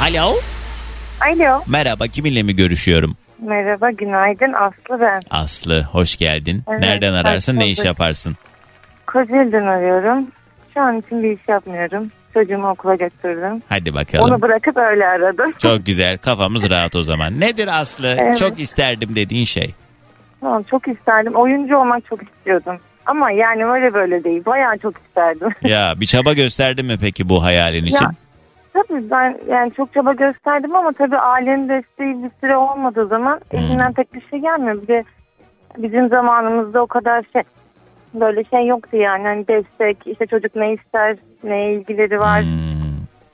Alo. 0.00 0.34
Alo. 1.20 1.62
Merhaba 1.66 2.06
kiminle 2.06 2.42
mi 2.42 2.56
görüşüyorum? 2.56 3.16
Merhaba, 3.42 3.90
günaydın. 3.90 4.52
Aslı 4.52 5.00
ben. 5.00 5.20
Aslı 5.30 5.82
hoş 5.82 6.16
geldin. 6.16 6.62
Evet, 6.68 6.80
Nereden 6.80 7.12
ararsın 7.12 7.56
ne 7.58 7.68
iş 7.68 7.84
yaparsın? 7.84 8.36
Kocaeli'den 9.06 9.66
arıyorum. 9.66 10.26
Şu 10.74 10.80
an 10.80 10.98
için 10.98 11.22
bir 11.22 11.30
iş 11.30 11.48
yapmıyorum. 11.48 12.10
Çocuğumu 12.34 12.68
okula 12.70 12.94
götürdüm. 12.94 13.62
Hadi 13.68 13.94
bakalım. 13.94 14.24
Onu 14.24 14.42
bırakıp 14.42 14.76
öyle 14.76 15.06
aradım. 15.06 15.52
Çok 15.58 15.86
güzel 15.86 16.18
kafamız 16.18 16.70
rahat 16.70 16.96
o 16.96 17.02
zaman. 17.02 17.40
Nedir 17.40 17.68
Aslı? 17.80 18.16
Evet. 18.18 18.38
Çok 18.38 18.60
isterdim 18.60 19.14
dediğin 19.14 19.44
şey. 19.44 19.74
Tamam, 20.40 20.62
çok 20.62 20.88
isterdim. 20.88 21.34
Oyuncu 21.34 21.76
olmak 21.76 22.06
çok 22.06 22.20
istiyordum. 22.22 22.76
Ama 23.06 23.30
yani 23.30 23.66
öyle 23.66 23.94
böyle 23.94 24.24
değil. 24.24 24.44
Bayağı 24.46 24.78
çok 24.78 24.96
isterdim. 24.98 25.48
Ya 25.70 25.94
bir 26.00 26.06
çaba 26.06 26.32
gösterdin 26.32 26.86
mi 26.86 26.96
peki 27.00 27.28
bu 27.28 27.44
hayalin 27.44 27.84
için? 27.84 28.04
Ya, 28.04 28.10
tabii 28.88 29.10
ben 29.10 29.38
yani 29.50 29.72
çok 29.76 29.94
çaba 29.94 30.12
gösterdim 30.12 30.76
ama 30.76 30.92
tabii 30.92 31.16
ailenin 31.18 31.68
desteği 31.68 32.22
bir 32.24 32.30
süre 32.40 32.56
olmadığı 32.56 33.06
zaman 33.06 33.40
Hmm. 33.50 33.58
elinden 33.58 33.92
tek 33.92 34.14
bir 34.14 34.22
şey 34.30 34.38
gelmiyor. 34.38 34.82
Bir 34.82 34.88
de 34.88 35.04
bizim 35.78 36.08
zamanımızda 36.08 36.82
o 36.82 36.86
kadar 36.86 37.24
şey 37.32 37.42
böyle 38.14 38.44
şey 38.44 38.66
yoktu 38.66 38.96
yani. 38.96 39.22
Hani 39.22 39.48
destek 39.48 39.96
işte 40.06 40.26
çocuk 40.26 40.56
ne 40.56 40.72
ister 40.72 41.16
neye 41.44 41.74
ilgileri 41.74 42.20
var. 42.20 42.42
Hmm, 42.42 42.76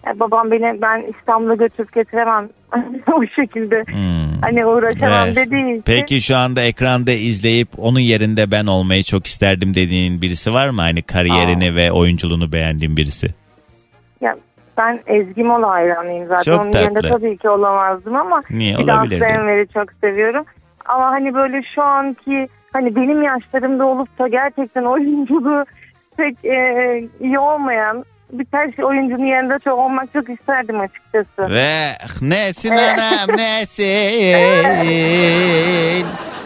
Ya 0.07 0.21
babam 0.21 0.51
beni 0.51 0.83
ben 0.83 1.05
İstanbul'a 1.19 1.55
götürüp 1.55 1.93
getiremem 1.93 2.49
o 3.13 3.27
şekilde. 3.37 3.85
hmm. 3.87 4.41
Hani 4.43 4.67
uğraşamam 4.67 5.27
Evet. 5.27 5.37
dediği 5.37 5.71
için. 5.73 5.83
Peki 5.87 6.21
şu 6.21 6.37
anda 6.37 6.63
ekranda 6.63 7.13
izleyip 7.13 7.69
onun 7.79 8.01
yerinde 8.01 8.51
ben 8.51 8.67
olmayı 8.67 9.03
çok 9.03 9.27
isterdim 9.27 9.75
dediğin 9.75 10.23
birisi 10.23 10.53
var 10.53 10.69
mı? 10.69 10.81
Hani 10.81 11.03
kariyerini 11.03 11.75
ve 11.77 11.93
oyunculuğunu 11.93 12.53
beğendiğin 12.53 12.97
birisi. 12.97 13.27
Ya 14.21 14.37
ben 14.79 15.01
Ezgi 15.07 15.43
Mola 15.45 15.71
hayranıyım 15.71 16.29
zaten. 16.29 16.57
Çok 16.57 16.61
Onun 16.65 16.73
yerinde 16.73 17.01
tatlı. 17.01 17.09
tabii 17.09 17.37
ki 17.37 17.49
olamazdım 17.49 18.17
ama 18.17 18.43
Niye 18.51 18.79
bir 18.79 18.85
olabilirdi? 18.85 19.25
Enver'i 19.25 19.69
çok 19.69 19.93
seviyorum. 20.01 20.45
Ama 20.85 21.07
hani 21.07 21.35
böyle 21.35 21.63
şu 21.75 21.83
anki 21.83 22.49
hani 22.73 22.97
benim 22.97 23.23
yaşlarımda 23.23 23.87
olup 23.87 24.19
da 24.19 24.29
gerçekten 24.29 24.83
oyunculuğu 24.85 25.65
pek 26.17 26.45
e, 26.45 27.05
iyi 27.21 27.39
olmayan 27.39 28.05
birkaç 28.33 28.79
oyuncunun 28.79 29.25
yerinde 29.27 29.59
çok 29.65 29.79
olmak 29.79 30.13
çok 30.13 30.31
isterdim 30.31 30.81
açıkçası. 30.81 31.55
Ve 31.55 31.93
nesin 32.21 32.71
anam 32.71 33.29
nesin? 33.37 33.83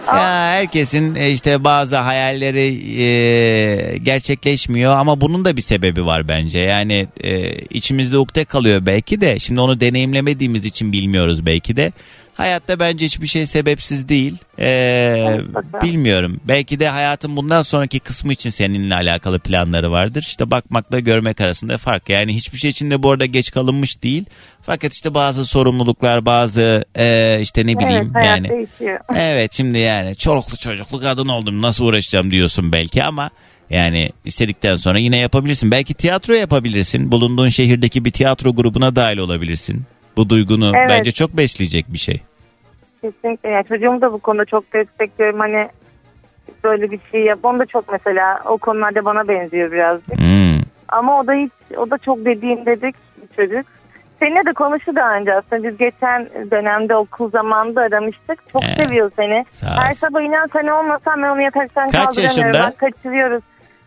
Ya 0.07 0.49
herkesin 0.51 1.15
e, 1.15 1.31
işte 1.31 1.65
bazı 1.65 1.97
hayalleri 1.97 3.01
e, 3.03 3.99
gerçekleşmiyor 3.99 4.93
ama 4.93 5.21
bunun 5.21 5.45
da 5.45 5.57
bir 5.57 5.63
sebebi 5.63 6.07
var 6.07 6.29
bence. 6.29 6.59
Yani 6.59 7.07
e, 7.25 7.55
içimizde 7.55 8.19
ukde 8.19 8.45
kalıyor 8.45 8.87
belki 8.87 9.21
de. 9.21 9.39
Şimdi 9.39 9.61
onu 9.61 9.81
deneyimlemediğimiz 9.81 10.65
için 10.67 10.93
bilmiyoruz 10.93 11.47
belki 11.47 11.77
de. 11.77 11.93
Hayatta 12.37 12.81
bence 12.81 13.05
hiçbir 13.07 13.27
şey 13.27 13.47
sebepsiz 13.47 14.09
değil. 14.09 14.37
Ee, 14.59 15.39
bilmiyorum. 15.83 16.41
Belki 16.45 16.81
de 16.81 16.89
hayatın 16.89 17.37
bundan 17.37 17.63
sonraki 17.63 18.01
kısmı 18.01 18.33
için 18.33 18.51
seninle 18.51 18.95
alakalı 18.95 19.39
planları 19.39 19.91
vardır. 19.91 20.23
İşte 20.23 20.51
bakmakla 20.51 21.01
görmek 21.01 21.41
arasında 21.41 21.79
fark. 21.79 22.09
Yani 22.09 22.35
hiçbir 22.35 22.59
şey 22.59 22.71
için 22.71 22.91
de 22.91 23.03
bu 23.03 23.11
arada 23.11 23.27
geç 23.27 23.51
kalınmış 23.51 24.03
değil. 24.03 24.25
Fakat 24.63 24.93
işte 24.93 25.15
bazı 25.15 25.45
sorumluluklar, 25.47 26.27
bazı 26.27 26.85
e, 26.99 27.39
işte 27.41 27.67
ne 27.67 27.79
bileyim 27.79 28.13
evet, 28.17 28.27
yani. 28.27 28.49
değişiyor. 28.49 29.01
Evet 29.17 29.53
şimdi 29.53 29.79
yani 29.79 30.17
çoluklu 30.17 30.57
çocuklu 30.57 31.01
kadın 31.01 31.29
oldum 31.29 31.63
nasıl 31.63 31.85
uğraşacağım 31.85 32.31
diyorsun 32.31 32.73
belki 32.73 33.05
ama 33.05 33.31
yani 33.71 34.11
istedikten 34.25 34.77
sonra 34.77 34.99
yine 34.99 35.19
yapabilirsin. 35.19 35.71
Belki 35.71 35.95
tiyatro 35.95 36.35
yapabilirsin. 36.35 37.13
Bulunduğun 37.13 37.49
şehirdeki 37.49 38.05
bir 38.05 38.11
tiyatro 38.11 38.55
grubuna 38.55 38.97
dahil 38.97 39.19
olabilirsin. 39.19 39.87
Bu 40.17 40.29
duygunu 40.31 40.73
Evet. 40.77 40.91
bence 40.91 41.13
çok 41.13 41.31
besleyecek 41.37 41.87
bir 41.93 41.99
şey. 41.99 42.21
Kesinlikle. 43.03 43.49
Yani 43.51 43.65
çocuğumu 43.69 44.01
da 44.01 44.13
bu 44.13 44.19
konuda 44.19 44.45
çok 44.45 44.73
destekliyorum. 44.73 45.39
Hani 45.41 45.69
böyle 46.65 46.91
bir 46.91 47.01
şey 47.13 47.21
yap. 47.25 47.39
Onu 47.43 47.59
da 47.59 47.67
çok 47.67 47.93
mesela 47.93 48.43
o 48.45 48.59
konularda 48.59 49.05
bana 49.05 49.29
benziyor 49.29 49.73
birazcık. 49.73 50.19
Hmm. 50.19 50.61
Ama 50.89 51.21
o 51.21 51.27
da 51.27 51.33
hiç 51.33 51.51
o 51.77 51.91
da 51.91 51.99
çok 51.99 52.25
dediğim 52.25 52.67
dedik 52.67 52.95
bir 53.17 53.37
çocuk. 53.37 53.67
Seninle 54.21 54.47
de 54.47 54.53
konuştu 54.53 54.97
daha 54.97 55.17
önce 55.17 55.35
aslında. 55.35 55.63
Biz 55.69 55.77
geçen 55.77 56.27
dönemde 56.51 56.97
okul 56.97 57.31
zamanında 57.31 57.81
aramıştık. 57.81 58.39
Çok 58.53 58.65
Ee, 58.65 58.75
seviyor 58.77 59.11
seni. 59.17 59.45
Her 59.65 59.93
sabah 59.93 60.23
inen 60.23 60.47
sen 60.53 60.67
olmasan 60.67 61.23
ben 61.23 61.29
onu 61.29 61.43
yataktan 61.43 61.89
Kaç 61.91 62.05
kaldıramıyorum. 62.05 62.39
yaşında? 62.39 62.67
Bak 62.67 62.79
kaçırıyoruz. 62.79 63.43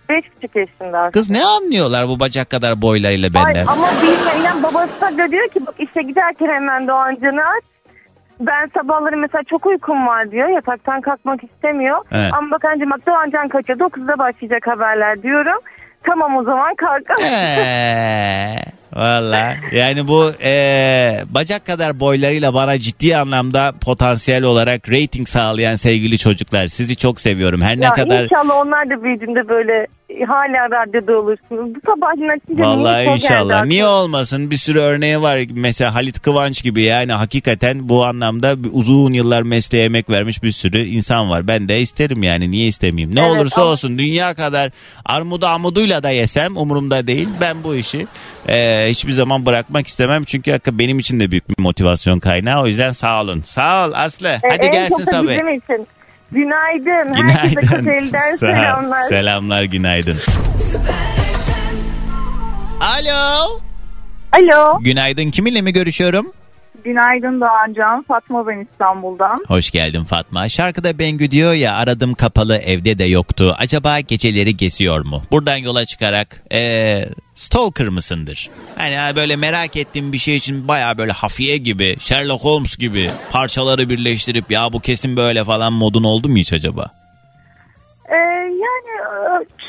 Beş 0.09 0.25
buçuk 0.37 0.55
yaşında. 0.55 1.09
Kız 1.11 1.29
ne 1.29 1.43
anlıyorlar 1.45 2.07
bu 2.07 2.19
bacak 2.19 2.49
kadar 2.49 2.81
boylarıyla 2.81 3.27
Ay, 3.35 3.45
benden? 3.45 3.65
ama 3.67 3.87
bilmiyorum. 4.01 4.41
Yani 4.45 4.63
babası 4.63 5.01
da 5.01 5.31
diyor 5.31 5.49
ki 5.49 5.65
bak 5.67 5.75
işe 5.79 6.01
giderken 6.01 6.47
hemen 6.47 6.87
Doğancan'ı 6.87 7.41
aç. 7.41 7.63
Ben 8.39 8.69
sabahları 8.77 9.17
mesela 9.17 9.43
çok 9.43 9.65
uykum 9.65 10.07
var 10.07 10.31
diyor. 10.31 10.49
Yataktan 10.49 11.01
kalkmak 11.01 11.43
istemiyor. 11.43 11.97
Evet. 12.11 12.33
Ama 12.33 12.51
bak 12.51 12.65
anca 12.65 12.89
bak 12.89 13.07
Doğancan 13.07 13.47
kaçıyor. 13.47 13.79
9'da 13.79 14.17
başlayacak 14.17 14.67
haberler 14.67 15.23
diyorum. 15.23 15.59
Tamam 16.03 16.35
o 16.37 16.43
zaman 16.43 16.75
kalk. 16.75 17.19
Eee, 17.19 18.55
Valla 18.95 19.55
yani 19.71 20.07
bu 20.07 20.31
eee, 20.43 21.23
bacak 21.29 21.65
kadar 21.65 21.99
boylarıyla 21.99 22.53
bana 22.53 22.79
ciddi 22.79 23.17
anlamda 23.17 23.73
potansiyel 23.81 24.43
olarak 24.43 24.89
rating 24.91 25.27
sağlayan 25.27 25.75
sevgili 25.75 26.17
çocuklar 26.17 26.67
sizi 26.67 26.95
çok 26.95 27.21
seviyorum. 27.21 27.61
Her 27.61 27.79
ne 27.79 27.85
ya 27.85 27.93
kadar 27.93 28.23
İnşallah 28.23 28.55
onlar 28.65 28.89
da 28.89 29.03
büyüdüğünde 29.03 29.49
böyle 29.49 29.87
hala 30.27 30.69
radyoda 30.85 31.17
olursunuz. 31.19 31.75
Bu 31.75 31.79
sabah 31.85 32.07
açınca 32.37 32.63
Vallahi 32.63 33.05
inşallah. 33.05 33.65
Niye 33.65 33.85
olmasın? 33.85 34.51
Bir 34.51 34.57
sürü 34.57 34.79
örneği 34.79 35.21
var. 35.21 35.39
Mesela 35.51 35.95
Halit 35.95 36.19
Kıvanç 36.21 36.63
gibi 36.63 36.83
yani 36.83 37.11
hakikaten 37.11 37.89
bu 37.89 38.05
anlamda 38.05 38.55
uzun 38.73 39.13
yıllar 39.13 39.41
mesleğe 39.41 39.85
emek 39.85 40.09
vermiş 40.09 40.43
bir 40.43 40.51
sürü 40.51 40.85
insan 40.85 41.29
var. 41.29 41.47
Ben 41.47 41.69
de 41.69 41.79
isterim 41.79 42.23
yani. 42.23 42.51
Niye 42.51 42.67
istemeyeyim? 42.67 43.15
Ne 43.15 43.21
Evet, 43.21 43.31
olursa 43.37 43.61
ama- 43.61 43.71
olsun 43.71 43.97
dünya 43.99 44.33
kadar 44.33 44.71
armudu 45.05 45.45
amuduyla 45.45 46.03
da 46.03 46.09
yesem 46.09 46.57
umurumda 46.57 47.07
değil. 47.07 47.29
Ben 47.41 47.63
bu 47.63 47.75
işi 47.75 48.07
e, 48.47 48.57
hiçbir 48.87 49.11
zaman 49.11 49.45
bırakmak 49.45 49.87
istemem. 49.87 50.23
Çünkü 50.23 50.51
hakikaten 50.51 50.79
benim 50.79 50.99
için 50.99 51.19
de 51.19 51.31
büyük 51.31 51.49
bir 51.49 51.55
motivasyon 51.63 52.19
kaynağı. 52.19 52.61
O 52.61 52.67
yüzden 52.67 52.91
sağ 52.91 53.21
olun. 53.21 53.41
Sağ 53.45 53.87
ol 53.87 53.91
Aslı. 53.95 54.27
E, 54.27 54.39
Hadi 54.49 54.69
gelsin 54.71 55.03
Sabi. 55.05 55.33
için. 55.33 55.87
Günaydın. 56.31 57.13
Herkese 57.29 57.75
Günaydın. 57.77 58.05
Sağ 58.05 58.17
ol. 58.33 58.37
selamlar. 58.37 58.99
Selamlar 58.99 59.63
günaydın. 59.63 60.17
Alo. 62.81 63.47
Alo. 64.31 64.79
Günaydın. 64.81 65.31
Kiminle 65.31 65.61
mi 65.61 65.73
görüşüyorum? 65.73 66.33
Günaydın 66.83 67.41
Doğancan. 67.41 68.01
Fatma 68.01 68.47
ben 68.47 68.67
İstanbul'dan. 68.71 69.43
Hoş 69.47 69.71
geldin 69.71 70.03
Fatma. 70.03 70.49
Şarkıda 70.49 70.99
Bengü 70.99 71.31
diyor 71.31 71.53
ya 71.53 71.75
aradım 71.75 72.13
kapalı 72.13 72.57
evde 72.57 72.97
de 72.97 73.05
yoktu. 73.05 73.55
Acaba 73.59 73.99
geceleri 73.99 74.57
geziyor 74.57 75.05
mu? 75.05 75.23
Buradan 75.31 75.57
yola 75.57 75.85
çıkarak 75.85 76.43
ee, 76.51 77.05
stalker 77.35 77.89
mısındır? 77.89 78.49
Hani 78.77 79.15
böyle 79.15 79.35
merak 79.35 79.77
ettiğim 79.77 80.13
bir 80.13 80.17
şey 80.17 80.35
için 80.35 80.67
baya 80.67 80.97
böyle 80.97 81.11
hafiye 81.11 81.57
gibi 81.57 81.97
Sherlock 81.99 82.43
Holmes 82.43 82.77
gibi 82.77 83.11
parçaları 83.31 83.89
birleştirip 83.89 84.51
ya 84.51 84.73
bu 84.73 84.79
kesin 84.79 85.17
böyle 85.17 85.45
falan 85.45 85.73
modun 85.73 86.03
oldu 86.03 86.29
mu 86.29 86.37
hiç 86.37 86.53
acaba? 86.53 86.98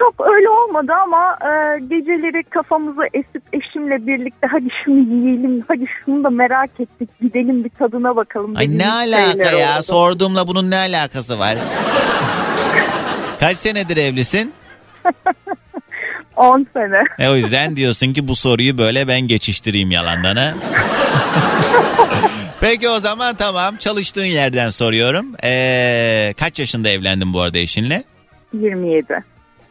Çok 0.00 0.14
öyle 0.34 0.48
olmadı 0.48 0.92
ama 1.02 1.38
e, 1.42 1.80
geceleri 1.80 2.42
kafamızı 2.42 3.02
esip 3.12 3.42
eşimle 3.52 4.06
birlikte 4.06 4.46
hadi 4.46 4.68
şunu 4.84 4.98
yiyelim, 4.98 5.64
hadi 5.68 5.84
şunu 6.04 6.24
da 6.24 6.30
merak 6.30 6.80
ettik, 6.80 7.08
gidelim 7.20 7.64
bir 7.64 7.70
tadına 7.70 8.16
bakalım. 8.16 8.56
Ay 8.56 8.78
ne 8.78 8.90
alaka 8.90 9.50
ya 9.50 9.76
oldu. 9.76 9.82
sorduğumla 9.82 10.48
bunun 10.48 10.70
ne 10.70 10.76
alakası 10.76 11.38
var? 11.38 11.56
Kaç 13.40 13.56
senedir 13.56 13.96
evlisin? 13.96 14.52
10 16.36 16.66
sene. 16.72 17.04
E 17.18 17.28
o 17.28 17.36
yüzden 17.36 17.76
diyorsun 17.76 18.12
ki 18.12 18.28
bu 18.28 18.36
soruyu 18.36 18.78
böyle 18.78 19.08
ben 19.08 19.20
geçiştireyim 19.20 19.90
yalandan 19.90 20.36
ha. 20.36 20.54
Peki 22.60 22.88
o 22.88 23.00
zaman 23.00 23.34
tamam 23.34 23.76
çalıştığın 23.76 24.24
yerden 24.24 24.70
soruyorum. 24.70 25.26
Ee, 25.44 26.34
kaç 26.38 26.58
yaşında 26.58 26.88
evlendin 26.88 27.32
bu 27.32 27.40
arada 27.40 27.58
eşinle? 27.58 28.04
27. 28.52 29.24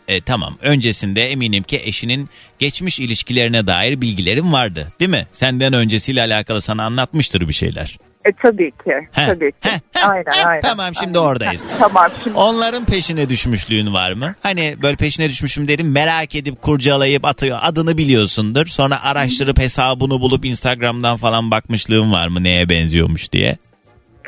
E, 0.10 0.22
tamam 0.22 0.58
öncesinde 0.62 1.24
eminim 1.32 1.64
ki 1.64 1.82
eşinin 1.84 2.30
geçmiş 2.60 3.00
ilişkilerine 3.00 3.68
dair 3.68 4.02
bilgilerin 4.02 4.54
vardı 4.54 4.88
değil 5.00 5.12
mi? 5.12 5.28
Senden 5.32 5.74
öncesiyle 5.74 6.22
alakalı 6.22 6.62
sana 6.62 6.84
anlatmıştır 6.86 7.48
bir 7.48 7.54
şeyler. 7.54 7.98
E 8.26 8.30
tabii 8.44 8.72
ki. 8.72 8.92
Heh, 9.12 9.26
Tabii 9.26 9.52
ki. 9.52 9.58
heh, 9.62 9.80
heh, 9.94 10.10
aynen 10.10 10.32
heh, 10.32 10.48
aynen. 10.48 10.62
tamam, 10.62 10.96
şimdi 10.96 11.20
Aynen. 11.20 11.30
oradayız. 11.30 11.64
Tamam 11.80 12.12
şimdi. 12.24 12.38
Onların 12.38 12.86
peşine 12.86 13.30
düşmüşlüğün 13.30 13.94
var 13.94 14.14
mı? 14.14 14.36
Hani 14.44 14.76
böyle 14.82 14.96
peşine 14.96 15.30
düşmüşüm 15.30 15.68
dedim 15.68 15.92
merak 15.92 16.36
edip 16.36 16.62
kurcalayıp 16.62 17.26
atıyor 17.26 17.60
adını 17.62 17.98
biliyorsundur. 17.98 18.68
Sonra 18.68 19.04
araştırıp 19.04 19.60
hesabını 19.60 20.22
bulup 20.22 20.46
Instagram'dan 20.46 21.18
falan 21.18 21.52
bakmışlığın 21.52 22.12
var 22.12 22.28
mı 22.28 22.44
neye 22.44 22.70
benziyormuş 22.70 23.32
diye. 23.32 23.58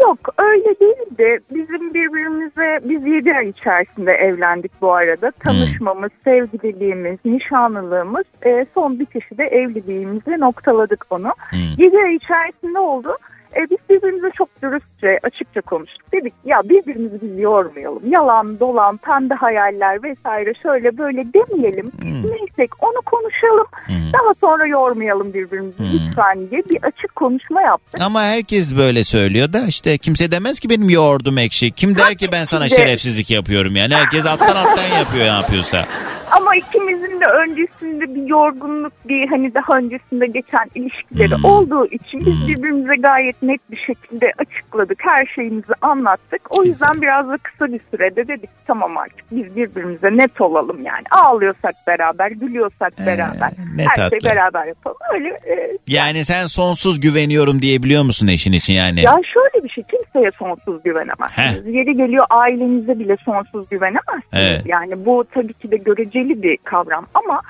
Yok 0.02 0.20
öyle 0.38 0.80
değil 0.80 1.18
de 1.18 1.40
bizim 1.52 1.94
birbirimize 1.94 2.80
biz 2.90 3.06
7 3.06 3.34
ay 3.34 3.50
içerisinde 3.50 4.12
evlendik 4.12 4.82
bu 4.82 4.94
arada. 4.94 5.32
Tanışmamız, 5.32 6.12
sevgililiğimiz, 6.24 7.20
nişanlılığımız 7.26 8.26
e, 8.46 8.66
son 8.74 9.00
bitişi 9.00 9.38
de 9.38 9.44
evliliğimizi 9.44 10.40
noktaladık 10.40 11.06
onu. 11.10 11.34
Hmm. 11.50 11.60
7 11.78 11.98
ay 11.98 12.16
içerisinde 12.16 12.80
oldu. 12.80 13.18
E, 13.56 13.60
biz 13.72 13.78
birbirimize 13.90 14.30
çok 14.38 14.62
dürüstçe, 14.62 15.20
açıkça 15.24 15.62
konuştuk. 15.62 16.14
Dedik 16.14 16.34
ya 16.46 16.62
birbirimizi 16.64 17.22
biz 17.22 17.40
yormayalım. 17.40 18.12
Yalan, 18.12 18.60
dolan, 18.60 18.98
pembe 18.98 19.34
hayaller 19.34 20.04
vesaire 20.04 20.54
şöyle 20.64 20.98
böyle 20.98 21.26
demeyelim. 21.34 21.92
Neysek 22.04 22.84
onu 22.84 23.02
konuşalım. 23.06 23.68
Daha 24.14 24.34
sonra 24.42 24.68
yormayalım 24.68 25.34
birbirimizi 25.34 25.84
lütfen 25.94 26.50
diye 26.52 26.62
bir 26.70 26.78
açık 26.84 27.16
konuşma 27.16 27.62
yaptık. 27.62 28.02
Ama 28.02 28.22
herkes 28.22 28.78
böyle 28.78 29.04
söylüyor 29.04 29.54
da 29.54 29.62
işte 29.68 29.98
kimse 29.98 30.32
demez 30.32 30.60
ki 30.60 30.70
benim 30.70 30.90
yoğurdum 30.90 31.38
ekşi. 31.38 31.72
Kim 31.72 31.98
der 31.98 32.16
ki 32.16 32.32
ben 32.32 32.46
sana 32.46 32.70
şerefsizlik 32.70 33.32
yapıyorum 33.32 33.76
yani. 33.76 33.96
Herkes 33.96 34.26
alttan 34.26 34.56
alttan 34.56 34.98
yapıyor 35.00 35.26
ne 35.26 35.30
yapıyorsa. 35.30 35.86
Ama 36.32 36.56
ikimizin 36.56 37.20
de 37.22 37.26
öncesinde 37.26 38.16
bir 38.16 38.28
yorgunluk, 38.30 38.94
bir 39.08 39.28
hani 39.28 39.54
daha 39.54 39.78
öncesinde 39.78 40.28
geçen 40.28 40.70
ilişkileri 40.76 41.36
Hmm. 41.36 41.46
olduğu 41.46 41.86
için 41.88 42.20
biz 42.26 42.48
birbirimize 42.48 42.96
gayet 42.96 43.42
net 43.44 43.72
bir 43.72 43.78
şekilde 43.78 44.34
açıkladık. 44.38 44.98
Her 45.06 45.26
şeyimizi 45.26 45.74
anlattık. 45.82 46.42
O 46.50 46.64
yüzden 46.64 47.02
biraz 47.02 47.30
da 47.30 47.38
kısa 47.38 47.66
bir 47.74 47.80
sürede 47.92 48.28
dedik 48.28 48.50
tamam 48.68 48.98
artık 48.98 49.26
biz 49.32 49.56
birbirimize 49.56 50.18
net 50.18 50.42
olalım 50.42 50.82
yani. 50.86 51.04
Ağlıyorsak 51.12 51.76
beraber, 51.88 52.32
gülüyorsak 52.32 52.94
beraber. 53.00 53.52
ne 53.76 53.86
her 53.86 53.96
tatlı. 53.96 54.22
şey 54.22 54.30
beraber 54.32 54.66
yapalım. 54.68 54.98
Öyle 55.14 55.28
e, 55.30 55.78
Yani 55.88 56.26
sen 56.26 56.48
sonsuz 56.48 57.00
güveniyorum 57.00 57.62
diyebiliyor 57.62 58.04
musun 58.04 58.28
eşin 58.28 58.52
için 58.54 58.74
yani? 58.74 59.02
Ya 59.02 59.16
şöyle 59.34 59.64
bir 59.64 59.70
şey 59.70 59.84
kimseye 60.12 60.32
sonsuz 60.32 60.84
güvenemezsiniz. 60.84 61.76
Yeri 61.76 61.96
geliyor 61.96 62.26
ailenize 62.30 63.00
bile 63.00 63.18
sonsuz 63.18 63.70
güvenemezsiniz. 63.70 64.24
Evet. 64.34 64.66
Yani 64.66 65.06
bu 65.06 65.26
tabii 65.34 65.54
ki 65.54 65.72
de 65.72 65.78
göreceli 65.78 66.44
bir 66.44 66.58
kavram 66.58 67.08
ama 67.14 67.42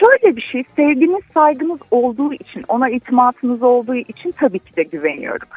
şöyle 0.00 0.36
bir 0.36 0.42
şey 0.42 0.64
sevginiz 0.76 1.22
saygınız 1.34 1.78
olduğu 1.90 2.34
için 2.34 2.64
ona 2.68 2.90
itimatınız 2.90 3.62
olduğu 3.62 3.94
için 3.94 4.34
tabii 4.38 4.58
ki 4.58 4.76
de 4.76 4.82
güveniyorum. 4.82 5.48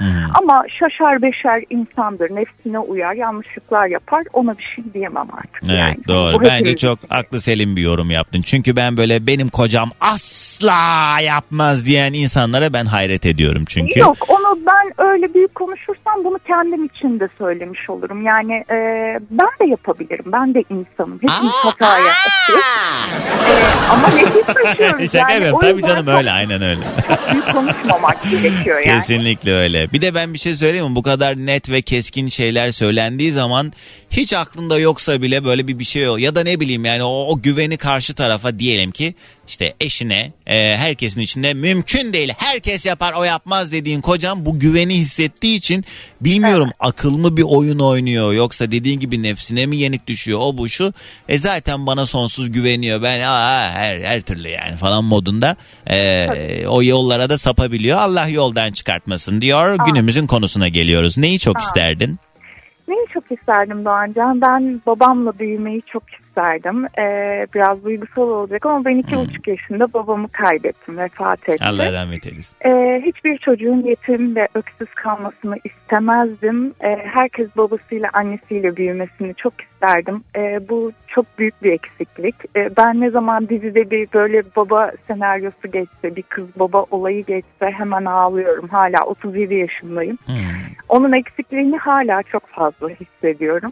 Ama 0.42 0.64
şaşar 0.80 1.22
beşer 1.22 1.64
insandır 1.70 2.36
nefsine 2.36 2.80
uyar 2.80 3.14
yanlışlıklar 3.14 3.88
yapar 3.88 4.24
ona 4.34 4.58
bir 4.58 4.64
şey 4.76 4.94
diyemem 4.94 5.28
artık. 5.34 5.64
Evet 5.64 5.78
yani. 5.78 5.98
doğru. 6.08 6.40
Bu 6.40 6.44
Bence 6.44 6.76
çok 6.76 7.00
aklı 7.10 7.42
selim 7.42 7.76
bir 7.76 7.82
yorum 7.82 8.12
yaptın. 8.12 8.42
Çünkü 8.42 8.76
ben 8.76 8.98
böyle 8.98 9.28
benim 9.28 9.50
kocam 9.50 9.90
asla 10.02 11.20
yapmaz 11.22 11.86
diyen 11.86 12.14
insanlara 12.14 12.74
ben 12.74 12.86
hayret 12.86 13.26
ediyorum 13.26 13.64
çünkü. 13.68 14.00
Yok 14.00 14.18
onu 14.28 14.60
ben 14.68 15.08
öyle 15.08 15.34
büyük 15.34 15.56
konuşursam 15.56 16.24
bunu 16.24 16.40
kendim 16.48 16.86
için 16.86 17.20
de 17.20 17.30
söylemiş 17.38 17.90
olurum. 17.90 18.26
Yani 18.26 18.54
e, 18.54 18.76
ben 19.32 19.48
de 19.62 19.66
yapabilirim. 19.70 20.26
Ben 20.26 20.54
de 20.54 20.64
insanım. 20.70 21.20
Hepimiz 21.22 21.54
hata 21.54 21.98
yapıyoruz. 21.98 22.66
E, 23.50 23.54
ama 23.92 24.08
nefis 24.08 24.33
taşıyoruz. 24.42 25.12
Şaka 25.12 25.34
yani. 25.34 25.46
yapıyorum. 25.46 25.60
Tabii 25.60 25.82
canım 25.82 26.06
çok 26.06 26.16
öyle 26.16 26.32
aynen 26.32 26.62
öyle. 26.62 26.82
büyük 27.32 27.52
konuşmamak 27.52 28.18
gerekiyor 28.32 28.82
yani. 28.86 29.00
Kesinlikle 29.00 29.54
öyle. 29.54 29.92
Bir 29.92 30.02
de 30.02 30.16
ben 30.16 30.34
bir 30.34 30.40
şey 30.40 30.56
söyleyeyim 30.56 30.90
mi? 30.90 30.96
Bu 30.96 31.04
kadar 31.04 31.38
net 31.38 31.70
ve 31.70 31.82
keskin 31.82 32.30
şeyler 32.30 32.72
söylendiği 32.72 33.32
zaman 33.32 33.74
hiç 34.18 34.34
aklında 34.34 34.80
yoksa 34.80 35.22
bile 35.22 35.46
böyle 35.46 35.68
bir 35.68 35.80
bir 35.80 35.84
şey 35.84 36.04
yok. 36.04 36.20
Ya 36.20 36.36
da 36.36 36.44
ne 36.44 36.60
bileyim 36.60 36.86
yani 36.86 37.04
o, 37.04 37.26
o 37.28 37.42
güveni 37.42 37.78
karşı 37.78 38.14
tarafa 38.14 38.60
diyelim 38.60 38.92
ki 38.92 39.16
işte 39.48 39.74
eşine 39.80 40.34
e, 40.48 40.78
herkesin 40.78 41.22
içinde 41.22 41.54
mümkün 41.54 42.14
değil. 42.14 42.34
Herkes 42.38 42.86
yapar 42.86 43.14
o 43.14 43.24
yapmaz 43.24 43.72
dediğin 43.72 44.02
kocan 44.02 44.46
bu 44.46 44.60
güveni 44.60 44.98
hissettiği 44.98 45.58
için 45.58 45.86
bilmiyorum 46.22 46.70
akıl 46.80 47.18
mı 47.18 47.38
bir 47.38 47.44
oyun 47.44 47.80
oynuyor 47.80 48.34
yoksa 48.34 48.72
dediğin 48.72 49.00
gibi 49.00 49.24
nefsine 49.24 49.66
mi 49.66 49.78
yenik 49.78 50.08
düşüyor 50.08 50.40
o 50.42 50.58
bu 50.58 50.70
şu. 50.70 50.94
E 51.30 51.38
zaten 51.38 51.86
bana 51.86 52.06
sonsuz 52.06 52.52
güveniyor. 52.52 53.02
Ben 53.04 53.20
aa, 53.20 53.72
her 53.72 54.00
her 54.00 54.22
türlü 54.22 54.50
yani 54.50 54.78
falan 54.78 55.04
modunda 55.04 55.56
e, 55.88 56.68
o 56.68 56.84
yollara 56.84 57.30
da 57.30 57.38
sapabiliyor. 57.38 57.98
Allah 57.98 58.28
yoldan 58.28 58.72
çıkartmasın 58.72 59.42
diyor. 59.42 59.78
Günümüzün 59.86 60.28
konusuna 60.28 60.68
geliyoruz. 60.68 61.18
Neyi 61.18 61.40
çok 61.40 61.62
isterdin 61.62 62.20
Neyi 62.88 63.06
çok 63.14 63.32
isterdim 63.32 63.86
Doğancan? 63.86 64.42
Ben 64.42 64.82
babamla 64.86 65.40
büyümeyi 65.40 65.82
çok 65.82 66.04
isterdim. 66.10 66.23
Ee, 66.98 67.48
biraz 67.56 67.84
duygusal 67.84 68.28
olacak 68.30 68.66
ama 68.66 68.86
ben 68.86 68.98
iki 68.98 69.16
buçuk 69.16 69.48
yaşında 69.48 69.94
babamı 69.94 70.28
kaybettim, 70.28 70.98
vefat 70.98 71.50
etti. 71.50 71.66
Allah 71.66 71.94
rahmet 71.94 72.28
eylesin 72.28 72.58
Ee, 72.66 73.02
hiçbir 73.06 73.38
çocuğun 73.38 73.84
yetim 73.84 74.36
ve 74.36 74.48
öksüz 74.56 74.94
kalmasını 74.94 75.56
istemezdim. 75.64 76.74
Ee, 76.84 77.00
herkes 77.14 77.58
babasıyla 77.58 78.10
annesiyle 78.14 78.76
büyümesini 78.76 79.36
çok 79.36 79.54
isterdim. 79.62 80.24
Ee, 80.36 80.60
bu 80.70 80.92
çok 81.08 81.26
büyük 81.40 81.64
bir 81.64 81.72
eksiklik. 81.72 82.36
Ee, 82.56 82.70
ben 82.78 83.02
ne 83.02 83.10
zaman 83.10 83.50
dizide 83.50 83.92
bir 83.92 84.08
böyle 84.14 84.44
baba 84.56 84.92
senaryosu 85.08 85.72
geçse, 85.72 86.16
bir 86.16 86.22
kız 86.22 86.46
baba 86.60 86.86
olayı 86.92 87.26
geçse 87.26 87.72
hemen 87.72 88.06
ağlıyorum. 88.06 88.68
Hala 88.68 89.02
37 89.06 89.56
yaşındayım. 89.56 90.18
Onun 90.90 91.12
eksikliğini 91.12 91.78
hala 91.78 92.24
çok 92.24 92.48
fazla 92.48 92.90
hissediyorum. 92.90 93.72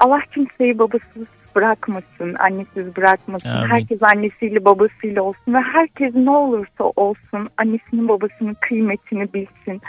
Allah 0.00 0.20
kimseyi 0.34 0.78
babasız 0.78 1.26
bırakmasın, 1.56 2.34
annesiz 2.34 2.96
bırakmasın. 2.96 3.50
Amin. 3.50 3.68
Herkes 3.68 4.02
annesiyle 4.02 4.64
babasıyla 4.64 5.22
olsun 5.22 5.54
ve 5.54 5.58
herkes 5.58 6.14
ne 6.14 6.30
olursa 6.30 6.84
olsun 6.96 7.48
annesinin 7.56 8.08
babasının 8.08 8.56
kıymetini 8.60 9.32
bilsin. 9.34 9.82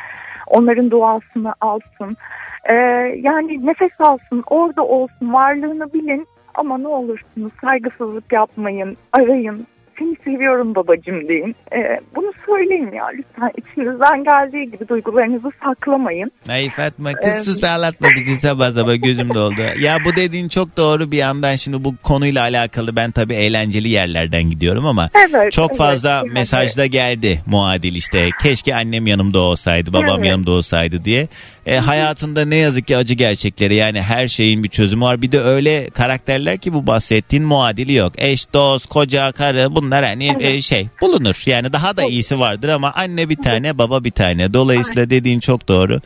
Onların 0.48 0.92
duasını 0.92 1.54
alsın. 1.62 2.18
Ee, 2.70 2.76
yani 3.24 3.66
nefes 3.66 4.02
alsın, 4.02 4.44
orada 4.48 4.86
olsun, 4.86 5.34
varlığını 5.34 5.94
bilin. 5.94 6.28
Ama 6.56 6.78
ne 6.78 6.88
olursunuz 6.88 7.52
saygısızlık 7.62 8.32
yapmayın, 8.32 8.98
arayın. 9.14 9.68
Seni 10.00 10.16
seviyorum 10.24 10.76
babacım 10.76 11.28
deyin. 11.28 11.56
Ee, 11.76 12.00
bunu 12.16 12.32
söyleyin 12.46 12.92
ya 12.92 13.06
lütfen. 13.08 13.52
İçinizden 13.58 14.24
geldiği 14.24 14.72
gibi 14.72 14.88
duygularınızı 14.88 15.52
saklamayın. 15.64 16.32
Ay 16.50 16.70
Fatma 16.70 17.14
kız 17.14 17.32
Evet. 17.34 17.44
sus 17.46 17.64
ağlatma 17.64 18.08
bizi 18.16 18.36
sabah 18.36 18.72
sabah 18.72 19.02
gözüm 19.04 19.34
doldu. 19.34 19.62
Ya 19.80 19.98
bu 20.06 20.16
dediğin 20.16 20.48
çok 20.48 20.78
doğru 20.78 21.12
bir 21.12 21.18
yandan 21.18 21.56
şimdi 21.56 21.84
bu 21.84 21.96
konuyla 22.04 22.42
alakalı 22.42 22.96
ben 22.96 23.12
tabii 23.12 23.34
eğlenceli 23.34 23.90
yerlerden 23.90 24.44
gidiyorum 24.50 24.86
ama 24.86 25.10
Evet, 25.30 25.52
çok 25.52 25.78
fazla 25.78 26.22
evet. 26.26 26.34
mesajda 26.34 26.86
geldi 26.86 27.42
muadil 27.46 27.96
işte 27.96 28.30
keşke 28.42 28.76
annem 28.76 29.08
yanımda 29.08 29.40
olsaydı 29.40 29.94
babam 29.94 30.20
Evet. 30.20 30.26
yanımda 30.30 30.52
olsaydı 30.52 31.06
diye. 31.06 31.28
E, 31.66 31.78
hayatında 31.78 32.46
ne 32.46 32.56
yazık 32.56 32.88
ki 32.88 32.98
acı 32.98 33.14
gerçekleri 33.14 33.76
yani 33.76 34.02
her 34.02 34.28
şeyin 34.28 34.64
bir 34.64 34.70
çözümü 34.70 35.06
var. 35.06 35.22
Bir 35.22 35.32
de 35.32 35.42
öyle 35.42 35.90
karakterler 35.90 36.58
ki 36.58 36.74
bu 36.74 36.88
bahsettiğin 36.88 37.46
muadili 37.46 37.94
yok. 37.94 38.14
Eş, 38.18 38.54
dost, 38.54 38.86
koca, 38.86 39.32
karı 39.32 39.76
bunlar 39.76 40.06
hani 40.06 40.36
e, 40.40 40.62
şey 40.62 40.88
bulunur. 41.02 41.44
Yani 41.46 41.74
daha 41.74 41.98
da 41.98 42.04
iyisi 42.04 42.40
vardır 42.40 42.70
ama 42.70 42.92
anne 42.92 43.30
bir 43.30 43.36
tane 43.36 43.78
baba 43.78 44.04
bir 44.04 44.12
tane. 44.12 44.54
Dolayısıyla 44.54 45.10
dediğin 45.10 45.40
çok 45.40 45.68
doğru. 45.68 46.02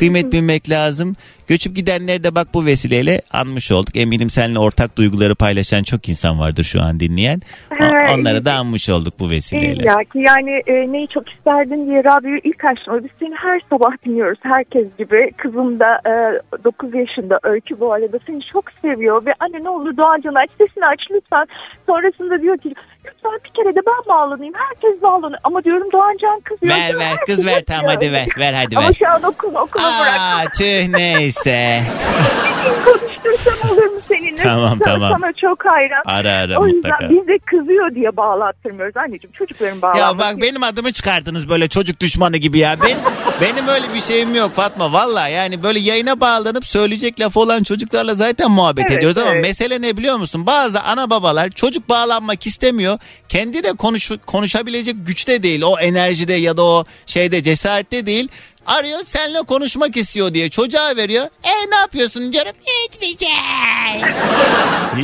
Kıymet 0.00 0.32
bilmek 0.32 0.70
lazım. 0.70 1.16
Göçüp 1.48 1.76
gidenleri 1.76 2.24
de 2.24 2.34
bak 2.34 2.48
bu 2.54 2.66
vesileyle 2.66 3.22
anmış 3.32 3.72
olduk. 3.72 3.96
Eminim 3.96 4.30
seninle 4.30 4.58
ortak 4.58 4.96
duyguları 4.96 5.34
paylaşan 5.34 5.82
çok 5.82 6.08
insan 6.08 6.40
vardır 6.40 6.64
şu 6.64 6.82
an 6.82 7.00
dinleyen. 7.00 7.40
He, 7.70 8.14
Onları 8.14 8.44
da 8.44 8.52
anmış 8.52 8.90
olduk 8.90 9.14
bu 9.18 9.30
vesileyle. 9.30 9.84
Ya 9.84 9.96
ki 9.96 10.18
yani 10.18 10.62
e, 10.66 10.92
neyi 10.92 11.08
çok 11.08 11.28
isterdin 11.28 11.86
diye 11.86 12.04
radyoyu 12.04 12.40
ilk 12.44 12.64
açtım. 12.64 13.04
Biz 13.04 13.10
seni 13.18 13.34
her 13.34 13.60
sabah 13.70 13.90
dinliyoruz 14.06 14.38
herkes 14.42 14.96
gibi. 14.98 15.32
Kızım 15.36 15.80
da 15.80 16.00
e, 16.06 16.64
9 16.64 16.94
yaşında 16.94 17.38
Öykü 17.42 17.80
bu 17.80 17.92
arada 17.92 18.18
seni 18.26 18.40
çok 18.52 18.64
seviyor. 18.82 19.26
Ve 19.26 19.34
anne 19.40 19.64
ne 19.64 19.68
olur 19.68 19.96
Doğancan 19.96 20.34
aç 20.34 20.50
sesini 20.58 20.86
aç 20.86 21.00
lütfen. 21.10 21.46
Sonrasında 21.86 22.42
diyor 22.42 22.58
ki 22.58 22.74
lütfen 23.04 23.32
bir 23.44 23.50
kere 23.50 23.74
de 23.74 23.80
ben 23.86 24.08
bağlanayım. 24.08 24.54
Herkes 24.54 25.02
bağlanıyor. 25.02 25.40
Ama 25.44 25.64
diyorum 25.64 25.92
Doğancan 25.92 26.40
kızıyor. 26.40 26.76
Ver 26.76 26.98
ver 26.98 27.16
kız 27.26 27.46
ver 27.46 27.64
tamam 27.64 27.86
hadi 27.86 28.12
ver 28.12 28.26
ver 28.38 28.52
hadi 28.52 28.76
Ama 28.78 28.88
ver. 28.88 28.94
şu 28.98 29.08
an 29.08 29.22
okul 29.22 29.54
okula 29.54 29.82
bırak. 30.00 30.18
Aa 30.20 30.44
tüh 30.58 30.88
neyse. 30.88 31.82
Konuştursam 32.84 33.70
olur 33.70 33.84
mu? 33.86 34.00
Tamam, 34.42 34.78
Sana- 34.84 34.94
tamam. 34.94 35.18
Sana 35.20 35.32
çok 35.32 35.64
hayran. 35.66 36.02
Ara 36.04 36.32
ara 36.32 36.58
o 36.58 36.66
yüzden 36.66 36.90
mutlaka. 36.90 37.10
biz 37.10 37.26
de 37.28 37.38
kızıyor 37.38 37.94
diye 37.94 38.16
bağlattırmıyoruz 38.16 38.96
anneciğim. 38.96 39.32
Çocukların 39.32 39.82
bağlanması. 39.82 40.04
Ya 40.04 40.18
bak 40.18 40.42
benim 40.42 40.62
adımı 40.62 40.92
çıkardınız 40.92 41.48
böyle 41.48 41.68
çocuk 41.68 42.00
düşmanı 42.00 42.36
gibi 42.36 42.58
ya. 42.58 42.76
Ben, 42.82 42.98
benim 43.40 43.68
öyle 43.68 43.94
bir 43.94 44.00
şeyim 44.00 44.34
yok 44.34 44.52
Fatma. 44.54 44.92
Valla 44.92 45.28
yani 45.28 45.62
böyle 45.62 45.78
yayına 45.78 46.20
bağlanıp 46.20 46.66
söyleyecek 46.66 47.20
lafı 47.20 47.40
olan 47.40 47.62
çocuklarla 47.62 48.14
zaten 48.14 48.50
muhabbet 48.50 48.84
Evet, 48.88 48.98
ediyoruz. 48.98 49.18
Ama 49.18 49.30
evet. 49.30 49.42
mesele 49.42 49.82
ne 49.82 49.96
biliyor 49.96 50.16
musun? 50.16 50.46
Bazı 50.46 50.80
ana 50.80 51.10
babalar 51.10 51.48
çocuk 51.50 51.88
bağlanmak 51.88 52.46
istemiyor. 52.46 52.98
Kendi 53.28 53.64
de 53.64 53.72
konuş, 53.72 54.10
konuşabilecek 54.26 54.96
güçte 55.06 55.42
değil. 55.42 55.62
O 55.62 55.78
enerjide 55.78 56.32
ya 56.34 56.56
da 56.56 56.62
o 56.64 56.84
şeyde 57.06 57.42
cesarette 57.42 58.06
değil. 58.06 58.28
Arıyor 58.66 58.98
seninle 59.06 59.42
konuşmak 59.42 59.96
istiyor 59.96 60.34
diye 60.34 60.48
çocuğa 60.50 60.96
veriyor. 60.96 61.26
E 61.44 61.70
ne 61.70 61.76
yapıyorsun 61.76 62.32
diyorum. 62.32 62.52
Hiçbir 62.62 63.26
şey. 63.26 63.34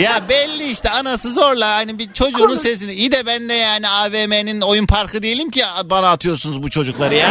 ya 0.02 0.28
belli 0.28 0.70
işte 0.70 0.90
anası 0.90 1.30
zorla 1.32 1.74
hani 1.74 1.98
bir 1.98 2.12
çocuğunun 2.12 2.54
sesini. 2.56 2.92
İyi 2.92 3.12
de 3.12 3.26
ben 3.26 3.48
de 3.48 3.54
yani 3.54 3.88
AVM'nin 3.88 4.60
oyun 4.60 4.86
parkı 4.86 5.22
değilim 5.22 5.50
ki 5.50 5.62
bana 5.84 6.10
atıyorsunuz 6.10 6.62
bu 6.62 6.70
çocukları 6.70 7.14
ya. 7.14 7.28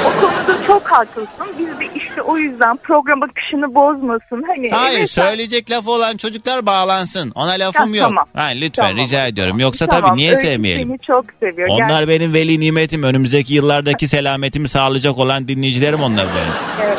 O 0.00 0.20
konuda 0.20 0.66
çok 0.66 0.86
haklısın. 0.92 1.28
Biz 1.58 1.79
o 2.22 2.38
yüzden 2.38 2.76
program 2.76 3.22
akışını 3.22 3.74
bozmasın. 3.74 4.44
Hani 4.48 4.70
Hayır 4.70 4.98
evet, 4.98 5.10
söyleyecek 5.10 5.70
lafı 5.70 5.90
olan 5.90 6.16
çocuklar 6.16 6.66
bağlansın. 6.66 7.32
Ona 7.34 7.50
lafım 7.50 7.90
Ha, 7.92 7.96
yok. 7.96 8.06
tamam. 8.08 8.24
Ha, 8.34 8.44
lütfen 8.46 8.88
Tamam. 8.88 9.04
rica 9.04 9.26
ediyorum. 9.26 9.58
Yoksa 9.58 9.86
tamam, 9.86 10.10
tabii 10.10 10.18
niye 10.20 10.30
Öykü 10.30 10.46
sevmeyelim? 10.46 10.88
Seni 10.88 10.98
çok 10.98 11.24
seviyor. 11.40 11.68
Onlar 11.70 11.88
Gerçekten. 11.88 12.08
benim 12.08 12.34
veli 12.34 12.60
nimetim. 12.60 13.02
Önümüzdeki 13.02 13.54
yıllardaki 13.54 14.08
selametimi 14.08 14.68
sağlayacak 14.68 15.18
olan 15.18 15.48
dinleyicilerim 15.48 16.00
onlar 16.00 16.26
benim. 16.26 16.86
Evet, 16.86 16.98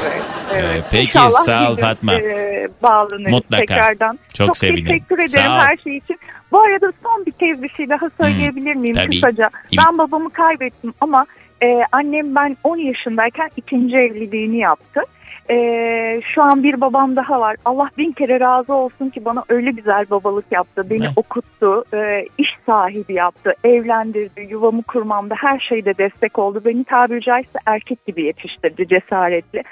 evet. 0.54 0.84
Peki, 0.92 1.04
İnşallah 1.06 1.44
sağ 1.46 1.72
ol 1.72 1.76
gün, 1.76 1.82
Fatma. 1.84 2.14
e, 2.16 2.68
bağlanırız 2.84 3.28
Mutlaka. 3.34 3.66
tekrardan. 3.66 4.20
Çok 4.34 4.58
sevinirim. 4.58 4.86
teşekkür 4.86 5.20
ederim 5.20 5.52
her 5.52 5.78
şey 5.78 5.98
için. 5.98 6.20
Bu 6.52 6.60
arada 6.62 6.92
son 7.04 7.26
bir 7.26 7.32
kez 7.32 7.64
bir 7.64 7.70
şey 7.70 7.90
daha 7.90 8.10
söyleyebilir 8.18 8.76
miyim 8.76 8.96
tabii. 8.96 9.22
kısaca? 9.22 9.50
Ben 9.78 9.98
babamı 9.98 10.30
kaybettim 10.30 10.94
ama 11.02 11.26
e, 11.64 11.82
annem 11.92 12.36
ben 12.36 12.58
10 12.64 12.78
yaşındayken 12.78 13.50
ikinci 13.58 13.96
evliliğini 13.96 14.58
yaptı. 14.58 15.02
E, 15.50 16.22
şu 16.36 16.44
an 16.44 16.64
bir 16.64 16.82
babam 16.82 17.16
daha 17.16 17.40
var. 17.40 17.56
Allah 17.66 17.90
bin 17.98 18.12
kere 18.12 18.40
razı 18.40 18.74
olsun 18.74 19.10
ki 19.10 19.26
bana 19.26 19.44
öyle 19.50 19.72
güzel 19.72 20.06
babalık 20.12 20.46
yaptı. 20.52 20.90
Beni 20.90 21.06
Heh. 21.06 21.12
okuttu, 21.16 21.84
e, 21.94 22.26
iş 22.38 22.50
sahibi 22.66 23.14
yaptı, 23.14 23.54
evlendirdi, 23.64 24.48
yuvamı 24.50 24.84
kurmamda 24.84 25.36
her 25.38 25.60
şeyde 25.60 25.98
destek 25.98 26.40
oldu. 26.40 26.62
Beni 26.66 26.84
tabiri 26.84 27.22
caizse 27.22 27.60
erkek 27.66 28.06
gibi 28.06 28.24
yetiştirdi, 28.24 28.88
cesaretli. 28.88 29.64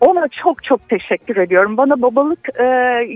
Ona 0.00 0.28
çok 0.42 0.64
çok 0.64 0.88
teşekkür 0.88 1.36
ediyorum. 1.36 1.76
Bana 1.76 2.02
babalık 2.02 2.48
e, 2.60 2.64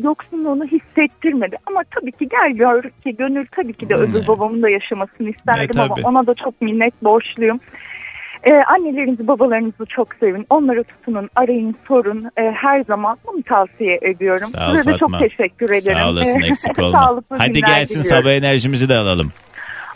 yoksunluğunu 0.03 0.65
hissettirmedi. 0.65 1.57
Ama 1.67 1.83
tabii 1.91 2.13
ki 2.13 2.29
gel 2.29 2.53
gör 2.53 2.83
ki 2.83 3.17
gönül 3.17 3.47
tabii 3.53 3.73
ki 3.73 3.89
de 3.89 3.95
öbür 3.95 4.27
babamın 4.27 4.63
da 4.63 4.71
yaşamasını 4.71 5.31
isterdim 5.31 5.81
E, 5.81 5.83
ama 5.83 5.95
ona 6.05 6.27
da 6.27 6.35
çok 6.35 6.63
minnet 6.63 7.03
borçluyum. 7.03 7.61
E, 8.45 8.53
annelerinizi 8.53 9.27
babalarınızı 9.29 9.85
çok 9.89 10.09
sevin. 10.21 10.47
Onlara 10.51 10.83
tutunun, 10.83 11.31
arayın, 11.37 11.77
sorun. 11.89 12.25
E, 12.37 12.43
her 12.43 12.85
zaman 12.85 13.19
bunu 13.27 13.43
tavsiye 13.43 13.99
ediyorum. 14.03 14.47
Sağ 14.55 14.71
ol 14.73 14.77
Size 14.77 14.93
de 14.93 14.99
çok 14.99 15.19
teşekkür 15.19 15.71
ederim. 15.71 15.99
Sağ 15.99 16.09
olasın 16.11 16.41
eksik 16.51 16.79
olma. 16.79 17.21
Hadi 17.39 17.61
gelsin 17.61 18.01
diliyorum. 18.03 18.23
sabah 18.23 18.33
enerjimizi 18.33 18.89
de 18.89 18.97
alalım. 18.97 19.33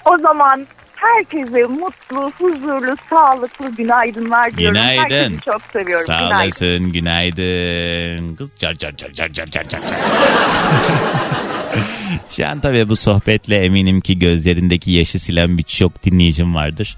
O 0.04 0.18
zaman 0.18 0.66
herkese 0.96 1.62
mutlu, 1.64 2.32
huzurlu, 2.38 2.96
sağlıklı 3.10 3.74
günaydınlar 3.74 4.56
diyorum. 4.56 4.74
Günaydın. 4.74 5.14
Herkesi 5.14 5.40
çok 5.40 5.62
seviyorum. 5.72 6.06
Sağ 6.06 6.18
Günaydın. 6.20 6.44
olasın 6.44 6.92
günaydın. 6.92 8.34
Kız 8.36 8.50
car 8.56 8.74
car 8.74 8.96
car 8.96 9.12
car 9.12 9.28
car 9.28 9.46
car 9.46 9.64
car. 9.68 9.80
Şu 12.28 12.46
an 12.48 12.60
tabii 12.60 12.88
bu 12.88 12.96
sohbetle 12.96 13.64
eminim 13.64 14.00
ki 14.00 14.18
gözlerindeki 14.18 14.90
yaşı 14.90 15.18
silen 15.18 15.58
birçok 15.58 16.02
dinleyicim 16.04 16.54
vardır. 16.54 16.96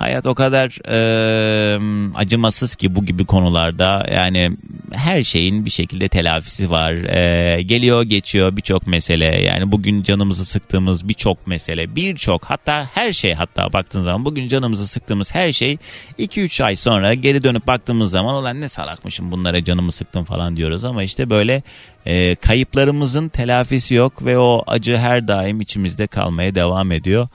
Hayat 0.00 0.26
o 0.26 0.34
kadar 0.34 0.78
e, 0.88 1.80
acımasız 2.14 2.74
ki 2.74 2.94
bu 2.94 3.04
gibi 3.04 3.24
konularda 3.24 4.06
yani 4.14 4.50
her 4.92 5.24
şeyin 5.24 5.64
bir 5.64 5.70
şekilde 5.70 6.08
telafisi 6.08 6.70
var. 6.70 6.92
E, 6.92 7.62
geliyor 7.62 8.02
geçiyor 8.02 8.56
birçok 8.56 8.86
mesele 8.86 9.24
yani 9.24 9.72
bugün 9.72 10.02
canımızı 10.02 10.44
sıktığımız 10.44 11.08
birçok 11.08 11.46
mesele 11.46 11.96
birçok 11.96 12.44
hatta 12.44 12.90
her 12.94 13.12
şey 13.12 13.34
hatta 13.34 13.72
baktığın 13.72 14.02
zaman 14.02 14.24
bugün 14.24 14.48
canımızı 14.48 14.86
sıktığımız 14.86 15.34
her 15.34 15.52
şey 15.52 15.76
2-3 16.18 16.64
ay 16.64 16.76
sonra 16.76 17.14
geri 17.14 17.42
dönüp 17.42 17.66
baktığımız 17.66 18.10
zaman 18.10 18.34
olan 18.34 18.60
ne 18.60 18.68
salakmışım 18.68 19.32
bunlara 19.32 19.64
canımı 19.64 19.92
sıktım 19.92 20.24
falan 20.24 20.56
diyoruz 20.56 20.84
ama 20.84 21.02
işte 21.02 21.30
böyle 21.30 21.62
e, 22.06 22.34
kayıplarımızın 22.34 23.28
telafisi 23.28 23.94
yok 23.94 24.24
ve 24.24 24.38
o 24.38 24.64
acı 24.66 24.96
her 24.96 25.28
daim 25.28 25.60
içimizde 25.60 26.06
kalmaya 26.06 26.54
devam 26.54 26.92
ediyor. 26.92 27.28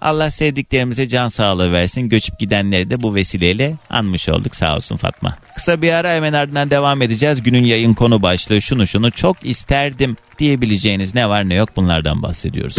Allah 0.00 0.30
sevdiklerimize 0.30 1.08
can 1.08 1.28
sağlığı 1.28 1.72
versin. 1.72 2.08
Göçüp 2.08 2.38
gidenleri 2.38 2.90
de 2.90 3.02
bu 3.02 3.14
vesileyle 3.14 3.74
anmış 3.90 4.28
olduk. 4.28 4.56
Sağ 4.56 4.76
olsun 4.76 4.96
Fatma. 4.96 5.36
Kısa 5.54 5.82
bir 5.82 5.92
ara 5.92 6.12
hemen 6.12 6.32
ardından 6.32 6.70
devam 6.70 7.02
edeceğiz. 7.02 7.42
Günün 7.42 7.64
yayın 7.64 7.94
konu 7.94 8.22
başlığı 8.22 8.62
şunu 8.62 8.86
şunu 8.86 9.10
çok 9.10 9.36
isterdim 9.46 10.16
diyebileceğiniz 10.38 11.14
ne 11.14 11.28
var 11.28 11.48
ne 11.48 11.54
yok 11.54 11.68
bunlardan 11.76 12.22
bahsediyoruz. 12.22 12.76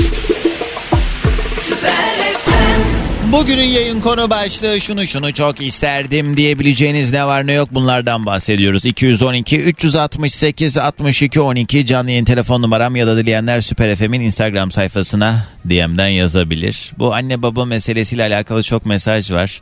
Bugünün 3.31 3.63
yayın 3.63 4.01
konu 4.01 4.29
başlığı 4.29 4.81
şunu 4.81 5.07
şunu 5.07 5.33
çok 5.33 5.61
isterdim 5.61 6.37
diyebileceğiniz 6.37 7.11
ne 7.11 7.25
var 7.25 7.47
ne 7.47 7.53
yok 7.53 7.69
bunlardan 7.71 8.25
bahsediyoruz. 8.25 8.85
212 8.85 9.61
368 9.61 10.77
62 10.77 11.41
12 11.41 11.85
canlı 11.85 12.11
yayın 12.11 12.25
telefon 12.25 12.61
numaram 12.61 12.95
ya 12.95 13.07
da 13.07 13.17
dileyenler 13.17 13.61
Süper 13.61 13.95
FM'in 13.95 14.21
Instagram 14.21 14.71
sayfasına 14.71 15.47
DM'den 15.65 16.07
yazabilir. 16.07 16.91
Bu 16.97 17.13
anne 17.13 17.41
baba 17.41 17.65
meselesiyle 17.65 18.23
alakalı 18.23 18.63
çok 18.63 18.85
mesaj 18.85 19.31
var. 19.31 19.61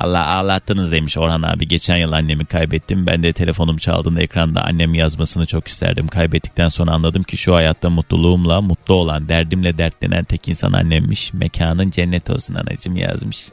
Allah 0.00 0.26
ağlattınız 0.26 0.92
demiş 0.92 1.18
Orhan 1.18 1.42
abi. 1.42 1.68
Geçen 1.68 1.96
yıl 1.96 2.12
annemi 2.12 2.44
kaybettim. 2.44 3.06
Ben 3.06 3.22
de 3.22 3.32
telefonum 3.32 3.76
çaldığında 3.76 4.22
ekranda 4.22 4.64
annem 4.64 4.94
yazmasını 4.94 5.46
çok 5.46 5.68
isterdim. 5.68 6.08
Kaybettikten 6.08 6.68
sonra 6.68 6.90
anladım 6.92 7.22
ki 7.22 7.36
şu 7.36 7.54
hayatta 7.54 7.90
mutluluğumla 7.90 8.60
mutlu 8.60 8.94
olan, 8.94 9.28
derdimle 9.28 9.78
dertlenen 9.78 10.24
tek 10.24 10.48
insan 10.48 10.72
annemmiş. 10.72 11.32
Mekanın 11.32 11.90
cennet 11.90 12.30
olsun 12.30 12.54
anacım 12.54 12.96
yazmış. 12.96 13.48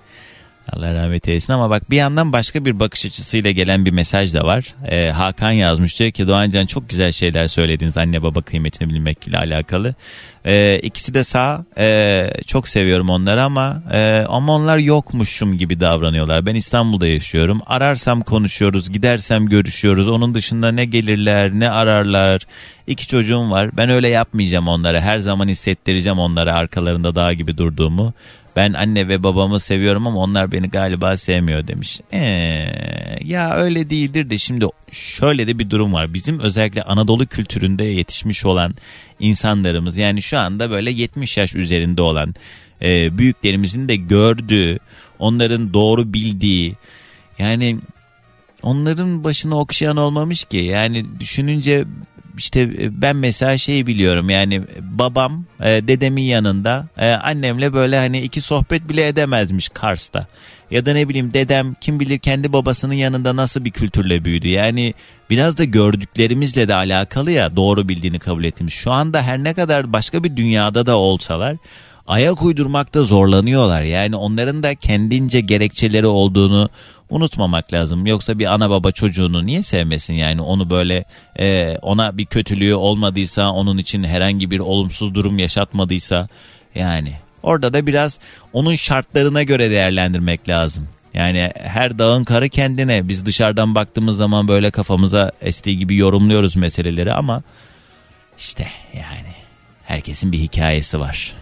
Allah 0.74 0.94
rahmet 0.94 1.28
eylesin 1.28 1.54
ama 1.54 1.70
bak 1.70 1.92
bir 1.92 1.98
yandan 1.98 2.34
başka 2.34 2.66
bir 2.66 2.80
bakış 2.80 3.06
açısıyla 3.06 3.52
gelen 3.52 3.86
bir 3.86 3.92
mesaj 3.92 4.34
da 4.34 4.44
var. 4.44 4.76
Ee, 4.88 5.12
Hakan 5.12 5.52
yazmış 5.52 6.00
diyor 6.00 6.12
ki 6.12 6.28
Doğancan 6.28 6.66
çok 6.66 6.90
güzel 6.90 7.12
şeyler 7.12 7.48
söylediniz 7.48 7.98
anne 7.98 8.24
baba 8.24 8.42
kıymetini 8.42 8.90
bilmekle 8.90 9.38
alakalı. 9.38 9.96
Ee, 10.46 10.80
ikisi 10.84 11.14
de 11.14 11.24
sağ. 11.24 11.66
Ee, 11.78 12.30
çok 12.48 12.68
seviyorum 12.68 13.10
onları 13.10 13.44
ama 13.44 13.84
e, 13.94 14.26
ama 14.30 14.56
onlar 14.56 14.78
yokmuşum 14.78 15.58
gibi 15.58 15.80
davranıyorlar. 15.80 16.46
Ben 16.46 16.56
İstanbul'da 16.56 17.08
yaşıyorum. 17.08 17.62
Ararsam 17.66 18.22
konuşuyoruz, 18.22 18.92
gidersem 18.92 19.46
görüşüyoruz. 19.46 20.08
Onun 20.08 20.36
dışında 20.36 20.72
ne 20.72 20.86
gelirler, 20.86 21.52
ne 21.52 21.70
ararlar. 21.70 22.42
İki 22.88 23.08
çocuğum 23.08 23.52
var. 23.52 23.78
Ben 23.78 23.90
öyle 23.90 24.08
yapmayacağım 24.08 24.68
onlara. 24.68 25.02
Her 25.02 25.18
zaman 25.18 25.48
hissettireceğim 25.48 26.20
onlara 26.20 26.54
arkalarında 26.54 27.16
dağ 27.16 27.34
gibi 27.34 27.58
durduğumu. 27.58 28.14
Ben 28.56 28.74
anne 28.74 29.08
ve 29.08 29.24
babamı 29.24 29.60
seviyorum 29.60 30.08
ama 30.08 30.20
onlar 30.20 30.52
beni 30.52 30.70
galiba 30.70 31.18
sevmiyor 31.18 31.68
demiş. 31.68 32.02
Ee, 32.14 32.20
ya 33.24 33.56
öyle 33.56 33.90
değildir 33.90 34.30
de 34.30 34.38
şimdi 34.38 34.66
şöyle 34.92 35.48
de 35.48 35.60
bir 35.60 35.70
durum 35.70 35.94
var. 35.94 36.14
Bizim 36.14 36.40
özellikle 36.40 36.84
Anadolu 36.84 37.26
kültüründe 37.26 37.84
yetişmiş 37.84 38.46
olan 38.46 38.76
insanlarımız 39.20 39.98
yani 39.98 40.22
şu 40.22 40.38
anda 40.38 40.72
böyle 40.72 40.92
70 40.92 41.38
yaş 41.38 41.56
üzerinde 41.56 42.02
olan 42.02 42.36
e, 42.82 43.18
büyüklerimizin 43.18 43.90
de 43.90 43.96
gördüğü, 43.96 44.80
onların 45.20 45.74
doğru 45.74 46.14
bildiği 46.14 46.76
yani 47.40 47.78
onların 48.64 49.24
başına 49.24 49.58
okşayan 49.58 49.98
olmamış 49.98 50.46
ki. 50.46 50.58
Yani 50.58 51.06
düşününce 51.20 51.86
işte 52.38 52.70
ben 53.02 53.16
mesela 53.16 53.58
şeyi 53.58 53.88
biliyorum 53.88 54.30
yani 54.30 54.62
babam 54.82 55.46
e, 55.60 55.66
dedemin 55.66 56.24
yanında 56.24 56.88
e, 56.98 57.10
annemle 57.12 57.74
böyle 57.74 57.98
hani 57.98 58.22
iki 58.22 58.42
sohbet 58.42 58.90
bile 58.90 59.08
edemezmiş 59.08 59.70
Kars'ta. 59.70 60.28
Ya 60.72 60.86
da 60.86 60.94
ne 60.94 61.10
bileyim 61.10 61.34
dedem 61.34 61.76
kim 61.82 62.00
bilir 62.00 62.20
kendi 62.20 62.54
babasının 62.54 62.94
yanında 62.94 63.36
nasıl 63.36 63.66
bir 63.66 63.72
kültürle 63.72 64.26
büyüdü. 64.26 64.48
Yani 64.48 64.94
biraz 65.30 65.58
da 65.58 65.64
gördüklerimizle 65.64 66.68
de 66.68 66.76
alakalı 66.76 67.32
ya 67.32 67.56
doğru 67.56 67.90
bildiğini 67.90 68.20
kabul 68.20 68.44
ettiğimiz. 68.44 68.74
Şu 68.74 68.92
anda 68.92 69.22
her 69.22 69.44
ne 69.44 69.54
kadar 69.54 69.94
başka 69.94 70.24
bir 70.24 70.36
dünyada 70.36 70.86
da 70.86 70.98
olsalar 70.98 71.58
ayak 72.08 72.42
uydurmakta 72.42 73.04
zorlanıyorlar. 73.04 73.82
Yani 73.82 74.16
onların 74.16 74.64
da 74.64 74.76
kendince 74.76 75.42
gerekçeleri 75.42 76.08
olduğunu 76.08 76.70
unutmamak 77.12 77.74
lazım. 77.74 78.06
Yoksa 78.06 78.40
bir 78.40 78.46
ana 78.46 78.70
baba 78.70 78.92
çocuğunu 78.92 79.46
niye 79.46 79.64
sevmesin 79.64 80.14
yani 80.14 80.42
onu 80.42 80.70
böyle 80.70 81.06
e, 81.40 81.78
ona 81.82 82.18
bir 82.18 82.26
kötülüğü 82.26 82.74
olmadıysa 82.74 83.52
onun 83.52 83.78
için 83.78 84.04
herhangi 84.04 84.52
bir 84.52 84.60
olumsuz 84.60 85.16
durum 85.16 85.40
yaşatmadıysa 85.40 86.28
yani 86.76 87.14
orada 87.44 87.74
da 87.74 87.88
biraz 87.88 88.20
onun 88.54 88.76
şartlarına 88.76 89.44
göre 89.44 89.72
değerlendirmek 89.72 90.50
lazım. 90.50 90.88
Yani 91.14 91.52
her 91.56 92.00
dağın 92.00 92.24
karı 92.24 92.50
kendine 92.50 93.08
biz 93.08 93.26
dışarıdan 93.26 93.76
baktığımız 93.76 94.18
zaman 94.18 94.48
böyle 94.48 94.72
kafamıza 94.72 95.32
estiği 95.42 95.78
gibi 95.78 95.96
yorumluyoruz 95.96 96.56
meseleleri 96.56 97.14
ama 97.14 97.44
işte 98.38 98.68
yani 98.94 99.36
herkesin 99.84 100.32
bir 100.32 100.40
hikayesi 100.40 101.00
var. 101.00 101.34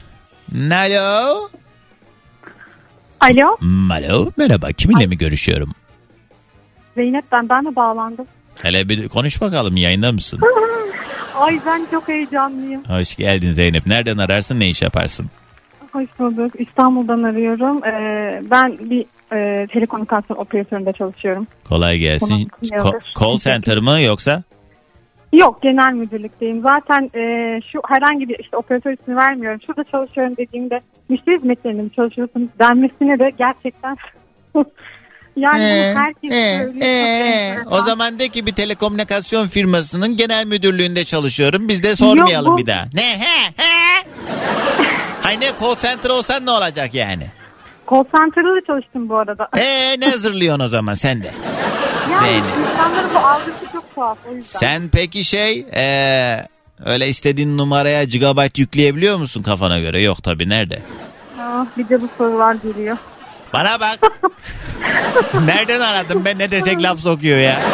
Alo. 0.71 1.49
Alo 3.19 3.57
Alo 3.91 4.31
merhaba 4.37 4.67
kiminle 4.71 5.07
mi 5.07 5.17
görüşüyorum? 5.17 5.71
Zeynep 6.95 7.23
ben 7.31 7.49
ben 7.49 7.65
de 7.65 7.75
bağlandım. 7.75 8.25
Hele 8.61 8.89
bir 8.89 9.09
konuş 9.09 9.41
bakalım 9.41 9.77
yayında 9.77 10.11
mısın? 10.11 10.39
Ay 11.35 11.59
ben 11.65 11.87
çok 11.91 12.07
heyecanlıyım. 12.07 12.83
Hoş 12.85 13.15
geldin 13.15 13.51
Zeynep. 13.51 13.87
Nereden 13.87 14.17
ararsın 14.17 14.59
ne 14.59 14.69
iş 14.69 14.81
yaparsın? 14.81 15.25
Hoş 15.91 16.07
bulduk. 16.19 16.53
İstanbul'dan 16.59 17.23
arıyorum. 17.23 17.83
Ee, 17.85 18.41
ben 18.51 18.77
bir 18.89 19.05
e, 19.35 19.67
telekomünikasyon 19.67 20.37
operatöründe 20.37 20.93
çalışıyorum. 20.93 21.47
Kolay 21.63 21.97
gelsin. 21.97 22.47
Ko- 22.61 22.99
call 23.19 23.37
center 23.37 23.77
mı 23.77 24.01
yoksa? 24.01 24.43
Yok 25.33 25.61
genel 25.61 25.93
müdürlükteyim. 25.93 26.61
Zaten 26.61 27.11
e, 27.15 27.21
şu 27.71 27.81
herhangi 27.87 28.29
bir 28.29 28.39
işte 28.39 28.57
operatör 28.57 28.91
ismi 28.91 29.15
vermiyorum. 29.15 29.59
Şurada 29.65 29.83
çalışıyorum 29.83 30.37
dediğimde 30.37 30.79
müşteri 31.09 31.37
hizmetlerinde 31.37 31.81
mi 31.81 31.91
çalışıyorsunuz 31.95 32.49
denmesine 32.59 33.19
de 33.19 33.31
gerçekten 33.37 33.97
Yani 35.35 35.63
Ee, 35.63 35.93
herkes 35.95 36.31
ee. 36.31 37.55
Çok 37.63 37.73
O 37.73 37.81
zaman 37.81 38.19
de 38.19 38.27
ki 38.27 38.45
bir 38.45 38.51
telekomünikasyon 38.51 39.47
firmasının 39.47 40.17
genel 40.17 40.45
müdürlüğünde 40.47 41.05
çalışıyorum. 41.05 41.67
Biz 41.67 41.83
de 41.83 41.95
sormayalım 41.95 42.45
Yok, 42.51 42.57
bu- 42.57 42.61
bir 42.61 42.67
daha. 42.67 42.85
Ne 42.93 43.01
he 43.01 43.53
he? 43.57 44.05
Hay 45.21 45.39
ne 45.39 45.51
call 45.61 45.75
center 45.75 46.09
olsan 46.09 46.45
ne 46.45 46.51
olacak 46.51 46.93
yani? 46.93 47.23
Call 47.89 48.03
center'da 48.03 48.55
da 48.55 48.65
çalıştım 48.67 49.09
bu 49.09 49.17
arada. 49.17 49.49
Ee 49.57 49.99
ne 49.99 50.05
hazırlıyorsun 50.05 50.65
o 50.65 50.67
zaman 50.67 50.93
sen 50.93 51.23
de? 51.23 51.31
Yani 52.11 52.37
insanların 52.37 53.13
bu 53.13 53.17
algısı 53.17 53.65
çok 53.73 53.95
tuhaf 53.95 54.17
o 54.31 54.35
yüzden. 54.35 54.59
Sen 54.59 54.89
peki 54.91 55.23
şey 55.23 55.65
ee, 55.75 56.45
öyle 56.85 57.07
istediğin 57.07 57.57
numaraya 57.57 58.03
gigabyte 58.03 58.61
yükleyebiliyor 58.61 59.17
musun 59.17 59.43
kafana 59.43 59.79
göre? 59.79 60.01
Yok 60.01 60.23
tabii 60.23 60.49
nerede? 60.49 60.81
Ah, 61.39 61.65
bir 61.77 61.89
de 61.89 62.01
bu 62.01 62.09
sorular 62.17 62.53
geliyor. 62.53 62.97
Bana 63.53 63.79
bak. 63.79 63.99
Nereden 65.45 65.79
aradım 65.79 66.25
ben 66.25 66.39
ne 66.39 66.51
desek 66.51 66.83
laf 66.83 66.99
sokuyor 66.99 67.37
ya. 67.39 67.59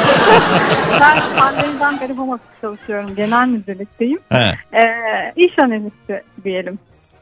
Ben 1.02 1.22
pandemiden 1.40 2.00
beri 2.00 2.14
home 2.14 2.34
office 2.34 2.50
çalışıyorum. 2.62 3.16
Genel 3.16 3.48
müdürlükteyim. 3.48 4.20
He. 4.30 4.58
Ee, 4.74 5.34
iş 5.36 5.60
analisti 5.60 6.24
diyelim. 6.44 6.80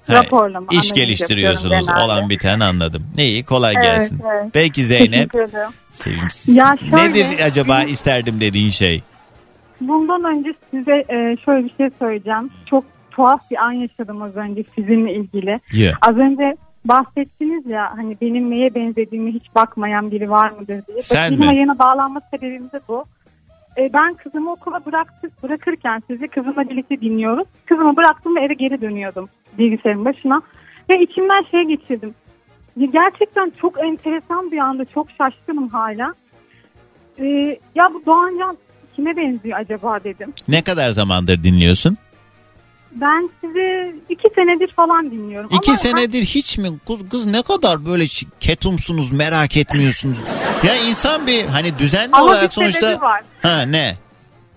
Raporlama. 0.10 0.68
İş 0.72 0.91
geliştiriyorsunuz. 0.91 1.86
Olan 2.04 2.30
biten 2.30 2.60
anladım. 2.60 3.04
İyi 3.18 3.43
kolay 3.45 3.74
Evet, 3.76 3.84
gelsin. 3.86 4.22
evet. 4.32 4.49
Peki 4.54 4.86
Zeynep. 4.86 5.32
Sevimsiz. 5.91 6.56
Ya 6.56 6.76
şöyle- 6.89 7.10
Nedir 7.10 7.26
acaba 7.45 7.84
isterdim 7.84 8.39
dediğin 8.39 8.70
şey? 8.70 9.04
Bundan 9.82 10.24
önce 10.24 10.54
size 10.72 11.06
e, 11.10 11.38
şöyle 11.45 11.66
bir 11.66 11.74
şey 11.78 11.89
söyleyeceğim. 11.99 12.49
Çok 12.66 12.84
tuhaf 13.12 13.51
bir 13.51 13.58
an 13.64 13.72
yaşadım 13.72 14.22
az 14.22 14.36
önce 14.36 14.64
sizinle 14.76 15.14
ilgili. 15.14 15.60
Yeah. 15.74 15.95
Az 16.01 16.18
önce 16.18 16.58
bahsettiniz 16.86 17.66
ya 17.66 17.91
hani 17.97 18.18
benim 18.22 18.51
neye 18.51 18.76
benzediğimi 18.76 19.32
hiç 19.34 19.43
bakmayan 19.56 20.12
biri 20.12 20.30
var 20.30 20.49
mıdır 20.51 20.82
diye. 20.88 21.01
Sen 21.01 21.28
Benim 21.32 21.39
mi? 21.39 21.45
yayına 21.45 21.80
bağlanma 21.80 22.22
sebebim 22.32 22.64
de 22.72 22.80
bu. 22.88 23.06
E, 23.78 23.93
ben 23.93 24.14
kızımı 24.14 24.51
okula 24.51 24.86
bıraktık, 24.86 25.43
bırakırken 25.43 26.04
sizi 26.08 26.28
kızımla 26.28 26.70
birlikte 26.70 27.01
dinliyoruz. 27.01 27.47
Kızımı 27.66 27.95
bıraktım 27.97 28.36
ve 28.36 28.39
eve 28.45 28.54
geri 28.54 28.82
dönüyordum 28.82 29.30
bilgisayarın 29.58 30.06
başına. 30.06 30.41
Ve 30.89 31.01
içimden 31.04 31.43
şey 31.51 31.64
geçirdim. 31.64 32.16
Gerçekten 32.93 33.51
çok 33.62 33.84
enteresan 33.84 34.51
bir 34.51 34.58
anda 34.58 34.86
çok 34.86 35.08
şaşkınım 35.18 35.68
hala. 35.70 36.14
E, 37.20 37.26
ya 37.76 37.86
bu 37.93 38.06
Doğancan 38.06 38.58
kime 38.95 39.18
benziyor 39.18 39.60
acaba 39.60 40.04
dedim. 40.04 40.34
Ne 40.47 40.62
kadar 40.62 40.89
zamandır 40.89 41.43
dinliyorsun? 41.43 41.97
Ben 42.91 43.30
sizi 43.41 43.95
iki 44.10 44.30
senedir 44.36 44.68
falan 44.68 45.12
dinliyorum. 45.12 45.49
İki 45.54 45.72
Ama 45.72 45.78
senedir 45.78 46.22
hiç 46.22 46.58
mi? 46.58 46.70
Kız, 46.88 47.10
kız 47.12 47.26
ne 47.26 47.41
kadar 47.41 47.86
böyle 47.86 48.06
ketumsunuz 48.39 49.12
merak 49.12 49.58
etmiyorsunuz. 49.58 50.18
ya 50.64 50.76
insan 50.76 51.28
bir 51.28 51.45
hani 51.45 51.80
düzenli 51.80 52.10
Ama 52.12 52.26
olarak 52.26 52.43
bir 52.43 52.49
sonuçta... 52.49 53.01
var. 53.01 53.22
Ha 53.41 53.62
ne? 53.62 53.95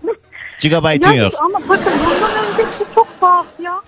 Gigabyte'ın 0.59 1.13
yok. 1.13 1.33
Ama 1.39 1.59
bakın 1.69 1.93
bundan 2.05 2.31
öncesi 2.51 2.83
çok 2.95 3.19
tuhaf 3.19 3.45
ya. 3.59 3.81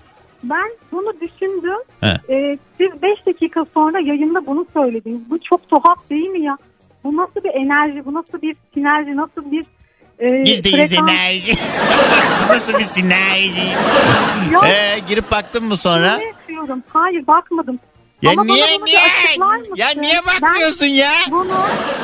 Ben 0.44 0.70
bunu 0.92 1.12
düşündüm. 1.20 1.78
He. 2.00 2.16
Ee, 2.34 2.58
siz 2.78 3.02
5 3.02 3.26
dakika 3.26 3.64
sonra 3.74 4.00
yayında 4.00 4.46
bunu 4.46 4.66
söylediniz. 4.74 5.20
Bu 5.30 5.38
çok 5.50 5.68
tuhaf 5.70 6.10
değil 6.10 6.28
mi 6.28 6.42
ya? 6.42 6.58
Bu 7.04 7.16
nasıl 7.16 7.44
bir 7.44 7.54
enerji, 7.54 8.04
bu 8.04 8.14
nasıl 8.14 8.42
bir 8.42 8.56
sinerji, 8.74 9.16
nasıl 9.16 9.52
bir 9.52 9.66
e, 10.18 10.28
Yüzde 10.28 10.68
yüz 10.68 10.88
frekans? 10.88 11.10
enerji. 11.10 11.52
Nasıl 12.50 12.78
bir 12.78 12.84
sinerji? 12.84 13.68
Yok. 14.52 14.64
Ee, 14.66 14.98
girip 15.08 15.30
baktın 15.30 15.64
mı 15.64 15.76
sonra? 15.76 16.16
Ne 16.16 16.24
yapıyorum? 16.24 16.82
Hayır 16.88 17.26
bakmadım. 17.26 17.78
Ya 18.22 18.30
Ama 18.30 18.42
bana 18.48 18.54
niye 18.54 18.66
bir 18.80 18.84
niye? 18.86 18.98
açıklar 19.00 19.56
mısın? 19.56 19.74
Ya 19.76 19.88
niye 19.96 20.14
Ben 20.28 20.42
bakmıyorsun 20.42 20.86
ya? 20.86 21.12
Bunu 21.30 21.48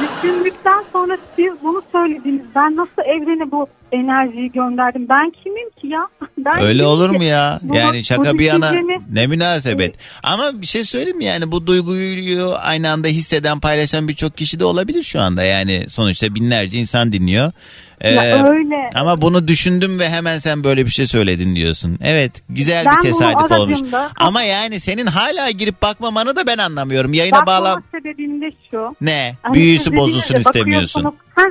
düşündükten 0.03 0.85
sonra 0.93 1.17
siz 1.37 1.53
bunu 1.63 1.83
söylediniz. 1.93 2.43
Ben 2.55 2.77
nasıl 2.77 3.03
evrene 3.03 3.51
bu 3.51 3.67
enerjiyi 3.93 4.51
gönderdim? 4.53 5.07
Ben 5.09 5.33
kimim 5.45 5.71
ki 5.71 5.87
ya? 5.87 6.07
Ben 6.39 6.61
Öyle 6.61 6.85
olur 6.85 7.11
ki? 7.13 7.17
mu 7.17 7.25
ya? 7.25 7.61
Bunu- 7.63 7.77
Yani 7.79 8.05
şaka 8.05 8.35
bu 8.35 8.39
bir 8.39 8.45
yana 8.45 8.73
ne 9.13 9.27
münasebet. 9.27 9.95
Ama 10.23 10.63
bir 10.63 10.67
şey 10.67 10.85
söyleyeyim 10.85 11.19
mi? 11.19 11.25
Yani 11.25 11.53
bu 11.53 11.67
duyguyu 11.67 12.53
aynı 12.61 12.91
anda 12.91 13.09
hisseden 13.09 13.61
paylaşan 13.61 14.09
birçok 14.09 14.37
kişi 14.37 14.61
de 14.61 14.65
olabilir 14.65 15.03
şu 15.03 15.21
anda. 15.21 15.43
Yani 15.43 15.87
sonuçta 15.89 16.35
binlerce 16.35 16.79
insan 16.79 17.13
dinliyor. 17.13 17.53
Ee, 18.01 18.13
Ya 18.13 18.47
öyle. 18.49 18.91
Ama 18.95 19.21
bunu 19.21 19.49
düşündüm 19.49 19.99
ve 19.99 20.09
hemen 20.09 20.39
sen 20.39 20.65
böyle 20.65 20.85
bir 20.87 20.91
şey 20.91 21.07
söyledin 21.07 21.57
diyorsun. 21.57 21.99
Evet 22.05 22.33
güzel 22.49 22.85
Ben 22.87 22.97
bir 22.97 23.01
tesadüf 23.03 23.51
olmuş. 23.53 23.79
Ama 24.21 24.43
yani 24.43 24.81
senin 24.81 25.07
hala 25.07 25.51
girip 25.51 25.83
bakmamanı 25.83 26.37
da 26.37 26.47
ben 26.47 26.59
anlamıyorum. 26.59 27.13
Yayına 27.13 27.37
Bakmama 27.37 27.61
bağla 27.65 27.83
sebebim 27.91 28.41
de 28.41 28.51
şu. 28.71 28.97
ne? 29.01 29.35
Hani 29.43 29.55
Büyüsü 29.55 29.97
bozulsun 29.97 30.35
istemiyorsun. 30.37 31.05
Heh. 31.35 31.43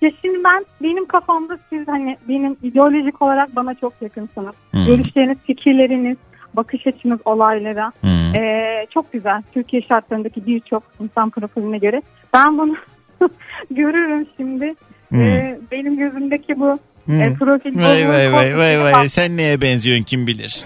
Ya 0.00 0.10
şimdi 0.22 0.44
ben 0.44 0.64
benim 0.82 1.06
kafamda 1.06 1.58
siz 1.70 1.88
hani 1.88 2.16
benim 2.28 2.56
ideolojik 2.62 3.22
olarak 3.22 3.56
bana 3.56 3.74
çok 3.74 3.92
yakınsınız. 4.02 4.54
Hmm. 4.70 4.86
Görüşleriniz, 4.86 5.38
fikirleriniz, 5.46 6.16
bakış 6.54 6.86
açınız 6.86 7.20
olaylara. 7.24 7.92
Hmm. 8.00 8.34
Ee, 8.34 8.86
çok 8.94 9.12
güzel. 9.12 9.42
Türkiye 9.54 9.82
şartlarındaki 9.82 10.46
birçok 10.46 10.82
insan 11.00 11.30
profiline 11.30 11.78
göre. 11.78 12.02
Ben 12.34 12.58
bunu 12.58 12.76
görürüm 13.70 14.26
şimdi. 14.36 14.74
Hmm. 15.08 15.22
Ee, 15.22 15.58
benim 15.72 15.98
gözümdeki 15.98 16.60
bu 16.60 16.78
Hmm. 17.06 17.20
e, 17.22 17.34
profil 17.34 17.82
Vay 17.82 18.08
vay 18.08 18.32
vay 18.32 18.56
vay 18.58 18.78
vay 18.92 19.08
sen 19.08 19.36
neye 19.36 19.60
benziyorsun 19.60 20.04
kim 20.04 20.26
bilir. 20.26 20.64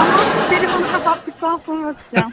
Ama 0.00 0.16
telefonu 0.50 0.86
kapattıktan 0.92 1.60
sonra 1.66 1.88
atacağım. 1.88 2.32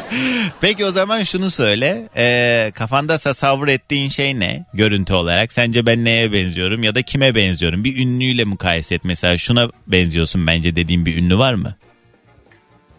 Peki 0.60 0.84
o 0.84 0.90
zaman 0.90 1.22
şunu 1.22 1.50
söyle. 1.50 2.08
Ee, 2.16 2.72
kafanda 2.74 3.18
tasavvur 3.18 3.68
ettiğin 3.68 4.08
şey 4.08 4.40
ne? 4.40 4.64
Görüntü 4.74 5.14
olarak. 5.14 5.52
Sence 5.52 5.86
ben 5.86 6.04
neye 6.04 6.32
benziyorum 6.32 6.82
ya 6.82 6.94
da 6.94 7.02
kime 7.02 7.34
benziyorum? 7.34 7.84
Bir 7.84 7.98
ünlüyle 8.06 8.44
mukayese 8.44 8.94
et. 8.94 9.04
Mesela 9.04 9.36
şuna 9.36 9.68
benziyorsun 9.86 10.46
bence 10.46 10.76
dediğin 10.76 11.06
bir 11.06 11.16
ünlü 11.16 11.38
var 11.38 11.54
mı? 11.54 11.74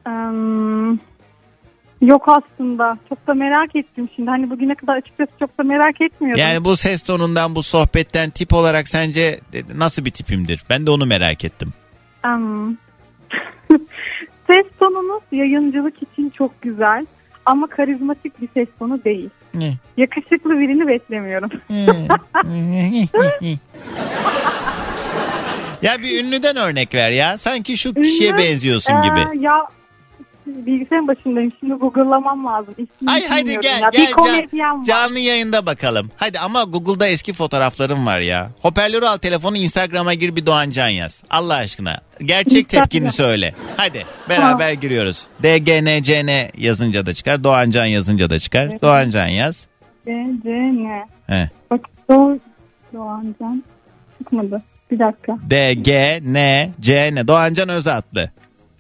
Hmm, 0.06 0.98
yok 2.06 2.28
aslında. 2.28 2.98
Çok 3.10 3.28
da 3.28 3.34
merak 3.34 3.76
ettim 3.76 4.10
şimdi. 4.16 4.30
Hani 4.30 4.50
bugüne 4.50 4.76
kadar 4.76 4.96
açıkçası 4.96 5.32
çok 5.40 5.58
da 5.58 5.64
merak 5.64 6.02
etmiyordum. 6.02 6.42
Yani 6.42 6.66
bu 6.66 6.78
ses 6.78 7.02
tonundan, 7.04 7.56
bu 7.56 7.64
sohbetten 7.64 8.30
tip 8.30 8.54
olarak 8.54 8.88
sence 8.88 9.40
nasıl 9.76 10.06
bir 10.06 10.12
tipimdir? 10.12 10.64
Ben 10.70 10.86
de 10.88 10.92
onu 10.92 11.06
merak 11.06 11.44
ettim. 11.46 11.74
Hmm. 12.24 12.70
ses 14.48 14.66
tonunuz 14.80 15.24
yayıncılık 15.32 15.96
için 16.04 16.30
çok 16.30 16.62
güzel. 16.62 17.06
Ama 17.46 17.68
karizmatik 17.68 18.42
bir 18.42 18.48
ses 18.54 18.68
tonu 18.80 19.04
değil. 19.04 19.30
Ne? 19.54 19.74
Yakışıklı 19.98 20.60
birini 20.60 20.88
beklemiyorum. 20.88 21.50
ya 25.82 26.02
bir 26.02 26.24
ünlüden 26.24 26.56
örnek 26.56 26.96
ver 26.96 27.10
ya. 27.12 27.38
Sanki 27.38 27.78
şu 27.78 27.94
kişiye 27.94 28.30
Ünlü, 28.30 28.38
benziyorsun 28.38 28.94
Ee, 28.94 29.02
gibi. 29.08 29.44
ya 29.44 29.68
bilgisayarın 30.46 31.08
başındayım. 31.08 31.52
Şimdi 31.60 31.74
Google'lamam 31.74 32.46
lazım. 32.46 32.74
İsmini 32.78 33.12
Ay 33.12 33.28
hadi 33.30 33.60
gel 33.60 33.82
ya. 33.82 33.90
gel 33.90 34.02
Bir 34.02 34.06
can- 34.08 34.16
komedyen 34.16 34.80
var. 34.80 34.86
canlı 34.86 35.20
yayında 35.20 35.66
bakalım. 35.66 36.12
Hadi 36.18 36.40
ama 36.40 36.64
Google'da 36.64 37.08
eski 37.08 37.34
fotoğraflarım 37.34 38.06
var 38.06 38.20
ya. 38.20 38.52
Hoparlörü 38.62 39.06
al 39.06 39.18
telefonu 39.18 39.58
Instagram'a 39.58 40.14
gir 40.14 40.36
bir 40.36 40.46
Doğan 40.46 40.70
Can 40.70 40.90
yaz. 40.90 41.24
Allah 41.30 41.56
aşkına. 41.56 42.02
Gerçek 42.26 42.70
tepkini 42.70 43.12
söyle. 43.12 43.54
Hadi 43.78 44.06
beraber 44.30 44.72
giriyoruz. 44.74 45.28
DGNCN 45.44 46.50
yazınca 46.58 47.06
da 47.06 47.14
çıkar. 47.14 47.44
Doğan 47.44 47.72
Can 47.72 47.86
yazınca 47.86 48.30
da 48.30 48.40
çıkar. 48.40 48.66
Evet. 48.66 48.82
Doğan 48.82 49.10
Can 49.10 49.28
yaz. 49.28 49.68
C, 50.06 50.12
C, 50.44 50.50
N. 50.50 51.06
He. 51.28 51.50
Bak 51.72 51.82
Doğu 52.10 52.40
Doğancan 52.94 53.64
çıkmadı. 54.18 54.62
Bir 54.92 55.00
dakika. 55.00 55.38
DGNCN 55.50 57.28
Doğan 57.28 57.54
Can 57.54 57.70
Özatlı. 57.70 58.32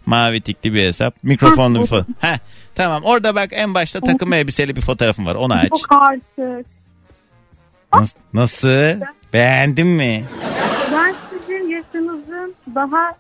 Mavi 0.05 0.41
tikli 0.41 0.73
bir 0.73 0.83
hesap. 0.83 1.15
Mikrofonlu 1.23 1.81
bir 1.81 1.87
foto. 1.87 2.05
Heh. 2.19 2.37
Tamam 2.75 3.03
orada 3.03 3.35
bak 3.35 3.49
en 3.51 3.73
başta 3.73 3.99
takım 4.01 4.33
elbiseli 4.33 4.75
bir 4.75 4.81
fotoğrafım 4.81 5.25
var. 5.25 5.35
Onu 5.35 5.53
aç. 5.53 5.69
Çok 5.69 5.91
artık. 5.91 6.65
Nas- 7.93 8.15
Nasıl? 8.33 9.01
Beğendin 9.33 9.87
mi? 9.87 10.23
Ben 10.93 11.15
sizin 11.29 11.69
yaşınızın 11.69 12.55
daha 12.75 13.11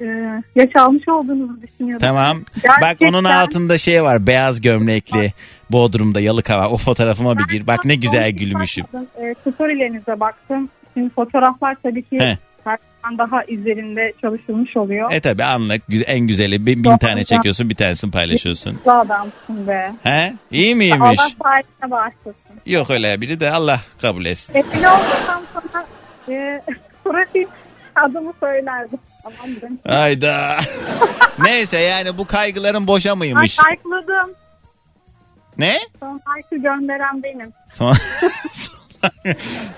e, 0.00 0.06
yaş 0.54 0.76
almış 0.76 1.08
olduğunuzu 1.08 1.62
düşünüyorum. 1.62 2.06
Tamam. 2.06 2.38
Gerçekten. 2.62 2.80
Bak 2.80 2.96
onun 3.14 3.24
altında 3.24 3.78
şey 3.78 4.02
var. 4.02 4.26
Beyaz 4.26 4.60
gömlekli. 4.60 5.32
Bodrum'da 5.70 6.20
Yalıkava. 6.20 6.68
O 6.68 6.76
fotoğrafıma 6.76 7.38
bir 7.38 7.44
gir. 7.44 7.66
Bak 7.66 7.84
ne 7.84 7.94
güzel 7.94 8.30
gülmüşüm. 8.30 8.84
E, 9.22 9.34
storylerinize 9.52 10.20
baktım. 10.20 10.68
Şimdi 10.94 11.14
fotoğraflar 11.14 11.76
tabii 11.82 12.02
ki 12.02 12.20
He. 12.20 12.38
Daha 13.18 13.44
üzerinde 13.48 14.12
çalışılmış 14.20 14.76
oluyor. 14.76 15.12
E 15.12 15.20
tabi 15.20 15.44
anlık 15.44 15.82
en 16.06 16.20
güzeli. 16.20 16.66
Bin, 16.66 16.84
bin 16.84 16.98
tane 16.98 17.24
çekiyorsun 17.24 17.70
bir 17.70 17.74
tanesini 17.74 18.10
paylaşıyorsun. 18.10 18.76
Güzel 18.76 19.00
adamsın 19.00 19.66
be. 19.66 19.92
He? 20.02 20.34
İyi 20.50 20.74
miymiş? 20.74 21.00
Allah 21.20 21.28
sahibine 21.42 21.90
bağışlasın. 21.90 22.60
Yok 22.66 22.90
öyle 22.90 23.20
biri 23.20 23.40
de 23.40 23.50
Allah 23.50 23.80
kabul 24.02 24.24
etsin. 24.24 24.54
E, 24.54 24.64
bile 24.72 24.88
olmasam 24.88 25.42
sana 25.54 25.86
e, 26.28 26.62
profil 27.04 27.46
adımı 27.96 28.32
söylerdim. 28.40 28.98
Tamamdır. 29.22 29.70
Hayda. 29.88 30.56
Neyse 31.38 31.78
yani 31.78 32.18
bu 32.18 32.26
kaygıların 32.26 32.86
boşa 32.86 33.10
Ay 33.10 33.16
mıymış? 33.16 33.54
saygıladım. 33.54 34.34
Ne? 35.58 35.78
Son 36.00 36.20
like'ı 36.36 36.62
gönderen 36.62 37.22
benim. 37.22 37.52
Son... 37.70 37.96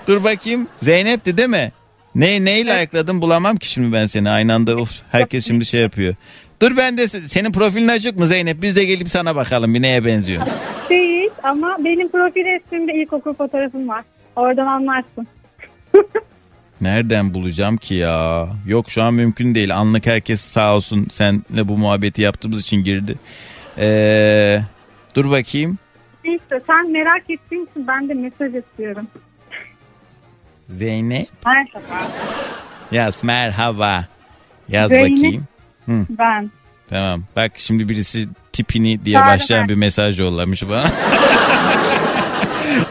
Dur 0.06 0.24
bakayım. 0.24 0.68
Zeynep'ti 0.82 1.36
değil 1.36 1.48
mi? 1.48 1.72
Ne 2.14 2.44
neyi 2.44 2.66
like'ladın 2.66 3.22
bulamam 3.22 3.56
ki 3.56 3.70
şimdi 3.70 3.92
ben 3.92 4.06
seni 4.06 4.30
aynı 4.30 4.54
anda. 4.54 4.76
Of, 4.76 5.02
herkes 5.10 5.46
şimdi 5.46 5.66
şey 5.66 5.80
yapıyor. 5.80 6.14
Dur 6.62 6.76
ben 6.76 6.98
de 6.98 7.08
senin 7.08 7.52
profilin 7.52 7.88
açık 7.88 8.18
mı 8.18 8.26
Zeynep? 8.26 8.62
Biz 8.62 8.76
de 8.76 8.84
gelip 8.84 9.10
sana 9.10 9.36
bakalım 9.36 9.74
bir 9.74 9.82
neye 9.82 10.04
benziyor. 10.04 10.42
Değil 10.90 11.30
ama 11.42 11.76
benim 11.78 12.08
profil 12.08 12.44
resmimde 12.44 12.94
ilkokul 12.94 13.34
fotoğrafım 13.34 13.88
var. 13.88 14.04
Oradan 14.36 14.66
anlarsın. 14.66 15.26
Nereden 16.80 17.34
bulacağım 17.34 17.76
ki 17.76 17.94
ya? 17.94 18.48
Yok 18.66 18.90
şu 18.90 19.02
an 19.02 19.14
mümkün 19.14 19.54
değil. 19.54 19.76
Anlık 19.76 20.06
herkes 20.06 20.40
sağ 20.40 20.76
olsun 20.76 21.06
senle 21.10 21.68
bu 21.68 21.78
muhabbeti 21.78 22.22
yaptığımız 22.22 22.60
için 22.60 22.84
girdi. 22.84 23.14
Ee, 23.78 24.60
dur 25.14 25.30
bakayım. 25.30 25.78
İşte 26.24 26.60
sen 26.66 26.90
merak 26.90 27.30
ettiğin 27.30 27.68
için 27.70 27.86
ben 27.86 28.08
de 28.08 28.14
mesaj 28.14 28.54
istiyorum. 28.54 29.06
Zeynep. 30.68 31.28
Merhaba. 31.46 32.10
Yaz 32.92 33.24
merhaba. 33.24 34.04
Yaz 34.68 34.88
Zeynep. 34.88 35.16
bakayım. 35.18 35.44
Hı, 35.86 36.06
Ben. 36.10 36.50
tamam. 36.90 37.22
Bak 37.36 37.52
şimdi 37.56 37.88
birisi 37.88 38.28
tipini 38.52 39.04
diye 39.04 39.16
Çağrı 39.18 39.26
başlayan 39.26 39.60
ben. 39.62 39.68
bir 39.68 39.74
mesaj 39.74 40.20
yollamış 40.20 40.68
bana. 40.68 40.90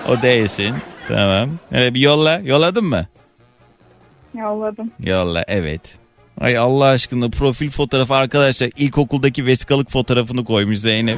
o 0.09 0.21
değilsin. 0.21 0.75
Tamam. 1.07 1.49
Öyle 1.71 1.93
bir 1.93 1.99
yolla. 1.99 2.39
Yolladın 2.43 2.85
mı? 2.85 3.05
Yolladım. 4.37 4.91
Yolla 5.05 5.43
evet. 5.47 5.81
Ay 6.41 6.57
Allah 6.57 6.85
aşkına 6.85 7.29
profil 7.29 7.69
fotoğrafı 7.69 8.13
arkadaşlar 8.15 8.69
ilkokuldaki 8.77 9.45
vesikalık 9.45 9.91
fotoğrafını 9.91 10.45
koymuş 10.45 10.77
Zeynep. 10.77 11.17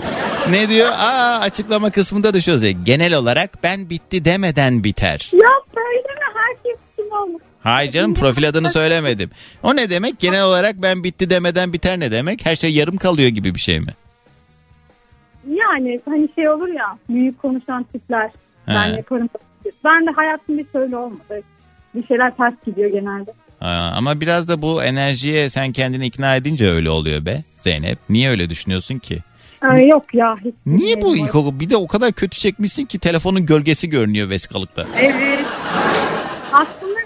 ne 0.49 0.69
diyor? 0.69 0.89
Aa 0.91 1.39
açıklama 1.39 1.89
kısmında 1.89 2.33
düşüyor. 2.33 2.57
Zeynep. 2.57 2.85
Genel 2.85 3.13
olarak 3.13 3.63
ben 3.63 3.89
bitti 3.89 4.25
demeden 4.25 4.83
biter. 4.83 5.29
Ya 5.33 5.39
kim 5.39 5.81
olmuş. 7.23 7.41
Hayır 7.63 7.91
canım 7.91 8.13
profil 8.13 8.49
adını 8.49 8.71
söylemedim. 8.71 9.29
O 9.63 9.75
ne 9.75 9.89
demek? 9.89 10.19
Genel 10.19 10.43
olarak 10.43 10.75
ben 10.81 11.03
bitti 11.03 11.29
demeden 11.29 11.73
biter 11.73 11.99
ne 11.99 12.11
demek? 12.11 12.45
Her 12.45 12.55
şey 12.55 12.73
yarım 12.73 12.97
kalıyor 12.97 13.29
gibi 13.29 13.55
bir 13.55 13.59
şey 13.59 13.79
mi? 13.79 13.93
Yani 15.49 15.99
hani 16.05 16.29
şey 16.35 16.49
olur 16.49 16.67
ya 16.67 16.97
büyük 17.09 17.41
konuşan 17.41 17.83
tipler. 17.83 18.31
Ben 18.67 18.91
He. 18.91 18.95
yaparım. 18.95 19.29
Ben 19.85 20.07
de 20.07 20.11
hayatımda 20.15 20.61
hiç 20.61 20.67
öyle 20.73 20.97
olmadı. 20.97 21.41
Bir 21.95 22.07
şeyler 22.07 22.37
ters 22.37 22.53
gidiyor 22.65 22.89
genelde. 22.91 23.31
Aa, 23.61 23.91
ama 23.95 24.21
biraz 24.21 24.47
da 24.47 24.61
bu 24.61 24.83
enerjiye 24.83 25.49
sen 25.49 25.71
kendini 25.71 26.05
ikna 26.05 26.35
edince 26.35 26.69
öyle 26.69 26.89
oluyor 26.89 27.25
be 27.25 27.43
Zeynep. 27.59 27.99
Niye 28.09 28.29
öyle 28.29 28.49
düşünüyorsun 28.49 28.99
ki? 28.99 29.17
Ee, 29.73 29.81
yok 29.85 30.13
ya 30.13 30.35
hiç. 30.45 30.55
Niye 30.65 31.01
bu 31.01 31.17
ilkokul? 31.17 31.59
Bir 31.59 31.69
de 31.69 31.77
o 31.77 31.87
kadar 31.87 32.11
kötü 32.11 32.39
çekmişsin 32.39 32.85
ki 32.85 32.99
telefonun 32.99 33.45
gölgesi 33.45 33.89
görünüyor 33.89 34.29
vesikalıkta. 34.29 34.85
Evet. 34.99 35.15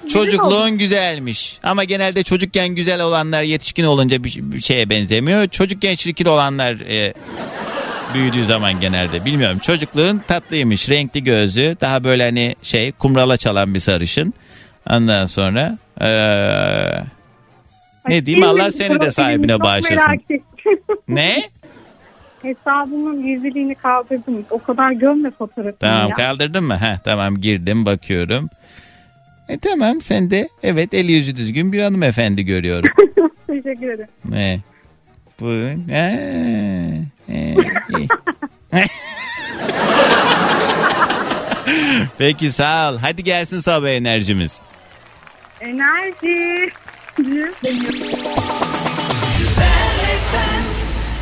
Çocukluğun 0.09 0.77
güzelmiş. 0.77 1.59
Ama 1.63 1.83
genelde 1.83 2.23
çocukken 2.23 2.67
güzel 2.69 3.01
olanlar 3.01 3.43
yetişkin 3.43 3.83
olunca 3.83 4.23
bir, 4.23 4.35
bir 4.37 4.61
şeye 4.61 4.89
benzemiyor. 4.89 5.47
Çocukken 5.47 5.95
çirkin 5.95 6.25
olanlar 6.25 6.73
e, 6.89 7.13
büyüdüğü 8.13 8.45
zaman 8.45 8.79
genelde. 8.79 9.25
Bilmiyorum. 9.25 9.59
Çocukluğun 9.59 10.21
tatlıymış. 10.27 10.89
Renkli 10.89 11.23
gözlü. 11.23 11.77
Daha 11.81 12.03
böyle 12.03 12.23
hani 12.23 12.55
şey 12.61 12.91
kumrala 12.91 13.37
çalan 13.37 13.73
bir 13.73 13.79
sarışın. 13.79 14.33
Ondan 14.89 15.25
sonra 15.25 15.77
e, 16.01 16.09
ne 18.09 18.25
diyeyim 18.25 18.47
Allah 18.47 18.71
seni 18.71 19.01
de 19.01 19.11
sahibine 19.11 19.59
bağışlasın. 19.59 20.21
Ne? 21.07 21.43
Hesabımın 22.41 23.25
gizliliğini 23.25 23.75
kaldırdım. 23.75 24.45
O 24.49 24.59
kadar 24.63 24.91
gömme 24.91 25.31
fotoğrafını 25.31 25.77
Tamam 25.79 26.09
ya. 26.09 26.15
kaldırdın 26.15 26.63
mı? 26.63 26.77
Heh, 26.77 26.97
tamam 27.03 27.37
girdim 27.37 27.85
bakıyorum. 27.85 28.49
E 29.49 29.57
tamam 29.57 30.01
sen 30.01 30.31
de 30.31 30.49
evet 30.63 30.93
eli 30.93 31.11
yüzü 31.11 31.35
düzgün 31.35 31.73
bir 31.73 31.81
hanımefendi 31.81 32.45
görüyorum. 32.45 32.89
Teşekkür 33.47 33.89
ederim. 33.89 34.09
Ne? 34.25 34.59
Bu 35.39 35.49
ne? 35.87 36.19
E, 37.29 37.55
iyi. 37.97 38.07
Peki 42.17 42.51
sağ 42.51 42.91
ol. 42.91 42.97
Hadi 42.97 43.23
gelsin 43.23 43.59
sabah 43.59 43.89
enerjimiz. 43.89 44.61
Enerji. 45.61 46.69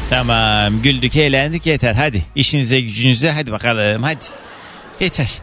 Tamam 0.10 0.82
güldük 0.82 1.16
eğlendik 1.16 1.66
yeter 1.66 1.94
hadi. 1.94 2.26
İşinize 2.36 2.82
gücünüze 2.82 3.32
hadi 3.32 3.52
bakalım 3.52 4.04
hadi. 4.04 4.24
Yeter. 5.00 5.42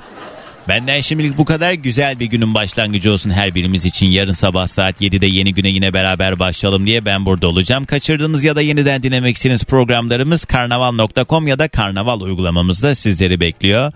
Benden 0.69 1.01
şimdilik 1.01 1.39
bu 1.39 1.45
kadar 1.45 1.73
güzel 1.73 2.21
bir 2.21 2.27
günün 2.27 2.55
başlangıcı 2.55 3.13
olsun 3.13 3.31
her 3.31 3.55
birimiz 3.55 3.87
için. 3.87 4.07
Yarın 4.07 4.33
sabah 4.33 4.67
saat 4.67 5.01
7'de 5.01 5.27
yeni 5.27 5.55
güne 5.55 5.69
yine 5.69 5.93
beraber 5.93 6.39
başlayalım 6.39 6.87
diye 6.87 7.05
ben 7.05 7.27
burada 7.27 7.49
olacağım. 7.49 7.85
Kaçırdığınız 7.85 8.45
ya 8.45 8.57
da 8.57 8.61
yeniden 8.61 9.03
dinlemek 9.03 9.37
istediğiniz 9.37 9.65
programlarımız 9.65 10.45
karnaval.com 10.45 11.47
ya 11.47 11.59
da 11.59 11.69
karnaval 11.69 12.21
uygulamamızda 12.21 12.95
sizleri 12.95 13.41
bekliyor. 13.41 13.93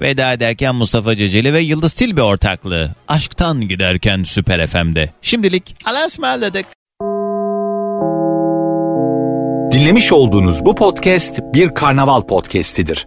Veda 0.00 0.32
ederken 0.32 0.74
Mustafa 0.74 1.16
Ceceli 1.16 1.52
ve 1.52 1.60
Yıldız 1.60 1.92
Tilbe 1.92 2.22
ortaklığı. 2.22 2.90
Aşktan 3.08 3.68
giderken 3.68 4.22
Süper 4.22 4.66
FM'de. 4.66 5.10
Şimdilik 5.22 5.74
Allah'a 5.84 6.06
ısmarladık. 6.06 6.66
Dinlemiş 9.72 10.12
olduğunuz 10.12 10.64
bu 10.64 10.74
podcast 10.74 11.40
bir 11.54 11.74
karnaval 11.74 12.20
podcastidir. 12.20 13.06